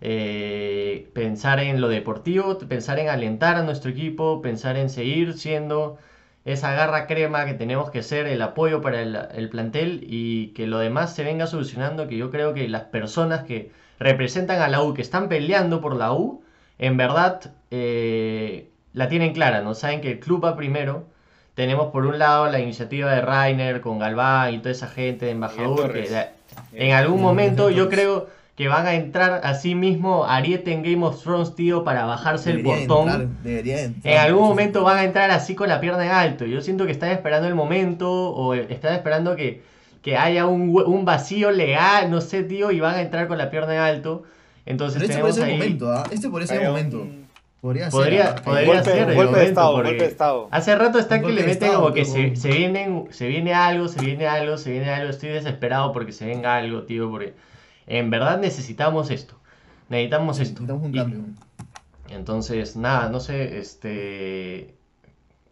eh, 0.00 1.10
pensar 1.14 1.60
en 1.60 1.80
lo 1.80 1.88
deportivo, 1.88 2.58
pensar 2.58 2.98
en 2.98 3.08
alentar 3.08 3.56
a 3.56 3.62
nuestro 3.62 3.90
equipo, 3.90 4.40
pensar 4.42 4.76
en 4.76 4.88
seguir 4.90 5.34
siendo 5.34 5.98
esa 6.44 6.72
garra 6.72 7.06
crema 7.06 7.44
que 7.46 7.54
tenemos 7.54 7.90
que 7.90 8.02
ser, 8.02 8.26
el 8.26 8.42
apoyo 8.42 8.80
para 8.80 9.02
el, 9.02 9.16
el 9.34 9.50
plantel 9.50 10.04
y 10.08 10.48
que 10.48 10.66
lo 10.66 10.78
demás 10.78 11.14
se 11.14 11.24
venga 11.24 11.46
solucionando, 11.46 12.08
que 12.08 12.16
yo 12.16 12.30
creo 12.30 12.54
que 12.54 12.68
las 12.68 12.84
personas 12.84 13.44
que 13.44 13.72
representan 14.00 14.60
a 14.60 14.68
la 14.68 14.82
U, 14.82 14.94
que 14.94 15.02
están 15.02 15.28
peleando 15.28 15.80
por 15.80 15.94
la 15.94 16.12
U, 16.12 16.42
en 16.78 16.96
verdad 16.96 17.40
eh, 17.70 18.68
la 18.94 19.08
tienen 19.08 19.32
clara, 19.32 19.60
¿no? 19.60 19.74
Saben 19.74 20.00
que 20.00 20.12
el 20.12 20.18
club 20.20 20.44
va 20.44 20.56
primero. 20.56 21.04
Tenemos 21.54 21.92
por 21.92 22.06
un 22.06 22.18
lado 22.18 22.50
la 22.50 22.58
iniciativa 22.58 23.12
de 23.12 23.20
Rainer 23.20 23.80
con 23.82 23.98
Galván 23.98 24.54
y 24.54 24.58
toda 24.58 24.70
esa 24.70 24.86
gente 24.88 25.26
de 25.26 25.32
embajador 25.32 25.92
que 25.92 26.08
de- 26.08 26.26
en 26.72 26.92
algún 26.94 27.16
Bien, 27.18 27.24
momento 27.26 27.70
yo 27.70 27.88
creo 27.88 28.28
que 28.56 28.68
van 28.68 28.86
a 28.86 28.94
entrar 28.94 29.40
así 29.44 29.74
mismo 29.74 30.24
Ariete 30.26 30.72
en 30.72 30.82
Game 30.82 31.04
of 31.06 31.22
Thrones, 31.22 31.54
tío, 31.54 31.84
para 31.84 32.04
bajarse 32.06 32.50
el 32.50 32.62
portón. 32.62 33.08
entrar, 33.08 33.20
entrar, 33.44 34.12
En 34.12 34.18
algún 34.18 34.48
momento 34.48 34.80
sí. 34.80 34.84
van 34.84 34.98
a 34.98 35.04
entrar 35.04 35.30
así 35.30 35.54
con 35.54 35.68
la 35.68 35.80
pierna 35.80 36.04
en 36.04 36.10
alto. 36.12 36.44
Yo 36.46 36.60
siento 36.60 36.86
que 36.86 36.92
están 36.92 37.10
esperando 37.10 37.46
el 37.48 37.54
momento 37.54 38.10
o 38.10 38.54
están 38.54 38.94
esperando 38.94 39.36
que, 39.36 39.62
que 40.02 40.16
haya 40.16 40.46
un, 40.46 40.70
un 40.70 41.04
vacío 41.04 41.50
legal, 41.50 42.10
no 42.10 42.20
sé, 42.20 42.42
tío, 42.42 42.70
y 42.70 42.80
van 42.80 42.94
a 42.96 43.02
entrar 43.02 43.28
con 43.28 43.38
la 43.38 43.50
pierna 43.50 43.74
en 43.74 43.80
alto. 43.80 44.22
Entonces 44.66 45.02
Pero 45.06 45.26
este 45.28 45.40
el 45.42 45.46
ahí... 45.46 45.52
momento, 45.54 45.90
¿ah? 45.92 46.04
Este 46.10 46.28
podría 46.28 46.46
ser 46.46 46.56
el 46.58 46.62
Hay 46.66 46.70
momento. 46.70 47.00
un- 47.02 47.20
Podría 47.60 47.90
ser. 47.90 48.00
Podría, 48.00 48.30
¿ah? 48.30 48.42
podría 48.42 48.66
golpe- 48.72 48.84
ser 48.84 48.96
el 48.96 49.04
golpe 49.04 49.20
de 49.20 49.24
momento, 49.26 49.40
estado, 49.48 49.72
golpe 49.72 49.92
de 49.96 50.04
estado. 50.06 50.48
Hace 50.50 50.76
rato 50.76 50.98
está 50.98 51.20
que 51.20 51.26
le 51.26 51.34
meten 51.42 51.50
estado, 51.50 51.80
como 51.82 51.92
que 51.92 52.06
se, 52.06 52.34
se, 52.36 52.48
vienen, 52.48 53.08
se 53.10 53.28
viene 53.28 53.52
algo, 53.52 53.86
se 53.88 54.00
viene 54.00 54.26
algo, 54.26 54.56
se 54.56 54.70
viene 54.70 54.88
algo. 54.88 55.10
Estoy 55.10 55.28
desesperado 55.28 55.92
porque 55.92 56.12
se 56.12 56.24
venga 56.24 56.56
algo, 56.56 56.84
tío, 56.84 57.10
porque 57.10 57.34
en 57.86 58.08
verdad 58.08 58.40
necesitamos 58.40 59.10
esto. 59.10 59.34
Necesitamos 59.90 60.38
esto. 60.40 60.62
Necesitamos 60.62 60.84
un 60.86 60.94
Y- 60.94 60.98
cambio. 60.98 61.20
entonces, 62.08 62.76
nada, 62.76 63.10
no 63.10 63.20
sé, 63.20 63.58
este... 63.58 64.74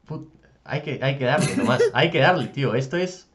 put- 0.08 0.28
hay, 0.64 0.80
que, 0.80 1.00
hay 1.02 1.18
que 1.18 1.24
darle 1.26 1.56
nomás, 1.58 1.82
hay 1.92 2.10
que 2.10 2.20
darle, 2.20 2.46
tío. 2.46 2.74
Esto 2.74 2.96
es... 2.96 3.27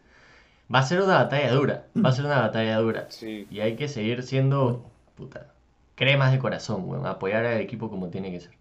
Va 0.73 0.80
a 0.80 0.84
ser 0.84 1.02
una 1.02 1.15
batalla 1.15 1.52
dura, 1.54 1.88
va 1.95 2.10
a 2.10 2.13
ser 2.13 2.26
una 2.26 2.39
batalla 2.39 2.78
dura. 2.78 3.08
Sí. 3.10 3.47
Y 3.49 3.60
hay 3.60 3.76
que 3.76 3.88
seguir 3.88 4.23
siendo, 4.23 4.89
puta, 5.15 5.54
cremas 5.95 6.32
de 6.32 6.39
corazón, 6.39 6.84
weón. 6.86 7.06
Apoyar 7.06 7.45
al 7.45 7.62
equipo 7.62 7.89
como 7.89 8.10
tiene 8.10 8.32
que 8.32 8.41
ser. 8.41 8.52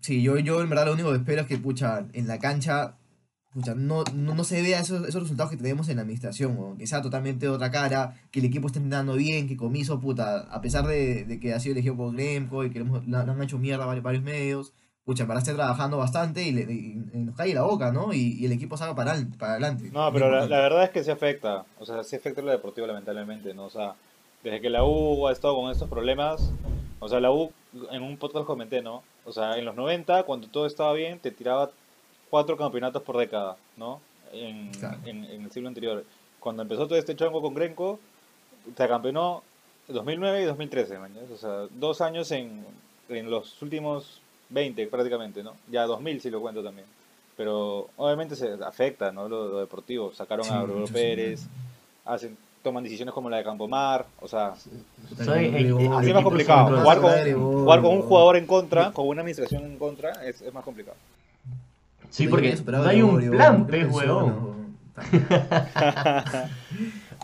Sí, 0.00 0.22
yo, 0.22 0.38
yo 0.38 0.62
en 0.62 0.70
verdad 0.70 0.86
lo 0.86 0.94
único 0.94 1.10
que 1.10 1.18
espero 1.18 1.42
es 1.42 1.46
que, 1.46 1.58
pucha, 1.58 2.06
en 2.12 2.26
la 2.26 2.38
cancha, 2.38 2.96
pucha, 3.52 3.74
no, 3.74 4.04
no, 4.14 4.34
no 4.34 4.44
se 4.44 4.62
vea 4.62 4.80
esos, 4.80 5.06
esos 5.06 5.22
resultados 5.22 5.50
que 5.50 5.58
tenemos 5.58 5.88
en 5.88 5.96
la 5.96 6.02
administración, 6.02 6.56
weón. 6.58 6.78
Que 6.78 6.86
sea 6.86 7.02
totalmente 7.02 7.48
otra 7.48 7.70
cara, 7.70 8.14
que 8.30 8.40
el 8.40 8.46
equipo 8.46 8.68
esté 8.68 8.78
entrenando 8.78 9.14
bien, 9.14 9.48
que 9.48 9.56
Comiso, 9.56 10.00
puta, 10.00 10.40
a 10.50 10.60
pesar 10.60 10.86
de, 10.86 11.24
de 11.24 11.40
que 11.40 11.54
ha 11.54 11.60
sido 11.60 11.72
elegido 11.72 11.96
por 11.96 12.14
Gremco 12.14 12.64
y 12.64 12.70
que 12.70 12.80
le 12.80 13.16
han 13.16 13.42
hecho 13.42 13.58
mierda 13.58 13.86
varios, 13.86 14.04
varios 14.04 14.22
medios, 14.22 14.72
pucha, 15.04 15.26
esté 15.38 15.54
trabajando 15.54 15.96
bastante 15.98 16.42
y, 16.42 16.52
le, 16.52 16.62
y- 16.72 17.02
y 17.12 17.18
nos 17.18 17.36
cae 17.36 17.54
la 17.54 17.62
boca, 17.62 17.90
¿no? 17.92 18.12
Y, 18.12 18.36
y 18.38 18.46
el 18.46 18.52
equipo 18.52 18.76
salga 18.76 18.94
para, 18.94 19.12
al- 19.12 19.26
para 19.38 19.52
adelante. 19.52 19.90
No, 19.92 20.12
pero 20.12 20.30
la, 20.30 20.46
la 20.46 20.60
verdad 20.60 20.84
es 20.84 20.90
que 20.90 21.02
sí 21.04 21.10
afecta. 21.10 21.64
O 21.78 21.86
sea, 21.86 22.04
sí 22.04 22.16
afecta 22.16 22.42
lo 22.42 22.50
deportivo, 22.50 22.86
lamentablemente, 22.86 23.54
¿no? 23.54 23.64
O 23.64 23.70
sea, 23.70 23.94
desde 24.44 24.60
que 24.60 24.70
la 24.70 24.84
U 24.84 25.26
ha 25.26 25.32
estado 25.32 25.56
con 25.56 25.70
estos 25.70 25.88
problemas, 25.88 26.52
o 27.00 27.08
sea, 27.08 27.20
la 27.20 27.30
U, 27.32 27.50
en 27.90 28.02
un 28.02 28.16
podcast 28.16 28.46
comenté, 28.46 28.82
¿no? 28.82 29.02
O 29.24 29.32
sea, 29.32 29.56
en 29.58 29.64
los 29.64 29.74
90, 29.76 30.22
cuando 30.24 30.48
todo 30.48 30.66
estaba 30.66 30.92
bien, 30.92 31.18
te 31.18 31.30
tiraba 31.30 31.70
cuatro 32.30 32.56
campeonatos 32.56 33.02
por 33.02 33.16
década, 33.16 33.56
¿no? 33.76 34.00
En, 34.32 34.70
Claro. 34.72 34.98
en, 35.04 35.24
en 35.24 35.42
el 35.42 35.50
siglo 35.50 35.68
anterior. 35.68 36.04
Cuando 36.38 36.62
empezó 36.62 36.86
todo 36.86 36.98
este 36.98 37.16
chongo 37.16 37.42
con 37.42 37.52
Grenco, 37.54 37.98
te 38.76 38.86
campeonó 38.88 39.42
2009 39.88 40.42
y 40.42 40.44
2013, 40.44 40.98
man, 40.98 41.12
¿ya? 41.14 41.34
O 41.34 41.36
sea, 41.36 41.66
dos 41.78 42.00
años 42.00 42.30
en, 42.30 42.64
en 43.08 43.28
los 43.30 43.60
últimos 43.60 44.20
20 44.50 44.86
prácticamente, 44.88 45.42
¿no? 45.42 45.54
Ya 45.70 45.84
2000 45.86 46.20
si 46.20 46.30
lo 46.30 46.40
cuento 46.40 46.62
también. 46.62 46.86
Pero 47.36 47.88
obviamente 47.96 48.36
se 48.36 48.52
afecta, 48.64 49.10
¿no? 49.12 49.28
Lo, 49.28 49.48
lo 49.48 49.60
deportivo. 49.60 50.12
Sacaron 50.12 50.44
Sí, 50.44 50.52
a 50.52 50.66
sí. 50.86 50.92
Pérez, 50.92 51.46
hacen, 52.04 52.36
toman 52.62 52.84
decisiones 52.84 53.14
como 53.14 53.30
la 53.30 53.38
de 53.38 53.44
Campomar, 53.44 54.04
o 54.20 54.28
sea, 54.28 54.54
eh, 55.20 55.72
así 55.92 56.08
es 56.08 56.14
más 56.14 56.22
complicado. 56.24 56.78
Jugar 56.80 57.00
con, 57.00 57.12
jugar 57.60 57.80
con 57.80 57.96
un 57.96 58.02
jugador 58.02 58.36
en 58.36 58.46
contra, 58.46 58.92
con 58.92 59.08
una 59.08 59.22
administración 59.22 59.64
en 59.64 59.78
contra, 59.78 60.10
es, 60.26 60.42
es 60.42 60.52
más 60.52 60.64
complicado. 60.64 60.96
Sí, 62.10 62.26
porque 62.26 62.54
no 62.66 62.84
hay 62.84 63.02
un 63.02 63.30
plan, 63.30 63.66
pez, 63.66 63.88
huevón. 63.90 64.76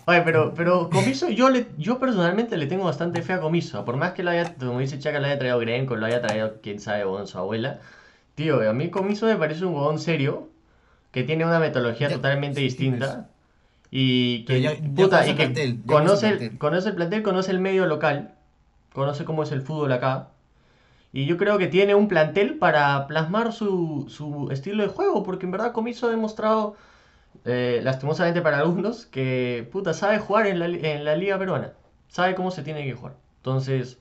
Oye, 0.08 0.22
pero, 0.22 0.54
pero 0.54 0.88
Comiso, 0.90 1.28
yo 1.30 1.50
le, 1.50 1.66
yo 1.78 1.98
personalmente 1.98 2.56
le 2.56 2.66
tengo 2.66 2.84
bastante 2.84 3.22
fe 3.22 3.32
a 3.34 3.40
Comiso. 3.40 3.84
Por 3.84 3.96
más 3.96 4.12
que 4.12 4.22
lo 4.22 4.30
haya, 4.30 4.54
como 4.54 4.78
dice 4.78 4.98
Chaca, 5.00 5.18
lo 5.18 5.26
haya 5.26 5.38
traído 5.38 5.58
Grenco, 5.58 5.96
lo 5.96 6.06
haya 6.06 6.20
traído 6.22 6.60
quién 6.62 6.78
sabe, 6.80 7.04
huevón, 7.04 7.26
su 7.26 7.38
abuela. 7.38 7.80
Tío, 8.36 8.68
a 8.68 8.72
mí 8.72 8.90
Comiso 8.90 9.26
me 9.26 9.36
parece 9.36 9.64
un 9.64 9.74
huevón 9.74 9.98
serio, 9.98 10.48
que 11.12 11.24
tiene 11.24 11.44
una 11.46 11.58
metodología 11.60 12.08
Ya, 12.08 12.16
totalmente 12.16 12.58
sí, 12.58 12.64
distinta. 12.64 13.30
Y 13.90 14.44
que, 14.46 14.62
Pero 14.62 14.74
ya- 14.74 14.80
ya 14.82 14.94
puta, 14.94 15.26
conoce 15.26 15.26
y 15.26 15.30
el 15.30 15.36
que 15.36 15.44
plantel, 15.46 15.80
conoce, 15.86 16.28
el 16.30 16.58
conoce 16.58 16.88
el 16.90 16.94
plantel, 16.96 17.22
conoce 17.24 17.50
el 17.52 17.60
medio 17.60 17.86
local, 17.86 18.32
conoce 18.94 19.24
cómo 19.24 19.44
es 19.44 19.52
el 19.52 19.62
fútbol 19.62 19.92
acá. 19.92 20.28
Y 21.12 21.24
yo 21.26 21.36
creo 21.38 21.58
que 21.58 21.66
tiene 21.66 21.94
un 21.94 22.08
plantel 22.08 22.58
para 22.58 23.06
plasmar 23.06 23.52
su, 23.52 24.06
su 24.08 24.48
estilo 24.50 24.82
de 24.82 24.88
juego, 24.90 25.22
porque 25.22 25.46
en 25.46 25.52
verdad 25.52 25.72
Comiso 25.72 26.06
ha 26.06 26.10
demostrado, 26.10 26.76
eh, 27.44 27.80
lastimosamente 27.82 28.40
para 28.42 28.58
algunos, 28.58 29.06
que 29.06 29.68
puta, 29.72 29.92
sabe 29.94 30.18
jugar 30.18 30.46
en 30.46 30.58
la, 30.58 30.66
en 30.66 31.04
la 31.04 31.16
liga 31.16 31.38
peruana, 31.38 31.72
sabe 32.08 32.34
cómo 32.34 32.50
se 32.50 32.62
tiene 32.62 32.84
que 32.84 32.94
jugar. 32.94 33.14
Entonces, 33.38 33.98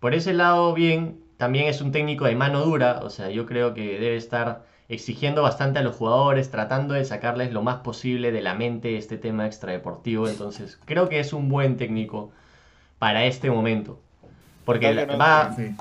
por 0.00 0.14
ese 0.14 0.32
lado, 0.32 0.74
bien, 0.74 1.20
también 1.36 1.66
es 1.66 1.80
un 1.80 1.92
técnico 1.92 2.26
de 2.26 2.36
mano 2.36 2.64
dura, 2.64 3.00
o 3.02 3.10
sea, 3.10 3.30
yo 3.30 3.46
creo 3.46 3.74
que 3.74 3.98
debe 3.98 4.16
estar 4.16 4.62
exigiendo 4.88 5.42
bastante 5.42 5.78
a 5.78 5.82
los 5.82 5.96
jugadores, 5.96 6.50
tratando 6.50 6.94
de 6.94 7.04
sacarles 7.04 7.52
lo 7.52 7.62
más 7.62 7.76
posible 7.76 8.32
de 8.32 8.42
la 8.42 8.54
mente 8.54 8.98
este 8.98 9.16
tema 9.16 9.46
extradeportivo, 9.46 10.28
entonces 10.28 10.78
creo 10.84 11.08
que 11.08 11.20
es 11.20 11.32
un 11.32 11.48
buen 11.48 11.76
técnico 11.76 12.30
para 12.98 13.24
este 13.24 13.50
momento, 13.50 13.98
porque 14.64 14.94
no- 14.94 15.18
va, 15.18 15.54
Sí. 15.56 15.74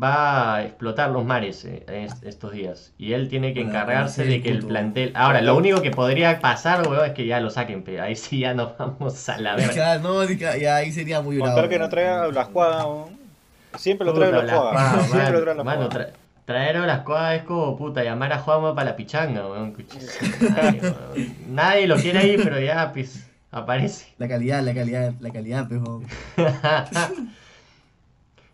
Va 0.00 0.56
a 0.56 0.62
explotar 0.64 1.10
los 1.10 1.24
mares 1.24 1.64
eh, 1.64 1.84
est- 1.88 2.24
estos 2.24 2.52
días. 2.52 2.92
Y 2.98 3.12
él 3.14 3.28
tiene 3.28 3.54
que 3.54 3.60
encargarse 3.60 4.24
de 4.24 4.42
que 4.42 4.50
el 4.50 4.64
plantel. 4.66 5.12
Ahora, 5.14 5.40
lo 5.40 5.56
único 5.56 5.80
que 5.82 5.90
podría 5.90 6.40
pasar, 6.40 6.86
weón, 6.88 7.06
es 7.06 7.12
que 7.12 7.26
ya 7.26 7.40
lo 7.40 7.50
saquen, 7.50 7.82
pero 7.82 8.02
ahí 8.02 8.14
sí 8.16 8.40
ya 8.40 8.54
nos 8.54 8.76
vamos 8.78 9.28
a 9.28 9.38
la 9.38 9.56
verga. 9.56 9.72
Ya, 9.74 9.98
no, 9.98 10.22
ya, 10.24 10.76
ahí 10.76 10.92
sería 10.92 11.20
muy 11.22 11.36
bravo. 11.36 11.52
Contar 11.52 11.70
que 11.70 11.78
no 11.78 11.88
traiga 11.88 12.24
a 12.24 12.26
Blascuaga, 12.28 12.82
¿no? 12.82 13.08
siempre 13.78 14.06
lo 14.06 14.14
trae 14.14 14.30
Blascuaga, 14.30 14.70
Blascuaga, 14.72 15.04
siempre 15.10 15.32
lo 15.32 15.42
trae 15.42 15.64
mano, 15.64 15.88
tra- 15.90 16.10
traer 16.46 16.76
a 16.78 16.86
las 16.86 17.00
cuadras 17.00 17.40
es 17.40 17.42
como 17.44 17.76
puta 17.76 18.02
llamar 18.04 18.32
a 18.32 18.38
Juanma 18.38 18.74
para 18.74 18.90
la 18.90 18.96
pichanga, 18.96 19.46
weón. 19.46 19.74
weón. 19.76 21.24
Nadie 21.48 21.86
lo 21.86 21.96
quiere 21.96 22.18
ahí, 22.20 22.36
pero 22.42 22.58
ya 22.60 22.92
pues 22.92 23.26
aparece. 23.50 24.06
La 24.18 24.28
calidad, 24.28 24.62
la 24.62 24.72
calidad, 24.74 25.12
la 25.20 25.30
calidad, 25.30 25.68
pejo. 25.68 26.02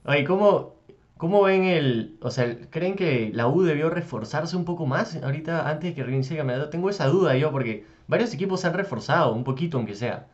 Oye, 0.05 0.25
¿cómo, 0.25 0.75
¿Cómo 1.23 1.41
ven 1.45 1.63
el, 1.67 2.17
o 2.21 2.33
sea, 2.33 2.53
creen 2.71 2.97
que 2.97 3.31
la 3.33 3.47
U 3.47 3.63
debió 3.63 3.89
reforzarse 3.91 4.57
un 4.57 4.65
poco 4.65 4.87
más 4.87 5.15
ahorita 5.23 5.69
antes 5.69 5.91
de 5.91 5.95
que 5.95 6.03
reinicie 6.03 6.33
el 6.33 6.39
campeonato? 6.39 6.69
Tengo 6.69 6.91
esa 6.91 7.07
duda 7.07 7.37
yo 7.37 7.53
porque 7.53 7.85
varios 8.09 8.35
equipos 8.35 8.61
se 8.61 8.67
han 8.67 8.75
reforzado 8.75 9.33
un 9.33 9.45
poquito 9.45 9.77
aunque 9.77 9.95
sea. 9.95 10.27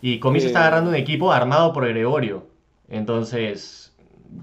Y 0.00 0.20
Comiso 0.20 0.46
está 0.46 0.60
Eh. 0.60 0.62
agarrando 0.62 0.90
un 0.90 0.96
equipo 0.96 1.32
armado 1.32 1.72
por 1.72 1.88
Gregorio. 1.88 2.46
Entonces, 2.88 3.96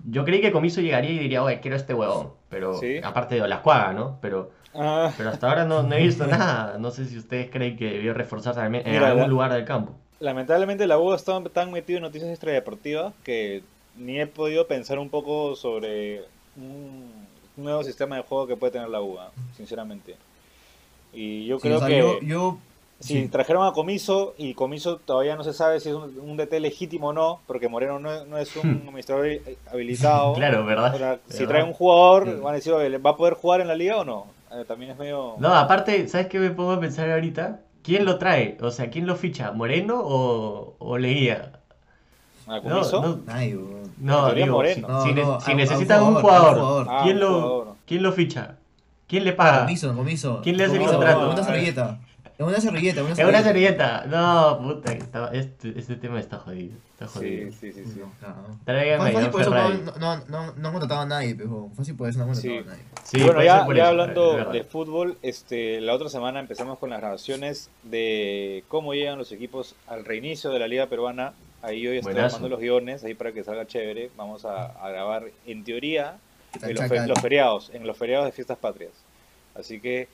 yo 0.10 0.26
creí 0.26 0.41
que 0.41 0.52
Comiso 0.52 0.82
llegaría 0.82 1.12
y 1.12 1.17
diría, 1.19 1.41
oye, 1.41 1.62
quiero 1.62 1.78
este 1.78 1.93
huevón. 1.93 2.32
Pero, 2.49 2.73
Sí. 2.73 2.99
aparte 3.02 3.36
de 3.36 3.43
Olascuaga, 3.43 3.93
¿no? 3.93 4.17
Pero, 4.21 4.52
Ah, 4.76 5.12
pero 5.15 5.30
hasta 5.30 5.47
ahora 5.47 5.63
no, 5.63 5.84
no 5.84 5.95
he 5.95 6.02
visto 6.02 6.28
nada. 6.28 6.78
No 6.78 6.91
sé 6.91 7.06
si 7.06 7.17
ustedes 7.17 7.49
creen 7.49 7.78
que 7.78 7.86
debió 7.89 8.13
reforzarse 8.13 8.60
en 8.60 8.71
Mira, 8.71 9.08
algún 9.08 9.21
la- 9.21 9.28
lugar 9.28 9.54
del 9.54 9.63
campo. 9.63 9.93
lamentablemente 10.19 10.88
la 10.88 10.97
U 10.97 11.13
está 11.13 11.41
tan 11.54 11.71
metido 11.71 11.97
en 11.97 12.04
noticias 12.04 12.30
extradeportivas 12.32 13.13
que 13.23 13.63
ni 13.96 14.20
he 14.20 14.28
podido 14.28 14.68
pensar 14.68 15.00
un 15.00 15.10
poco 15.10 15.56
sobre 15.56 16.22
un 16.56 17.28
nuevo 17.56 17.84
sistema 17.84 18.18
de 18.18 18.24
juego 18.24 18.48
que 18.48 18.58
puede 18.58 18.74
tener 18.74 18.90
la 18.90 19.02
U, 19.02 19.20
ah, 19.20 19.34
sinceramente. 19.52 20.20
Y 21.12 21.46
yo 21.48 21.60
Sí, 21.60 21.62
creo 21.62 21.78
o 21.78 21.80
sea, 21.80 21.90
que 21.90 21.98
yo, 21.98 22.20
yo 22.22 22.66
si 23.00 23.28
sí. 23.28 23.30
trajeron 23.30 23.68
a 23.68 23.74
Comiso 23.74 24.36
y 24.38 24.56
Comiso 24.56 25.00
todavía 25.00 25.36
no 25.36 25.44
se 25.44 25.54
sabe 25.54 25.80
si 25.80 25.90
es 25.90 25.96
un, 25.96 26.18
un 26.20 26.38
DT 26.38 26.60
legítimo 26.60 27.10
o 27.10 27.14
no, 27.14 27.44
porque 27.48 27.70
Moreno 27.70 28.00
no, 28.00 28.26
no 28.26 28.38
es 28.38 28.56
un 28.56 28.84
administrador 28.88 29.28
habilitado. 29.68 30.36
Claro, 30.38 30.66
¿verdad? 30.66 31.22
Si 31.28 31.46
¿Verdad? 31.46 31.48
traen 31.48 31.68
un 31.68 31.74
jugador, 31.74 32.40
van 32.42 32.54
a 32.54 32.58
decir, 32.58 32.74
"Oye, 32.74 32.98
¿va 32.98 33.12
a 33.12 33.18
poder 33.18 33.36
jugar 33.36 33.62
en 33.62 33.68
la 33.68 33.76
liga 33.76 33.98
o 34.00 34.06
no? 34.06 34.28
Eh, 34.52 34.66
también 34.68 34.92
es 34.92 34.98
medio... 34.98 35.36
No, 35.36 35.54
aparte, 35.56 36.08
¿sabes 36.08 36.28
qué 36.28 36.40
me 36.40 36.52
pongo 36.52 36.72
a 36.74 36.80
pensar 36.80 37.10
ahorita? 37.12 37.66
¿Quién 37.84 38.06
lo 38.06 38.18
trae? 38.18 38.58
O 38.62 38.72
sea, 38.72 38.90
¿quién 38.90 39.06
lo 39.08 39.16
ficha? 39.16 39.52
¿Moreno 39.52 40.00
o, 40.04 40.76
o 40.80 40.98
Leguía? 40.98 41.62
¿A 42.48 42.60
No, 42.60 42.82
no, 42.82 43.20
Ay, 43.28 43.58
no, 43.98 44.34
digo, 44.34 44.54
Moreno. 44.58 44.76
si, 44.76 44.82
No, 44.82 45.04
si 45.04 45.14
no, 45.14 45.40
si 45.40 45.46
a- 45.46 45.48
a 45.48 45.52
un 45.52 45.58
necesitan 45.58 46.04
un 46.04 46.16
jugador, 46.16 46.58
un 46.58 46.62
jugador. 46.64 46.86
¿quién 46.86 46.98
Ah, 46.98 47.04
un 47.04 47.20
lo, 47.20 47.28
jugador. 47.42 47.76
¿quién 47.86 48.04
lo 48.04 48.12
ficha? 48.12 48.56
¿Quién 49.08 49.24
le 49.24 49.34
paga? 49.34 49.62
Comiso, 49.62 49.96
comiso. 49.96 50.42
¿Quién 50.44 50.58
le 50.58 50.66
hace 50.66 50.78
el 50.78 50.84
contrato? 50.90 51.30
Una 51.30 51.44
servilleta. 51.44 52.00
Es 52.36 52.48
una 52.48 52.60
servilleta, 52.60 53.02
una 53.04 53.12
Es 53.12 53.18
servilleta. 53.18 53.40
una 53.40 53.48
servilleta. 53.48 54.06
No, 54.08 54.60
puta, 54.60 54.92
está- 54.92 55.30
este, 55.34 55.78
este 55.78 55.96
tema 55.98 56.20
está 56.20 56.40
jodido. 56.40 56.76
Está 56.94 57.08
jodido. 57.08 57.52
Sí, 57.52 57.72
sí, 57.72 57.74
sí, 57.74 57.92
sí. 57.94 58.00
No, 58.02 58.28
a 58.28 59.12
Fácil 59.12 59.30
por 59.30 59.42
eso 59.42 59.50
no, 59.52 59.70
no, 60.00 60.18
no, 60.28 60.54
no 60.58 60.68
han 60.68 60.74
contratado 60.74 61.02
a 61.02 61.06
nadie, 61.06 61.36
pero 61.36 61.70
fácil 61.78 61.96
por 61.96 62.10
eso 62.10 62.18
no 62.20 62.26
han 62.26 62.32
contratado 62.32 62.64
Sí. 62.64 62.68
a 62.68 62.72
nadie. 62.72 62.84
Sí, 63.04 63.18
bueno, 63.20 63.34
puede 63.36 63.46
ya, 63.46 63.68
ya 63.68 63.74
eso, 63.84 63.86
hablando 63.86 64.40
es 64.40 64.52
de 64.52 64.64
fútbol, 64.64 65.18
este, 65.22 65.80
la 65.80 65.94
otra 65.94 66.10
semana 66.10 66.40
empezamos 66.40 66.80
con 66.80 66.90
las 66.90 67.00
grabaciones 67.02 67.70
de 67.84 68.64
cómo 68.68 68.94
llegan 68.96 69.20
los 69.20 69.32
equipos 69.32 69.76
al 69.88 70.04
reinicio 70.04 70.50
de 70.50 70.58
la 70.60 70.68
Liga 70.68 70.88
Peruana. 70.88 71.34
Ahí 71.63 71.88
hoy 71.88 71.97
estoy 71.97 72.13
Buenazo. 72.13 72.36
armando 72.36 72.49
los 72.56 72.60
guiones, 72.60 73.04
ahí 73.04 73.13
para 73.15 73.32
que 73.32 73.43
salga 73.43 73.65
chévere. 73.65 74.12
Vamos 74.15 74.45
a, 74.45 74.65
a 74.65 74.89
grabar, 74.91 75.23
en 75.47 75.63
teoría, 75.63 76.17
en 76.62 76.73
los, 76.76 76.84
fe- 76.84 76.89
chacal. 76.89 77.08
los 77.10 77.21
feriados, 77.21 77.71
en 77.73 77.88
los 77.88 77.97
feriados 77.97 78.26
de 78.26 78.32
fiestas 78.34 78.58
patrias. 78.58 78.91
Así 79.56 79.80
que, 79.80 80.08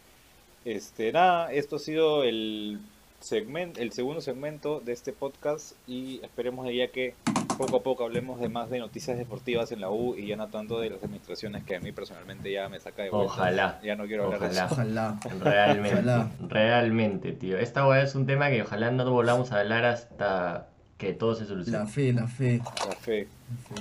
este, 0.63 1.11
nada, 1.11 1.51
esto 1.51 1.77
ha 1.77 1.79
sido 1.79 2.23
el 2.23 2.79
segmento, 3.19 3.81
el 3.81 3.91
segundo 3.91 4.21
segmento 4.21 4.79
de 4.79 4.93
este 4.93 5.11
podcast 5.11 5.73
y 5.87 6.21
esperemos 6.23 6.65
de 6.67 6.75
ya 6.75 6.87
que 6.89 7.15
poco 7.57 7.77
a 7.77 7.83
poco 7.83 8.05
hablemos 8.05 8.39
de 8.39 8.47
más 8.47 8.69
de 8.69 8.79
noticias 8.79 9.17
deportivas 9.17 9.73
en 9.73 9.81
la 9.81 9.89
U 9.89 10.15
y 10.15 10.27
ya 10.27 10.37
no 10.37 10.47
tanto 10.47 10.79
de 10.79 10.91
las 10.91 11.03
administraciones 11.03 11.65
que 11.65 11.75
a 11.75 11.81
mí 11.81 11.91
personalmente 11.91 12.49
ya 12.51 12.69
me 12.69 12.79
saca 12.79 13.03
de 13.03 13.09
vuelta. 13.09 13.33
Ojalá. 13.33 13.79
Ya 13.83 13.95
no 13.97 14.05
quiero 14.05 14.25
hablar 14.25 14.39
de 14.39 14.45
Ojalá. 14.47 14.65
eso. 14.65 14.73
Ojalá. 14.75 15.19
Realmente, 15.41 15.93
Ojalá. 15.99 16.31
realmente, 16.47 17.31
tío. 17.33 17.57
Esta 17.57 17.85
weá 17.87 18.01
es 18.03 18.15
un 18.15 18.25
tema 18.25 18.49
que 18.49 18.61
ojalá 18.61 18.91
no 18.91 19.09
volvamos 19.11 19.51
a 19.51 19.59
hablar 19.59 19.83
hasta 19.83 20.67
que 20.99 21.13
todo 21.13 21.33
se 21.33 21.41
La 21.43 21.47
solucione. 21.47 21.87
fe, 21.87 22.13
la 22.13 22.27
fe. 22.27 22.61
La 22.87 22.95
fe, 22.95 23.27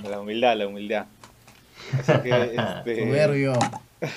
la 0.09 0.19
humildad, 0.21 0.57
la 0.57 0.67
humildad. 0.67 1.05
Así 1.99 2.13
que, 2.23 2.29
este, 2.55 3.05
Soberbio. 3.05 3.53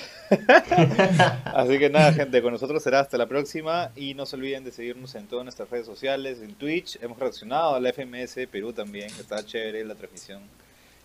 así 1.53 1.77
que 1.79 1.89
nada, 1.89 2.13
gente, 2.13 2.41
con 2.41 2.53
nosotros 2.53 2.81
será 2.81 3.01
hasta 3.01 3.17
la 3.17 3.27
próxima 3.27 3.91
y 3.95 4.13
no 4.13 4.25
se 4.25 4.35
olviden 4.35 4.63
de 4.63 4.71
seguirnos 4.71 5.13
en 5.15 5.27
todas 5.27 5.43
nuestras 5.45 5.69
redes 5.69 5.85
sociales, 5.85 6.39
en 6.41 6.53
Twitch, 6.55 6.97
hemos 7.01 7.19
reaccionado 7.19 7.75
a 7.75 7.79
la 7.79 7.89
FMS 7.91 8.47
Perú 8.51 8.73
también, 8.73 9.07
está 9.07 9.45
chévere 9.45 9.83
la 9.85 9.95
transmisión. 9.95 10.41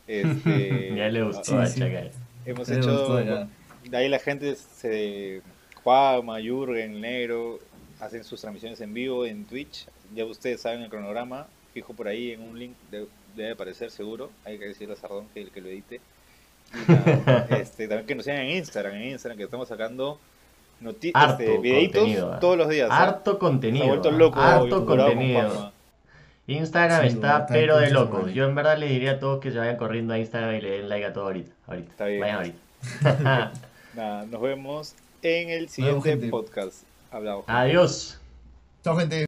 Este, 0.06 0.92
ya 0.96 1.08
le 1.08 1.22
gustó 1.22 1.44
Sí, 1.44 1.54
a 1.56 1.66
sí. 1.66 1.80
Chacal. 1.80 2.11
Hemos 2.46 2.68
Ya 2.68 2.74
le 2.74 2.80
hecho, 2.80 2.90
gustó, 2.98 3.20
ya. 3.24 3.48
de 3.84 3.96
ahí 3.96 4.08
la 4.08 4.18
gente 4.18 4.54
se, 4.56 5.42
Juanma, 5.82 6.40
Jürgen, 6.40 7.00
Negro, 7.00 7.58
hacen 8.00 8.22
sus 8.24 8.40
transmisiones 8.40 8.80
en 8.80 8.94
vivo 8.94 9.26
en 9.26 9.44
Twitch, 9.44 9.87
ya 10.14 10.24
ustedes 10.24 10.61
saben 10.61 10.82
el 10.82 10.88
cronograma, 10.88 11.48
fijo 11.74 11.92
por 11.94 12.09
ahí 12.09 12.33
en 12.33 12.42
un 12.42 12.59
link, 12.59 12.74
de- 12.90 13.07
debe 13.37 13.52
aparecer 13.52 13.90
seguro, 13.90 14.31
hay 14.44 14.59
que 14.59 14.66
decirle 14.68 14.94
a 14.94 14.96
Sardón 14.96 15.26
que, 15.35 15.46
que 15.48 15.61
lo 15.61 15.68
edite. 15.68 16.00
Y 16.74 16.92
nada, 16.92 17.46
este, 17.50 17.87
también 17.88 18.07
que 18.07 18.14
nos 18.14 18.24
sigan 18.24 18.40
en 18.40 18.57
Instagram, 18.57 18.94
en 18.94 19.11
Instagram 19.12 19.38
que 19.38 19.44
estamos 19.44 19.68
sacando 19.68 20.18
noti- 20.83 21.12
Harto 21.14 21.42
este, 21.42 21.59
videitos 21.59 22.00
contenido, 22.02 22.35
¿eh? 22.35 22.38
todos 22.40 22.57
los 22.59 22.68
días. 22.68 22.88
¿ah? 22.90 23.02
Harto 23.04 23.31
Se 23.33 23.37
ha 23.37 23.38
contenido. 23.40 23.87
vuelto 23.87 24.11
loco, 24.11 24.40
Harto 24.40 24.85
con 24.87 24.98
contenido. 24.98 25.72
Instagram 26.46 27.02
Sí, 27.02 27.09
está 27.09 27.46
pero 27.46 27.76
de 27.78 27.90
locos. 27.90 28.33
Yo 28.33 28.46
en 28.46 28.54
verdad 28.54 28.78
les 28.78 28.88
diría 28.90 29.12
a 29.12 29.18
todos 29.20 29.38
que 29.40 29.50
se 29.52 29.59
vayan 29.59 29.76
corriendo 29.76 30.14
a 30.14 30.18
Instagram 30.18 30.54
y 30.57 30.61
le 30.62 30.70
den 30.70 30.88
like 30.88 31.04
a 31.07 31.12
todo 31.12 31.24
ahorita. 31.24 31.52
ahorita. 31.66 31.90
Está 31.90 32.07
bien. 32.07 32.20
Vayan 32.20 32.37
ahorita. 32.37 33.52
Nada, 33.94 34.24
nos 34.26 34.40
vemos 34.40 34.94
en 35.22 35.50
el 35.50 35.68
siguiente 35.68 36.16
podcast. 36.28 36.85
Hablamos. 37.11 37.44
Adiós. 37.48 38.18
Chao, 38.83 38.96
gente. 38.96 39.26